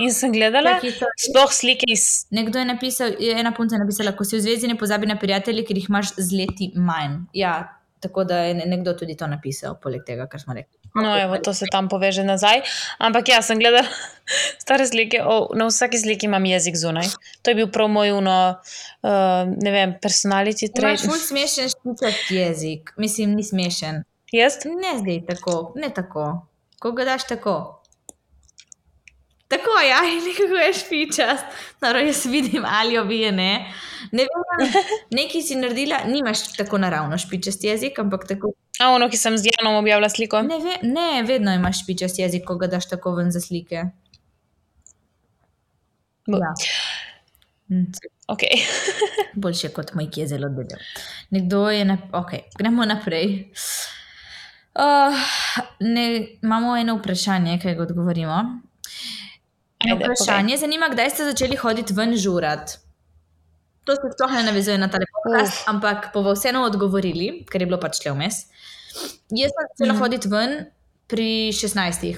In 0.00 0.12
sem 0.12 0.32
gledala 0.32 0.78
sploh 1.20 1.52
slike 1.52 1.84
iz. 1.92 2.24
Nekdo 2.30 2.58
je 2.58 2.64
napisal, 2.64 3.12
ena 3.20 3.52
punca 3.52 3.76
je 3.76 3.82
napisala, 3.84 4.16
ko 4.16 4.24
si 4.24 4.38
v 4.38 4.44
zvezi, 4.46 4.68
ne 4.72 4.78
pozabi 4.80 5.06
na 5.06 5.18
prijatelje, 5.20 5.66
ker 5.68 5.76
jih 5.76 5.90
imaš 5.92 6.14
z 6.16 6.32
leti 6.32 6.70
manj. 6.76 7.26
Ja, 7.36 7.76
tako 8.00 8.24
da 8.24 8.38
je 8.38 8.54
ne- 8.54 8.66
nekdo 8.66 8.92
tudi 8.92 9.16
to 9.16 9.26
napisal, 9.26 9.74
poleg 9.82 10.04
tega, 10.06 10.26
kar 10.26 10.40
smo 10.40 10.54
rekli. 10.54 10.78
No, 10.94 11.18
evo, 11.20 11.38
to 11.38 11.54
se 11.54 11.66
tam 11.70 11.88
poveže 11.88 12.24
nazaj. 12.24 12.60
Ampak 12.98 13.28
ja, 13.28 13.42
sem 13.42 13.58
gledala 13.58 13.84
stare 14.62 14.86
slike, 14.86 15.22
o, 15.22 15.50
na 15.54 15.66
vsaki 15.66 15.98
sliki 15.98 16.26
imam 16.26 16.44
jezik 16.44 16.76
zunaj. 16.76 17.08
To 17.42 17.50
je 17.50 17.54
bil 17.54 17.68
prav 17.68 17.88
moj 17.88 18.12
uno, 18.12 18.36
uh, 19.02 19.10
ne 19.56 19.70
vem, 19.70 19.94
personality 20.02 20.68
Imaš 20.68 20.74
trait. 20.74 21.00
ful 21.00 21.18
smešen 21.18 21.68
špičast 21.68 22.30
jezik, 22.30 22.92
mislim, 22.96 23.34
ni 23.34 23.44
smešen. 23.44 24.02
Jaz? 24.32 24.56
Ne 24.64 24.98
zdaj 24.98 25.26
tako, 25.26 25.72
ne 25.76 25.90
tako. 25.90 26.46
Ko 26.78 26.92
ga 26.92 27.04
daš 27.04 27.24
tako. 27.26 27.82
Tako, 29.48 29.70
ja, 29.80 30.00
in 30.06 30.24
nekako 30.26 30.56
je 30.56 30.72
špičast. 30.74 31.44
Naravno, 31.80 32.06
jaz 32.06 32.24
vidim, 32.26 32.64
ali 32.66 32.94
jo 32.94 33.04
vi 33.04 33.18
je 33.18 33.32
ne. 33.32 33.50
Ne 34.12 34.22
vem, 34.24 34.72
nekaj 35.12 35.42
si 35.42 35.54
naredila, 35.54 35.98
nimaš 36.06 36.52
tako 36.52 36.78
naravno 36.78 37.18
špičast 37.18 37.64
jezik, 37.64 37.98
ampak 37.98 38.26
tako. 38.28 38.52
A 38.78 38.90
ono, 38.90 39.08
ki 39.08 39.16
sem 39.16 39.38
z 39.38 39.48
Janom 39.48 39.74
objavila 39.76 40.08
sliko. 40.08 40.42
Ne, 40.42 40.58
ve, 40.58 40.74
ne 40.84 41.22
vedno 41.22 41.54
imaš 41.54 41.82
špičast 41.82 42.18
jezik, 42.18 42.44
ko 42.44 42.56
ga 42.56 42.66
daš 42.68 42.88
tako 42.88 43.14
ven 43.14 43.30
za 43.30 43.40
slike. 43.40 43.84
Bo- 46.26 46.38
Ja. 46.38 46.52
Mm, 47.68 47.86
Ok. 48.28 48.42
Boljše 49.36 49.68
kot 49.68 49.94
moj, 49.94 50.10
ki 50.10 50.20
je 50.20 50.26
zelo 50.26 50.48
debel. 50.48 50.78
Nekdo 51.30 51.70
je 51.70 51.84
na. 51.84 51.98
Ok, 52.12 52.30
gremo 52.58 52.84
naprej. 52.84 53.52
Uh, 54.74 55.14
ne, 55.80 56.04
imamo 56.42 56.76
eno 56.76 56.96
vprašanje, 56.96 57.58
ga 57.58 57.82
odgovorimo. 57.82 58.60
Eno 59.86 59.96
vprašanje 59.96 60.56
zanima, 60.56 60.88
kdaj 60.88 61.10
ste 61.10 61.24
začeli 61.24 61.56
hoditi 61.56 61.92
ven 61.92 62.16
žurat. 62.16 62.78
To 63.84 63.94
se 63.94 64.08
sploh 64.12 64.32
ne 64.32 64.42
navezuje 64.42 64.78
na 64.78 64.88
ta 64.88 64.98
podcast, 64.98 65.60
Uf. 65.60 65.68
ampak 65.68 66.10
bomo 66.14 66.32
vseeno 66.34 66.64
odgovorili, 66.64 67.44
ker 67.46 67.62
je 67.62 67.66
bilo 67.66 67.78
pač 67.78 67.98
tle 67.98 68.10
vmes. 68.12 68.46
Jaz 69.30 69.52
sem 69.52 69.66
začela 69.68 69.92
Mhm. 69.92 70.00
hoditi 70.00 70.28
ven 70.28 70.66
pri 71.06 71.28
16. 71.52 72.16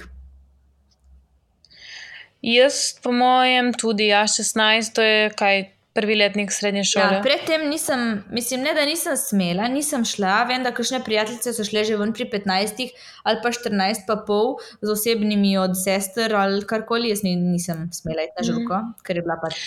Jaz, 2.42 2.94
po 3.02 3.12
mojem, 3.12 3.72
tudi, 3.74 4.06
ja, 4.06 4.22
16, 4.24 4.94
to 4.94 5.02
je 5.02 5.30
kaj, 5.30 5.64
prvi 5.98 6.14
letnik 6.14 6.52
srednje 6.54 6.84
šole. 6.92 7.18
Ja, 7.18 7.22
predtem 7.22 7.66
nisem, 7.70 8.24
mislim, 8.30 8.62
ne 8.62 8.74
da 8.74 8.84
nisem 8.86 9.16
smela, 9.18 9.66
nisem 9.72 10.04
šla. 10.06 10.44
Vem, 10.48 10.62
da 10.62 10.70
kakšne 10.74 11.00
prijateljice 11.04 11.52
so 11.56 11.66
šle 11.66 11.82
že 11.88 11.98
ven 11.98 12.12
pri 12.14 12.28
15 12.30 12.84
ali 13.26 13.40
pa 13.42 13.50
14, 13.54 14.04
pa 14.06 14.18
pol 14.26 14.54
z 14.80 14.92
osebnimi 14.94 15.56
od 15.58 15.74
sester 15.78 16.36
ali 16.38 16.62
karkoli. 16.66 17.10
Jaz 17.10 17.24
ni, 17.26 17.34
nisem 17.36 17.88
smela 17.94 18.28
iti 18.28 18.38
na 18.38 18.46
žurko, 18.46 18.82
mm. 18.84 18.94
ker 19.02 19.18
je 19.18 19.26
bila 19.26 19.38
pač. 19.42 19.58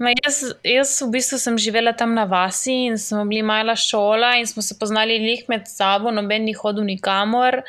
Ma 0.00 0.12
jaz, 0.12 0.42
jaz 0.64 0.94
v 1.00 1.10
bistvu 1.16 1.40
sem 1.40 1.58
živela 1.60 1.92
tam 1.96 2.14
na 2.16 2.26
vasi 2.28 2.76
in 2.90 3.00
smo 3.00 3.24
bili 3.28 3.42
mala 3.46 3.76
šola 3.76 4.36
in 4.40 4.48
smo 4.48 4.64
se 4.64 4.76
poznali 4.80 5.18
lih 5.20 5.48
med 5.48 5.68
sabo, 5.68 6.12
noben 6.12 6.44
ni 6.48 6.56
hodil 6.56 6.84
nikamor. 6.88 7.62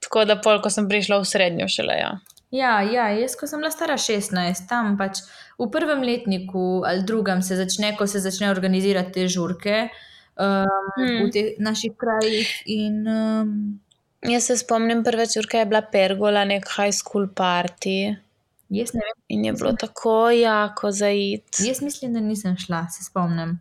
Tako 0.00 0.24
da 0.24 0.40
pol, 0.40 0.62
ko 0.64 0.72
sem 0.72 0.88
prišla 0.88 1.20
v 1.20 1.28
srednjo 1.28 1.68
šele. 1.68 1.96
Ja. 2.00 2.12
Ja, 2.50 2.80
ja, 2.82 3.08
jaz, 3.14 3.36
ko 3.38 3.46
sem 3.46 3.60
bila 3.62 3.70
stara 3.70 3.94
16, 3.98 4.66
tam 4.68 4.96
pač 4.98 5.20
v 5.58 5.68
prvem 5.70 6.02
letniku 6.02 6.82
ali 6.86 7.04
drugem 7.06 7.42
se 7.42 7.56
začne, 7.56 7.92
ko 7.96 8.06
se 8.10 8.18
začne 8.20 8.50
organizirati 8.50 9.12
te 9.12 9.28
žurke 9.28 9.84
um, 9.86 10.66
Hmm. 10.96 11.26
v 11.26 11.30
teh 11.30 11.54
naših 11.58 11.92
krajih. 11.96 12.48
In, 12.66 13.06
um, 13.08 13.54
Jaz 14.26 14.50
se 14.50 14.56
spomnim, 14.60 15.04
prva 15.04 15.24
čurka 15.26 15.58
je 15.62 15.66
bila 15.66 15.80
pergola, 15.80 16.44
nek 16.44 16.66
high 16.76 16.92
school 16.92 17.28
party 17.32 18.16
jaz 18.70 18.92
ne 18.94 19.00
vem, 19.00 19.18
in 19.28 19.44
je 19.44 19.52
bilo 19.52 19.72
tako 19.72 20.30
jako 20.30 20.90
zaid. 20.90 21.42
jaz 21.58 21.82
mislim, 21.82 22.12
da 22.14 22.20
nisem 22.20 22.56
šla, 22.56 22.86
se 22.88 23.04
spomnim. 23.04 23.60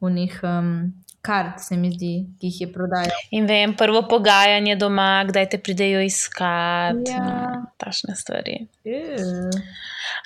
V 0.00 0.10
njih 0.10 0.40
um, 0.42 0.92
kart, 1.22 1.60
se 1.62 1.76
mi 1.76 1.92
zdi, 1.94 2.12
ki 2.40 2.50
jih 2.50 2.60
je 2.60 2.68
prodajal. 2.72 3.14
In 3.30 3.46
vem, 3.46 3.76
prvo 3.78 4.02
pogajanje 4.10 4.74
doma, 4.76 5.22
kdaj 5.28 5.48
te 5.54 5.58
pridejo 5.62 6.00
iskat, 6.02 6.98
Ja. 7.08 7.22
no, 7.22 7.66
tašne 7.78 8.16
stvari. 8.18 8.66
Uh. 8.84 9.50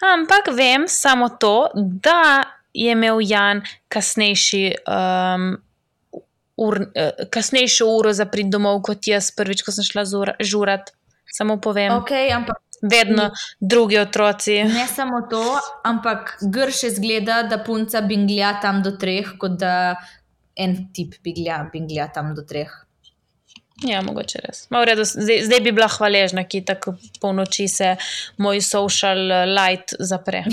Ampak 0.00 0.48
vem 0.56 0.88
samo 0.88 1.28
to, 1.28 1.68
da 1.74 2.42
je 2.74 2.92
imel 2.92 3.20
Jan 3.20 3.62
kasnejši, 3.88 4.64
um, 4.88 5.56
ur, 6.56 6.80
uh, 6.80 7.26
kasnejšo 7.30 7.86
uro 7.98 8.12
za 8.12 8.24
prid 8.24 8.48
domov 8.52 8.82
kot 8.82 9.04
jaz, 9.08 9.30
prvič, 9.36 9.62
ko 9.62 9.72
sem 9.72 9.84
šla 9.84 10.04
zura, 10.04 10.36
žurat. 10.40 10.92
Samo 11.32 11.60
povem, 11.60 11.92
okay. 11.92 12.28
Ok, 12.32 12.36
ampak 12.36 12.62
vedno 12.82 13.30
drugi 13.60 13.98
otroci. 13.98 14.62
ne 14.64 14.86
samo 14.88 15.26
to, 15.30 15.60
ampak 15.84 16.38
grše 16.40 16.90
zgleda, 16.90 17.42
da 17.42 17.58
punca 17.64 18.00
binglja 18.00 18.54
tam 18.62 18.82
do 18.82 18.96
treh, 18.96 19.26
kot 19.38 19.60
da 19.60 19.96
en 20.56 20.76
tip 20.92 21.14
binglja, 21.24 21.60
binglja 21.72 22.08
tam 22.14 22.34
do 22.34 22.44
treh. 22.48 22.72
Ja, 23.84 24.00
mogoče 24.02 24.40
res. 24.40 24.62
Redu, 24.72 25.04
zdaj, 25.04 25.42
zdaj 25.44 25.60
bi 25.60 25.72
bila 25.76 25.88
hvaležna, 25.92 26.46
ki 26.48 26.62
tako 26.64 26.94
polnoči 27.20 27.66
se 27.68 27.90
moj 28.40 28.62
social 28.64 29.20
eh, 29.30 29.44
light 29.52 29.96
zapre. 30.00 30.44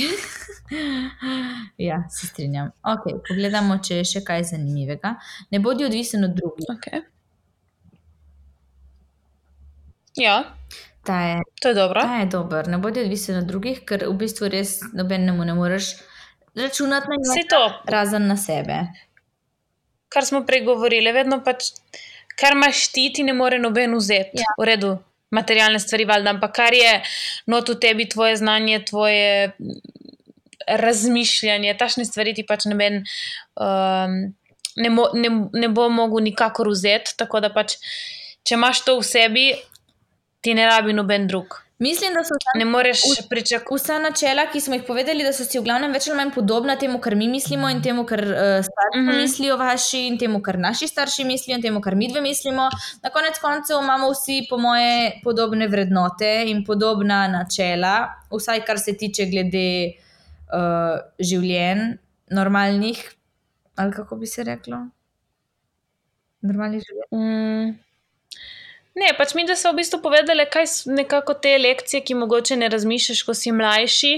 Ja, 1.78 2.00
se 2.10 2.28
strinjam. 2.28 2.72
Ok, 2.90 3.04
pogledamo, 3.28 3.76
če 3.84 4.00
je 4.00 4.06
še 4.10 4.22
kaj 4.26 4.46
zanimivega. 4.48 5.12
Ne 5.54 5.60
bodi 5.62 5.86
odvisen 5.86 6.26
od 6.26 6.34
drugih. 6.34 6.66
Okay. 6.72 7.04
Ja, 10.18 10.40
Ta 11.04 11.22
je, 11.22 11.42
to 11.62 11.68
je 11.68 11.74
dobro. 11.74 12.02
ta 12.02 12.16
je 12.16 12.26
dober. 12.26 12.68
Ne 12.68 12.78
bodi 12.78 13.02
odvisen 13.02 13.38
od 13.38 13.44
drugih, 13.44 13.82
ker 13.86 14.06
v 14.08 14.16
bistvu 14.18 14.48
res 14.50 14.78
nobenemu 14.96 15.46
ne 15.46 15.54
moreš 15.54 15.96
računati 16.56 17.12
na 17.12 17.18
njega, 17.20 17.64
razen 17.86 18.28
na 18.28 18.38
sebe. 18.38 18.78
Kar 20.14 20.26
smo 20.26 20.44
prej 20.46 20.64
govorili, 20.68 21.12
vedno 21.16 21.40
pač, 21.46 21.72
kar 22.40 22.56
imaš 22.58 22.88
ti, 22.94 23.08
ti 23.14 23.26
ne 23.26 23.34
more 23.34 23.60
noben 23.60 23.98
vzeti. 23.98 24.44
Ja. 24.44 24.54
V 24.60 24.68
redu, 24.70 24.94
materialne 25.34 25.82
stvari, 25.82 26.06
valjda, 26.10 26.36
ampak 26.36 26.54
kar 26.56 26.78
je 26.78 26.94
not 27.50 27.70
v 27.70 27.80
tebi, 27.82 28.08
tvoje 28.10 28.38
znanje, 28.42 28.84
tvoje 28.90 29.52
mm, 29.58 29.82
razmišljanje, 30.84 31.76
tašne 31.80 32.06
stvari 32.06 32.36
ti 32.38 32.46
pač 32.48 32.70
noben. 32.70 33.04
Um, 33.58 34.34
Ne, 34.74 34.90
mo, 34.90 35.04
ne, 35.14 35.30
ne 35.54 35.68
bo 35.70 35.84
mogel 35.94 36.24
nikakor 36.26 36.66
vzeti, 36.72 37.12
tako 37.14 37.44
da 37.46 37.52
pač, 37.54 37.76
če 38.42 38.56
imaš 38.58 38.80
to 38.88 38.96
v 38.98 39.06
sebi, 39.06 39.44
ti 40.42 40.56
ne 40.58 40.66
rabi 40.66 40.96
noben 40.98 41.28
drug. 41.30 41.60
Mislim, 41.80 42.14
da 42.14 42.24
so 42.24 42.34
Ne 42.56 42.66
moreš 42.66 43.02
pričakovati. 43.30 43.84
vsa 43.84 44.00
načela, 44.00 44.52
ki 44.52 44.62
smo 44.62 44.74
jih 44.74 44.84
povedali, 44.88 45.24
da 45.24 45.34
so 45.34 45.44
si 45.44 45.60
v 45.60 45.64
glavnem 45.64 45.92
več 45.92 46.08
ali 46.08 46.18
manj 46.18 46.32
podobna 46.32 46.76
temu, 46.76 47.00
kar 47.00 47.16
mi 47.16 47.28
mislimo, 47.28 47.70
in 47.70 47.82
temu, 47.82 48.06
kar 48.06 48.20
uh, 48.22 48.36
starši 48.62 48.98
Mhm. 48.98 49.10
-huh. 49.10 49.18
mislijo, 49.18 49.58
vaši, 49.58 50.08
in 50.08 50.18
temu, 50.18 50.42
kar 50.42 50.60
naši 50.60 50.88
starši 50.88 51.24
mislijo, 51.24 51.56
in 51.56 51.62
temu, 51.62 51.82
kar 51.82 51.96
mi 51.96 52.08
dve 52.08 52.22
mislimo. 52.22 52.70
Na 53.04 53.10
konec 53.10 53.40
koncev 53.40 53.78
imamo 53.84 54.10
vsi, 54.10 54.48
po 54.50 54.58
moje, 54.58 55.12
podobne 55.24 55.68
vrednote 55.68 56.44
in 56.48 56.64
podobna 56.66 57.28
načela, 57.28 58.08
vsaj 58.32 58.66
kar 58.66 58.80
se 58.80 58.98
tiče 58.98 59.26
glede 59.26 59.92
uh, 60.54 61.00
življenj, 61.20 61.98
normalnih, 62.28 63.12
ali 63.76 63.92
kako 63.92 64.16
bi 64.16 64.28
se 64.28 64.44
reklo. 64.44 64.78
Normalnih 66.42 66.82
življenj. 66.82 67.26
Mm. 67.70 67.83
Ne, 68.94 69.10
pač 69.18 69.34
mi, 69.34 69.46
so 69.58 69.72
v 69.74 69.82
bistvu 69.82 70.00
povedali, 70.04 70.46
kaj 70.46 70.68
so 70.70 70.94
nekako 70.94 71.34
te 71.42 71.56
lekcije, 71.58 72.04
ki 72.06 72.18
mogoče 72.20 72.58
ne 72.62 72.70
razmišljaš, 72.70 73.24
ko 73.26 73.34
si 73.34 73.52
mlajši. 73.52 74.14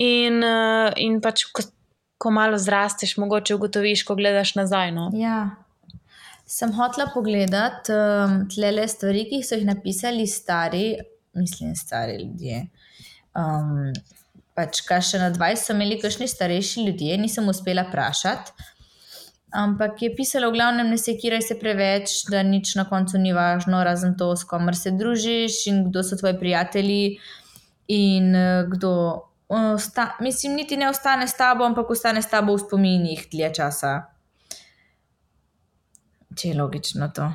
In, 0.00 0.40
uh, 0.40 0.88
in 0.96 1.18
pač, 1.20 1.44
ko, 1.52 1.66
ko 2.16 2.32
malo 2.32 2.56
zrasteš, 2.56 3.18
mogoče 3.20 3.58
ugotoviš, 3.58 4.06
ko 4.08 4.16
gledaš 4.16 4.54
nazaj. 4.56 4.94
No. 4.96 5.10
Ja. 5.12 5.50
Sem 6.48 6.72
hotela 6.72 7.10
pogledati 7.12 7.92
um, 7.92 8.40
tle 8.48 8.88
stvari, 8.88 9.26
ki 9.28 9.42
so 9.44 9.58
jih 9.58 9.68
napisali 9.68 10.24
stari, 10.26 10.86
mislim, 11.36 11.76
stari 11.76 12.16
ljudje. 12.22 12.62
Um, 13.36 13.92
pač, 14.56 14.80
kaj 14.88 15.04
še 15.10 15.20
na 15.20 15.28
20 15.36 15.68
so 15.68 15.76
imeli 15.76 16.00
kakšni 16.00 16.30
starejši 16.32 16.88
ljudje, 16.88 17.20
nisem 17.20 17.52
uspela 17.52 17.84
vprašati. 17.90 18.56
Ampak 19.50 20.02
je 20.02 20.10
pisalo, 20.16 20.50
v 20.50 20.58
glavnem, 20.58 20.90
ne 20.90 20.98
sekiraj 21.00 21.40
se 21.42 21.54
preveč, 21.56 22.26
da 22.28 22.42
nič 22.44 22.74
na 22.76 22.84
koncu 22.88 23.16
ni 23.18 23.32
važno, 23.32 23.80
razen 23.84 24.12
to, 24.20 24.34
s 24.36 24.44
komer 24.44 24.76
se 24.76 24.92
družiš 24.92 25.62
in 25.72 25.86
kdo 25.88 26.02
so 26.04 26.18
tvoji 26.20 26.36
prijatelji 26.38 27.18
in 27.88 28.34
uh, 28.36 28.68
kdo. 28.68 29.24
Osta, 29.48 30.10
mislim, 30.20 30.58
niti 30.60 30.76
ne 30.76 30.90
ostane 30.90 31.24
s 31.28 31.32
tabo, 31.36 31.64
ampak 31.64 31.88
ostane 31.90 32.20
s 32.20 32.28
tabo 32.28 32.52
v 32.52 32.60
spominih 32.60 33.22
dlje 33.32 33.48
časa. 33.56 33.92
Če 36.36 36.50
je 36.50 36.58
logično 36.58 37.08
to. 37.16 37.30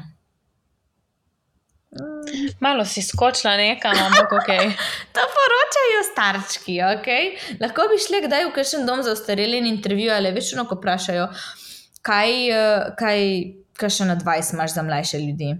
Malo 2.59 2.85
si 2.85 3.01
skočila 3.01 3.57
nekam, 3.57 3.97
ampak 3.97 4.31
ok. 4.31 4.51
To 5.15 5.25
poročajo 5.33 6.03
starčki, 6.11 6.77
ok? 6.81 7.09
Lahko 7.61 7.89
bi 7.89 7.97
šli 8.01 8.21
kdaj 8.27 8.45
v 8.45 8.53
kakšen 8.55 8.85
dom 8.85 9.01
za 9.01 9.13
ostarele 9.13 9.57
in 9.57 9.69
intervjuvali, 9.69 10.31
veš, 10.33 10.53
no, 10.57 10.65
ko 10.69 10.77
vprašajo, 10.77 11.27
kaj, 12.03 12.29
eh, 12.49 12.89
kaj, 12.95 13.19
kaj 13.73 13.89
še 13.91 14.05
na 14.05 14.15
20 14.17 14.53
imaš 14.53 14.73
za 14.73 14.83
mlajše 14.83 15.19
ljudi. 15.19 15.53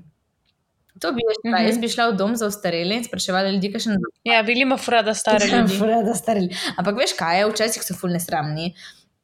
To 0.99 1.11
bi 1.11 1.23
jaz 1.23 1.39
šla. 1.39 1.51
Mhm. 1.51 1.65
Jaz 1.65 1.77
bi 1.77 1.87
šla 1.89 2.05
v 2.05 2.15
dom 2.15 2.35
za 2.35 2.45
ostarele 2.45 2.95
in 2.95 3.03
spraševala 3.03 3.49
ljudi, 3.49 3.71
kaj 3.71 3.81
še 3.81 3.89
na 3.89 3.97
20 3.97 4.21
Ja, 4.25 4.43
bili 4.43 4.61
ima 4.61 4.77
frada 4.77 5.13
stare 5.13 5.47
ljudi. 5.47 5.75
Fura, 5.75 5.97
stareli. 6.13 6.49
Ampak 6.77 6.95
veš 6.95 7.13
kaj 7.13 7.39
je, 7.39 7.49
včasih 7.49 7.83
so 7.83 7.93
fulne 7.93 8.19
sramni, 8.19 8.69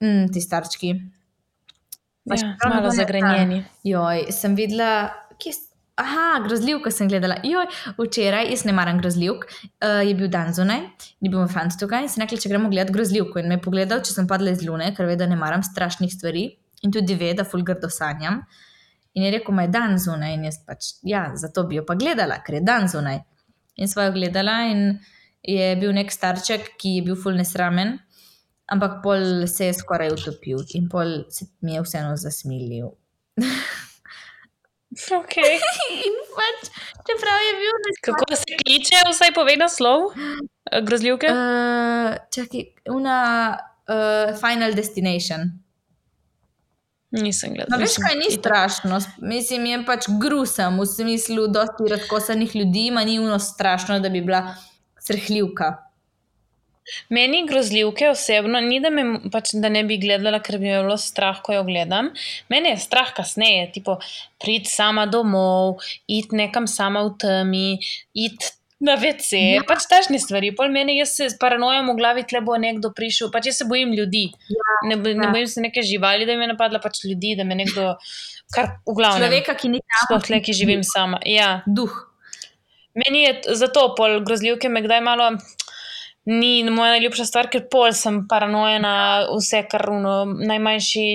mm, 0.02 0.32
ti 0.34 0.42
starčki. 0.42 0.96
Pa 2.26 2.36
še 2.36 2.46
Ja, 2.46 2.70
malo 2.70 2.90
zagrenjeni. 2.92 3.62
Joj, 3.84 4.26
sem 4.32 4.56
videla 4.56 5.10
kje 5.38 5.54
s- 5.54 5.66
Aha, 5.96 6.40
grozljivko 6.40 6.92
sem 6.92 7.10
gledala. 7.10 7.36
Joj, 7.44 7.66
včeraj, 7.98 8.50
jaz 8.50 8.62
ne 8.64 8.72
maram 8.72 8.98
grozljivk, 8.98 9.42
uh, 9.84 10.00
je 10.00 10.14
bil 10.16 10.30
dan 10.30 10.54
zunaj, 10.54 10.80
ni 11.20 11.28
bil 11.28 11.40
moj 11.40 11.50
fant 11.50 11.76
tukaj 11.76 12.02
in 12.02 12.10
sem 12.10 12.24
rekla, 12.24 12.38
če 12.38 12.50
gremo 12.50 12.70
gledati 12.70 12.94
grozljivko. 12.94 13.40
In 13.40 13.48
me 13.48 13.56
je 13.56 13.62
pogledal, 13.62 14.00
če 14.00 14.14
sem 14.14 14.28
padla 14.28 14.52
iz 14.52 14.64
lune, 14.64 14.96
ker 14.96 15.06
ve, 15.06 15.16
da 15.16 15.28
ne 15.28 15.36
maram 15.36 15.60
strašnih 15.62 16.08
stvari 16.10 16.46
in 16.84 16.92
tudi 16.92 17.16
ve, 17.20 17.34
da 17.34 17.46
ful 17.46 17.64
grdo 17.64 17.90
sanjam. 17.92 18.42
In 19.18 19.26
je 19.26 19.32
rekel, 19.32 19.56
ma 19.56 19.66
je 19.66 19.74
dan 19.74 19.98
zunaj 20.00 20.36
in 20.38 20.46
jaz 20.48 20.60
pač, 20.68 20.94
ja, 21.04 21.30
zato 21.36 21.66
bi 21.68 21.80
jo 21.80 21.86
pa 21.88 21.96
gledala, 22.00 22.40
ker 22.46 22.60
je 22.60 22.66
dan 22.66 22.88
zunaj. 22.92 23.24
In 23.80 23.90
sva 23.90 24.08
jo 24.08 24.14
gledala 24.16 24.60
in 24.70 24.84
je 25.42 25.74
bil 25.80 25.94
nek 25.96 26.12
starček, 26.14 26.76
ki 26.80 27.00
je 27.00 27.06
bil 27.08 27.18
ful 27.20 27.38
nesramen, 27.40 27.96
ampak 28.70 29.00
pol 29.04 29.48
se 29.50 29.72
je 29.72 29.78
skoraj 29.80 30.14
utopil 30.14 30.62
in 30.78 30.90
pol 30.92 31.24
se 31.34 31.50
mi 31.66 31.78
je 31.78 31.86
vseeno 31.86 32.16
zasmilil. 32.20 32.94
Okay. 34.90 35.60
In 36.02 36.16
pač, 36.34 36.70
čeprav 37.06 37.42
je 37.46 37.52
bil 37.60 37.76
nesramen. 37.86 38.00
Kako 38.08 38.26
se 38.36 38.56
kliče, 38.58 39.04
vsaj 39.12 39.32
povej 39.36 39.60
naslov 39.62 40.08
eh, 40.18 40.82
grozljivke? 40.82 41.30
Uh, 41.30 42.18
čakaj, 42.34 42.64
una 42.90 43.20
uh, 43.54 44.34
Final 44.42 44.74
Destination. 44.74 45.46
Nisem 47.12 47.50
No, 47.50 47.56
gledala. 47.56 47.82
veš, 47.82 47.96
kaj 47.98 48.16
ni 48.20 48.32
strašno, 48.32 49.00
mislim, 49.18 49.66
je 49.66 49.84
pač 49.86 50.06
grusam, 50.22 50.78
v 50.80 50.86
smislu, 50.86 51.48
dosti 51.48 51.90
razkosanih 51.90 52.56
ljudi, 52.56 52.88
ima 52.88 53.04
ni 53.04 53.20
uno 53.20 53.40
strašno, 53.40 54.00
da 54.00 54.10
bi 54.10 54.22
bila 54.22 54.56
srhljivka. 55.02 55.78
Meni 57.10 57.48
grozljivke 57.48 58.10
osebno 58.10 58.60
ni, 58.62 58.80
da, 58.82 58.90
me, 58.90 59.04
pač, 59.32 59.52
da 59.54 59.70
ne 59.70 59.84
bi 59.86 59.98
gledala, 60.02 60.40
ker 60.42 60.58
bi 60.58 60.70
me 60.70 60.80
bilo 60.82 60.98
strah, 60.98 61.42
ko 61.46 61.54
jo 61.54 61.64
gledam. 61.64 62.10
Mene 62.50 62.74
je 62.74 62.78
strah 62.82 63.12
kasneje, 63.14 63.72
tipo 63.76 64.00
priti 64.42 64.70
sama 64.70 65.06
domov, 65.06 65.84
iti 66.08 66.36
nekam 66.36 66.68
sama 66.68 67.04
v 67.06 67.14
temi, 67.22 67.68
iti 68.14 68.54
na 68.80 68.96
WC, 68.96 69.32
ja. 69.60 69.64
pač 69.68 69.84
tašne 69.92 70.20
stvari. 70.20 70.54
Pol 70.56 70.72
meni 70.72 70.98
jaz 70.98 71.12
se 71.18 71.30
s 71.30 71.36
paranojem 71.40 71.90
v 71.92 71.96
glavi, 72.00 72.24
tle 72.24 72.40
bo 72.42 72.56
nekdo 72.58 72.94
prišel, 72.96 73.28
pač 73.32 73.50
jaz 73.52 73.58
se 73.60 73.66
bojim 73.68 73.92
ljudi. 73.94 74.30
Ja, 74.50 74.66
Ne, 74.88 74.96
bo- 74.96 75.12
ne 75.12 75.28
ja. 75.28 75.32
bojim 75.32 75.48
se 75.48 75.60
neke 75.62 75.84
živali, 75.84 76.26
da 76.26 76.32
bi 76.32 76.40
me 76.40 76.48
napadla, 76.48 76.80
pač 76.80 77.04
ljudi, 77.04 77.34
da 77.36 77.44
me 77.44 77.56
nekdo, 77.60 77.98
kar 78.56 78.80
v 78.88 78.96
glavnem. 78.96 79.26
Človeka, 79.28 79.56
ki 79.56 79.70
ni 79.70 79.82
Sploh 80.06 80.24
tle, 80.24 80.40
ki 80.40 80.54
živim 80.56 80.84
sama. 80.88 81.20
Ja. 81.28 81.62
Duh. 81.68 81.92
Meni 82.96 83.26
je 83.28 83.34
zato 83.60 83.94
pol 83.96 84.22
grozljivke 84.24 84.70
me 84.70 84.82
kdaj 84.82 85.02
malo. 85.04 85.34
Ni 86.26 86.64
moja 86.70 86.92
najljubša 86.92 87.26
stvar, 87.26 87.48
ker 87.50 87.64
pol 87.72 87.94
sem 87.96 88.20
paranojena, 88.30 88.92
vse 89.32 89.62
kar 89.72 89.88
uno, 89.90 90.14
najmanjši 90.28 91.06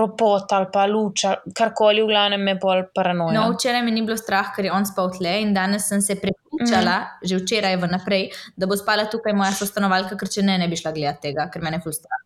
ropot 0.00 0.52
ali 0.56 0.66
pa 0.72 0.86
luč, 0.90 1.26
karkoli, 1.54 2.02
v 2.02 2.08
glavnem 2.08 2.42
me 2.42 2.54
pol 2.58 2.86
paranoja. 2.96 3.36
No, 3.36 3.52
včeraj 3.52 3.84
mi 3.84 3.92
ni 3.94 4.02
bilo 4.02 4.16
strah, 4.18 4.48
ker 4.56 4.66
je 4.66 4.72
on 4.74 4.86
spal 4.88 5.12
tle 5.14 5.36
in 5.44 5.52
danes 5.54 5.86
sem 5.92 6.02
se 6.02 6.16
prepričala, 6.18 6.96
mm. 6.98 7.28
že 7.30 7.38
včeraj 7.42 7.76
vnaprej, 7.84 8.24
da 8.56 8.66
bo 8.70 8.78
spala 8.80 9.04
tukaj 9.12 9.36
moja 9.36 9.52
sostanovalka, 9.54 10.16
ker 10.18 10.32
če 10.32 10.42
ne, 10.46 10.56
ne 10.62 10.70
bi 10.72 10.78
šla 10.80 10.94
gledati 10.96 11.28
tega, 11.28 11.46
ker 11.52 11.62
me 11.62 11.74
je 11.76 11.82
ful 11.84 11.94
strah. 11.94 12.22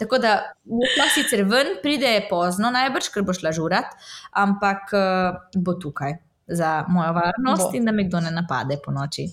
Tako 0.00 0.18
da 0.22 0.38
šla 0.66 1.10
sicer 1.14 1.44
ven, 1.46 1.76
pride 1.84 2.16
je 2.16 2.24
pozno, 2.30 2.72
najbrž, 2.74 3.12
ker 3.14 3.26
bo 3.28 3.36
šla 3.36 3.52
žurat, 3.54 3.92
ampak 4.32 4.96
uh, 4.96 5.60
bo 5.60 5.76
tukaj 5.78 6.16
za 6.48 6.84
mojo 6.88 7.12
varnost 7.12 7.68
Bo. 7.68 7.76
in 7.76 7.84
da 7.84 7.92
me 7.92 8.08
kdo 8.08 8.24
ne 8.24 8.32
napade 8.32 8.80
po 8.84 8.90
noči. 8.90 9.28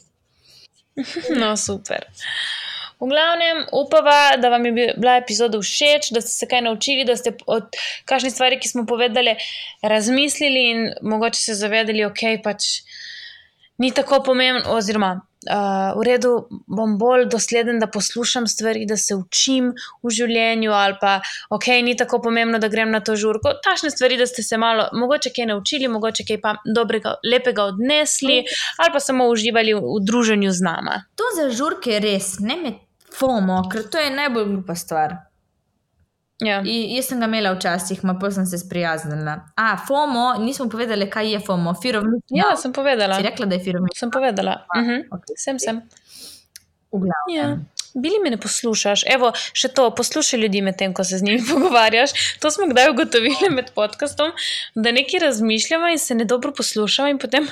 No, 1.39 1.57
super. 1.57 2.05
V 2.99 3.09
glavnem, 3.11 3.65
upava, 3.75 4.37
da 4.39 4.49
vam 4.49 4.65
je 4.65 4.71
bi- 4.71 4.93
bila 4.97 5.17
epizoda 5.19 5.59
všeč, 5.59 6.13
da 6.15 6.21
ste 6.21 6.31
se 6.31 6.47
kaj 6.47 6.61
naučili, 6.61 7.03
da 7.05 7.17
ste 7.19 7.33
od 7.45 7.67
kakšnih 8.07 8.33
stvari, 8.33 8.59
ki 8.59 8.69
smo 8.71 8.85
povedali, 8.87 9.35
razmislili 9.83 10.63
in 10.71 10.85
mogoče 11.01 11.39
se 11.39 11.53
zavedali, 11.59 12.05
ok, 12.07 12.23
pač 12.43 12.63
ni 13.77 13.91
tako 13.91 14.21
pomembno, 14.23 14.71
oziroma 14.77 15.21
v 15.95 16.05
redu, 16.05 16.47
bom 16.67 16.97
bolj 16.97 17.27
dosleden, 17.31 17.79
da 17.79 17.87
poslušam 17.87 18.47
stvari, 18.47 18.85
da 18.85 18.97
se 18.97 19.15
učim 19.15 19.73
v 20.03 20.13
življenju, 20.13 20.71
ali 20.71 20.97
pa 21.01 21.19
ok, 21.49 21.67
ni 21.85 21.95
tako 21.97 22.21
pomembno, 22.21 22.59
da 22.59 22.69
grem 22.71 22.91
na 22.91 22.99
to 22.99 23.15
žurko. 23.15 23.55
Tašne 23.63 23.91
stvari, 23.93 24.17
da 24.17 24.27
ste 24.27 24.43
se 24.43 24.57
malo, 24.57 24.87
mogoče 24.93 25.33
kaj 25.35 25.51
naučili, 25.53 25.91
mogoče 25.91 26.25
kaj 26.27 26.41
pa 26.41 26.55
dobrega, 26.65 27.17
lepega 27.23 27.69
odnesli, 27.73 28.41
ali 28.79 28.93
pa 28.93 29.03
samo 29.03 29.29
uživali 29.33 29.73
v, 29.77 29.83
v 29.83 30.01
druženju 30.05 30.51
z 30.51 30.65
nama. 30.65 31.03
To 31.15 31.29
za 31.37 31.49
žurke 31.53 31.97
je 31.97 32.01
res, 32.03 32.35
ne 32.39 32.57
me 32.61 32.75
fomo, 33.15 33.61
ker 33.71 33.87
to 33.89 34.01
je 34.01 34.11
najbolj 34.11 34.45
glupa 34.51 34.75
stvar. 34.75 35.15
Ja. 36.43 36.59
I, 36.65 36.95
jaz 36.95 37.07
sem 37.07 37.19
ga 37.19 37.29
imela 37.29 37.53
včasih, 37.55 38.01
ma 38.03 38.17
pa 38.19 38.27
sem 38.31 38.45
se 38.45 38.57
sprijaznila. 38.59 39.37
A, 39.55 39.77
FOMO, 39.87 40.33
nismo 40.43 40.67
povedali, 40.69 41.07
kaj 41.09 41.31
je 41.31 41.39
FOMO. 41.39 41.73
Fear 41.83 42.01
of 42.01 42.09
missing 42.09 42.39
Ja, 42.41 42.49
out. 42.51 42.61
sem 42.61 42.73
povedala. 42.73 43.15
Si 43.15 43.23
rekla, 43.23 43.45
da 43.45 43.55
je 43.55 43.63
fear 43.63 43.79
of 43.79 43.85
missing 43.85 43.99
Sem 43.99 44.11
povedala. 44.11 44.65
Uh 44.75 44.83
-huh. 44.83 45.05
out. 45.11 45.23
Sem, 45.37 45.59
sem. 45.59 45.81
V 46.91 46.99
glavnem. 46.99 47.35
Ja. 47.35 47.57
Bili 47.95 48.19
me 48.23 48.29
ne 48.29 48.37
poslušaš, 48.37 49.03
evo, 49.07 49.31
še 49.53 49.67
to, 49.67 49.87
poslušaj 49.95 50.39
ljudi 50.39 50.61
medtem, 50.61 50.93
ko 50.93 51.03
se 51.03 51.17
z 51.17 51.23
njimi 51.23 51.43
pogovarjaš. 51.51 52.11
To 52.39 52.51
smo 52.51 52.67
kdaj 52.67 52.89
ugotovili 52.89 53.49
med 53.49 53.71
podkastom, 53.75 54.31
da 54.75 54.91
nekaj 54.91 55.19
razmišljamo 55.19 55.87
in 55.87 55.99
se 55.99 56.15
ne 56.15 56.25
dobro 56.25 56.51
poslušamo, 56.51 57.09
in 57.09 57.17
potem 57.17 57.47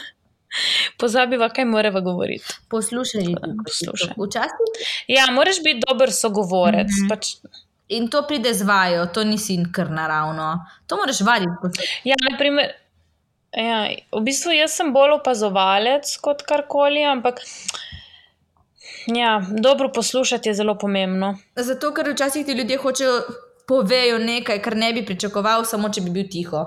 pozabiva, 0.99 1.49
kaj 1.49 1.65
moramo 1.65 2.01
govoriti. 2.01 2.43
Poslušaj, 2.69 3.21
ljudi, 3.21 3.55
poslušaj. 3.65 4.13
Včasih. 4.17 4.87
Ja, 5.07 5.31
moraš 5.31 5.63
biti 5.63 5.79
dober 5.87 6.11
sogovorec. 6.11 6.87
Mm 6.91 7.05
-hmm. 7.05 7.09
pač, 7.09 7.27
In 7.93 8.09
to 8.09 8.23
pride 8.27 8.53
z 8.53 8.65
vajo, 8.65 9.05
to 9.13 9.23
nisi 9.27 9.57
kar 9.73 9.91
naravno. 9.91 10.65
To 10.87 10.97
moraš 10.97 11.21
vaditi. 11.21 11.85
ja, 12.09 12.15
naprimer, 12.31 12.71
ja, 13.53 13.87
v 14.11 14.21
bistvu 14.25 14.55
jaz 14.57 14.75
sem 14.79 14.93
bolj 14.93 15.17
opazovalec 15.19 16.17
kot 16.21 16.41
karkoli, 16.47 17.03
ampak 17.05 17.41
ja, 19.07 19.41
dobro 19.49 19.91
poslušati 19.93 20.49
je 20.49 20.53
zelo 20.53 20.77
pomembno. 20.77 21.35
Zato, 21.55 21.93
ker 21.93 22.09
včasih 22.13 22.45
ti 22.45 22.53
ljudje 22.53 22.77
hočejo 22.77 23.19
povejo 23.67 24.17
nekaj, 24.19 24.61
kar 24.61 24.75
ne 24.77 24.93
bi 24.93 25.05
pričakoval, 25.05 25.65
samo 25.65 25.89
če 25.93 26.01
bi 26.01 26.15
bil 26.15 26.29
tiho. 26.31 26.63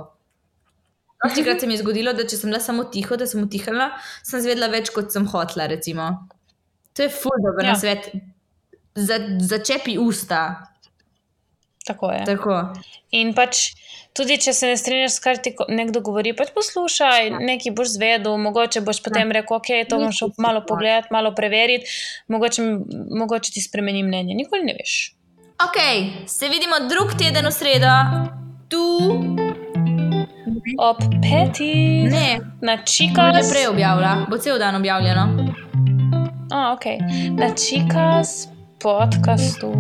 Večkrat 1.25 1.61
se 1.61 1.67
mi 1.67 1.75
je 1.75 1.81
zgodilo, 1.81 2.13
da 2.13 2.27
če 2.29 2.37
sem 2.37 2.51
bila 2.51 2.61
samo 2.61 2.85
tiho, 2.93 3.17
da 3.17 3.27
sem 3.27 3.43
utihala, 3.43 3.91
sem 4.25 4.43
zvedla 4.45 4.69
več, 4.73 4.93
kot 4.95 5.13
sem 5.13 5.27
hotla. 5.33 5.67
Recimo. 5.73 6.11
To 6.97 7.05
je 7.05 7.13
ful 7.13 7.37
dobro. 7.43 7.65
Ja. 7.65 7.73
na 7.73 7.79
svet. 7.81 8.11
Za, 8.95 9.19
začepi 9.41 9.97
usta. 10.01 10.41
Tako 11.87 12.11
je. 12.13 12.25
Tako. 12.27 12.61
In 13.15 13.31
pač 13.35 13.69
tudi, 14.17 14.39
če 14.43 14.53
se 14.57 14.71
ne 14.71 14.77
strinjaš, 14.81 15.19
s 15.19 15.23
kar 15.23 15.39
ti 15.43 15.53
nekdo 15.69 16.01
govori, 16.05 16.33
pač 16.37 16.51
poslušaj, 16.57 17.31
nekaj 17.37 17.75
boš 17.77 17.95
zvedel, 17.95 18.39
mogoče 18.43 18.83
boš 18.87 19.03
potem 19.05 19.31
rekel, 19.35 19.61
ok, 19.61 19.71
to 19.91 20.01
bom 20.01 20.15
šel 20.15 20.33
malo 20.43 20.65
pogledati, 20.67 21.13
malo 21.15 21.35
preveriti, 21.37 21.91
mogoče, 22.33 22.65
mogoče 23.23 23.55
ti 23.55 23.63
spremeni 23.63 24.03
mnenje. 24.07 24.39
Nikoli 24.39 24.67
ne 24.67 24.75
veš. 24.81 24.97
Ok, 25.63 25.79
se 26.29 26.51
vidimo 26.53 26.81
drug 26.91 27.15
teden 27.17 27.47
v 27.49 27.55
sredo, 27.55 27.95
tu, 28.73 28.83
Ob 30.83 30.99
petih, 31.23 32.11
ne, 32.11 32.41
na 32.61 32.75
čikas. 32.83 33.39
že 33.39 33.53
prej 33.53 33.71
objavlja, 33.71 34.27
bo 34.29 34.37
cel 34.43 34.59
dan 34.59 34.75
objavljeno. 34.77 35.25
A, 36.51 36.75
ok, 36.75 36.99
na 37.39 37.55
čikas 37.55 38.56
podkastu. 38.83 39.73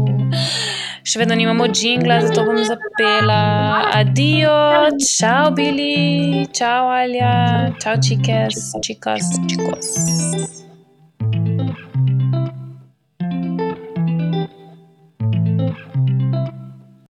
Še 1.06 1.22
vedno 1.22 1.36
nimamo 1.38 1.68
jingla, 1.70 2.20
zato 2.26 2.44
bom 2.48 2.58
zapela. 2.66 3.40
Adijo, 3.94 4.56
čau, 5.06 5.54
bili, 5.54 6.46
čau, 6.50 6.90
Alja, 6.90 7.32
čau, 7.82 7.96
čikes, 8.02 8.72
čikas, 8.82 9.34
čikos. 9.46 10.65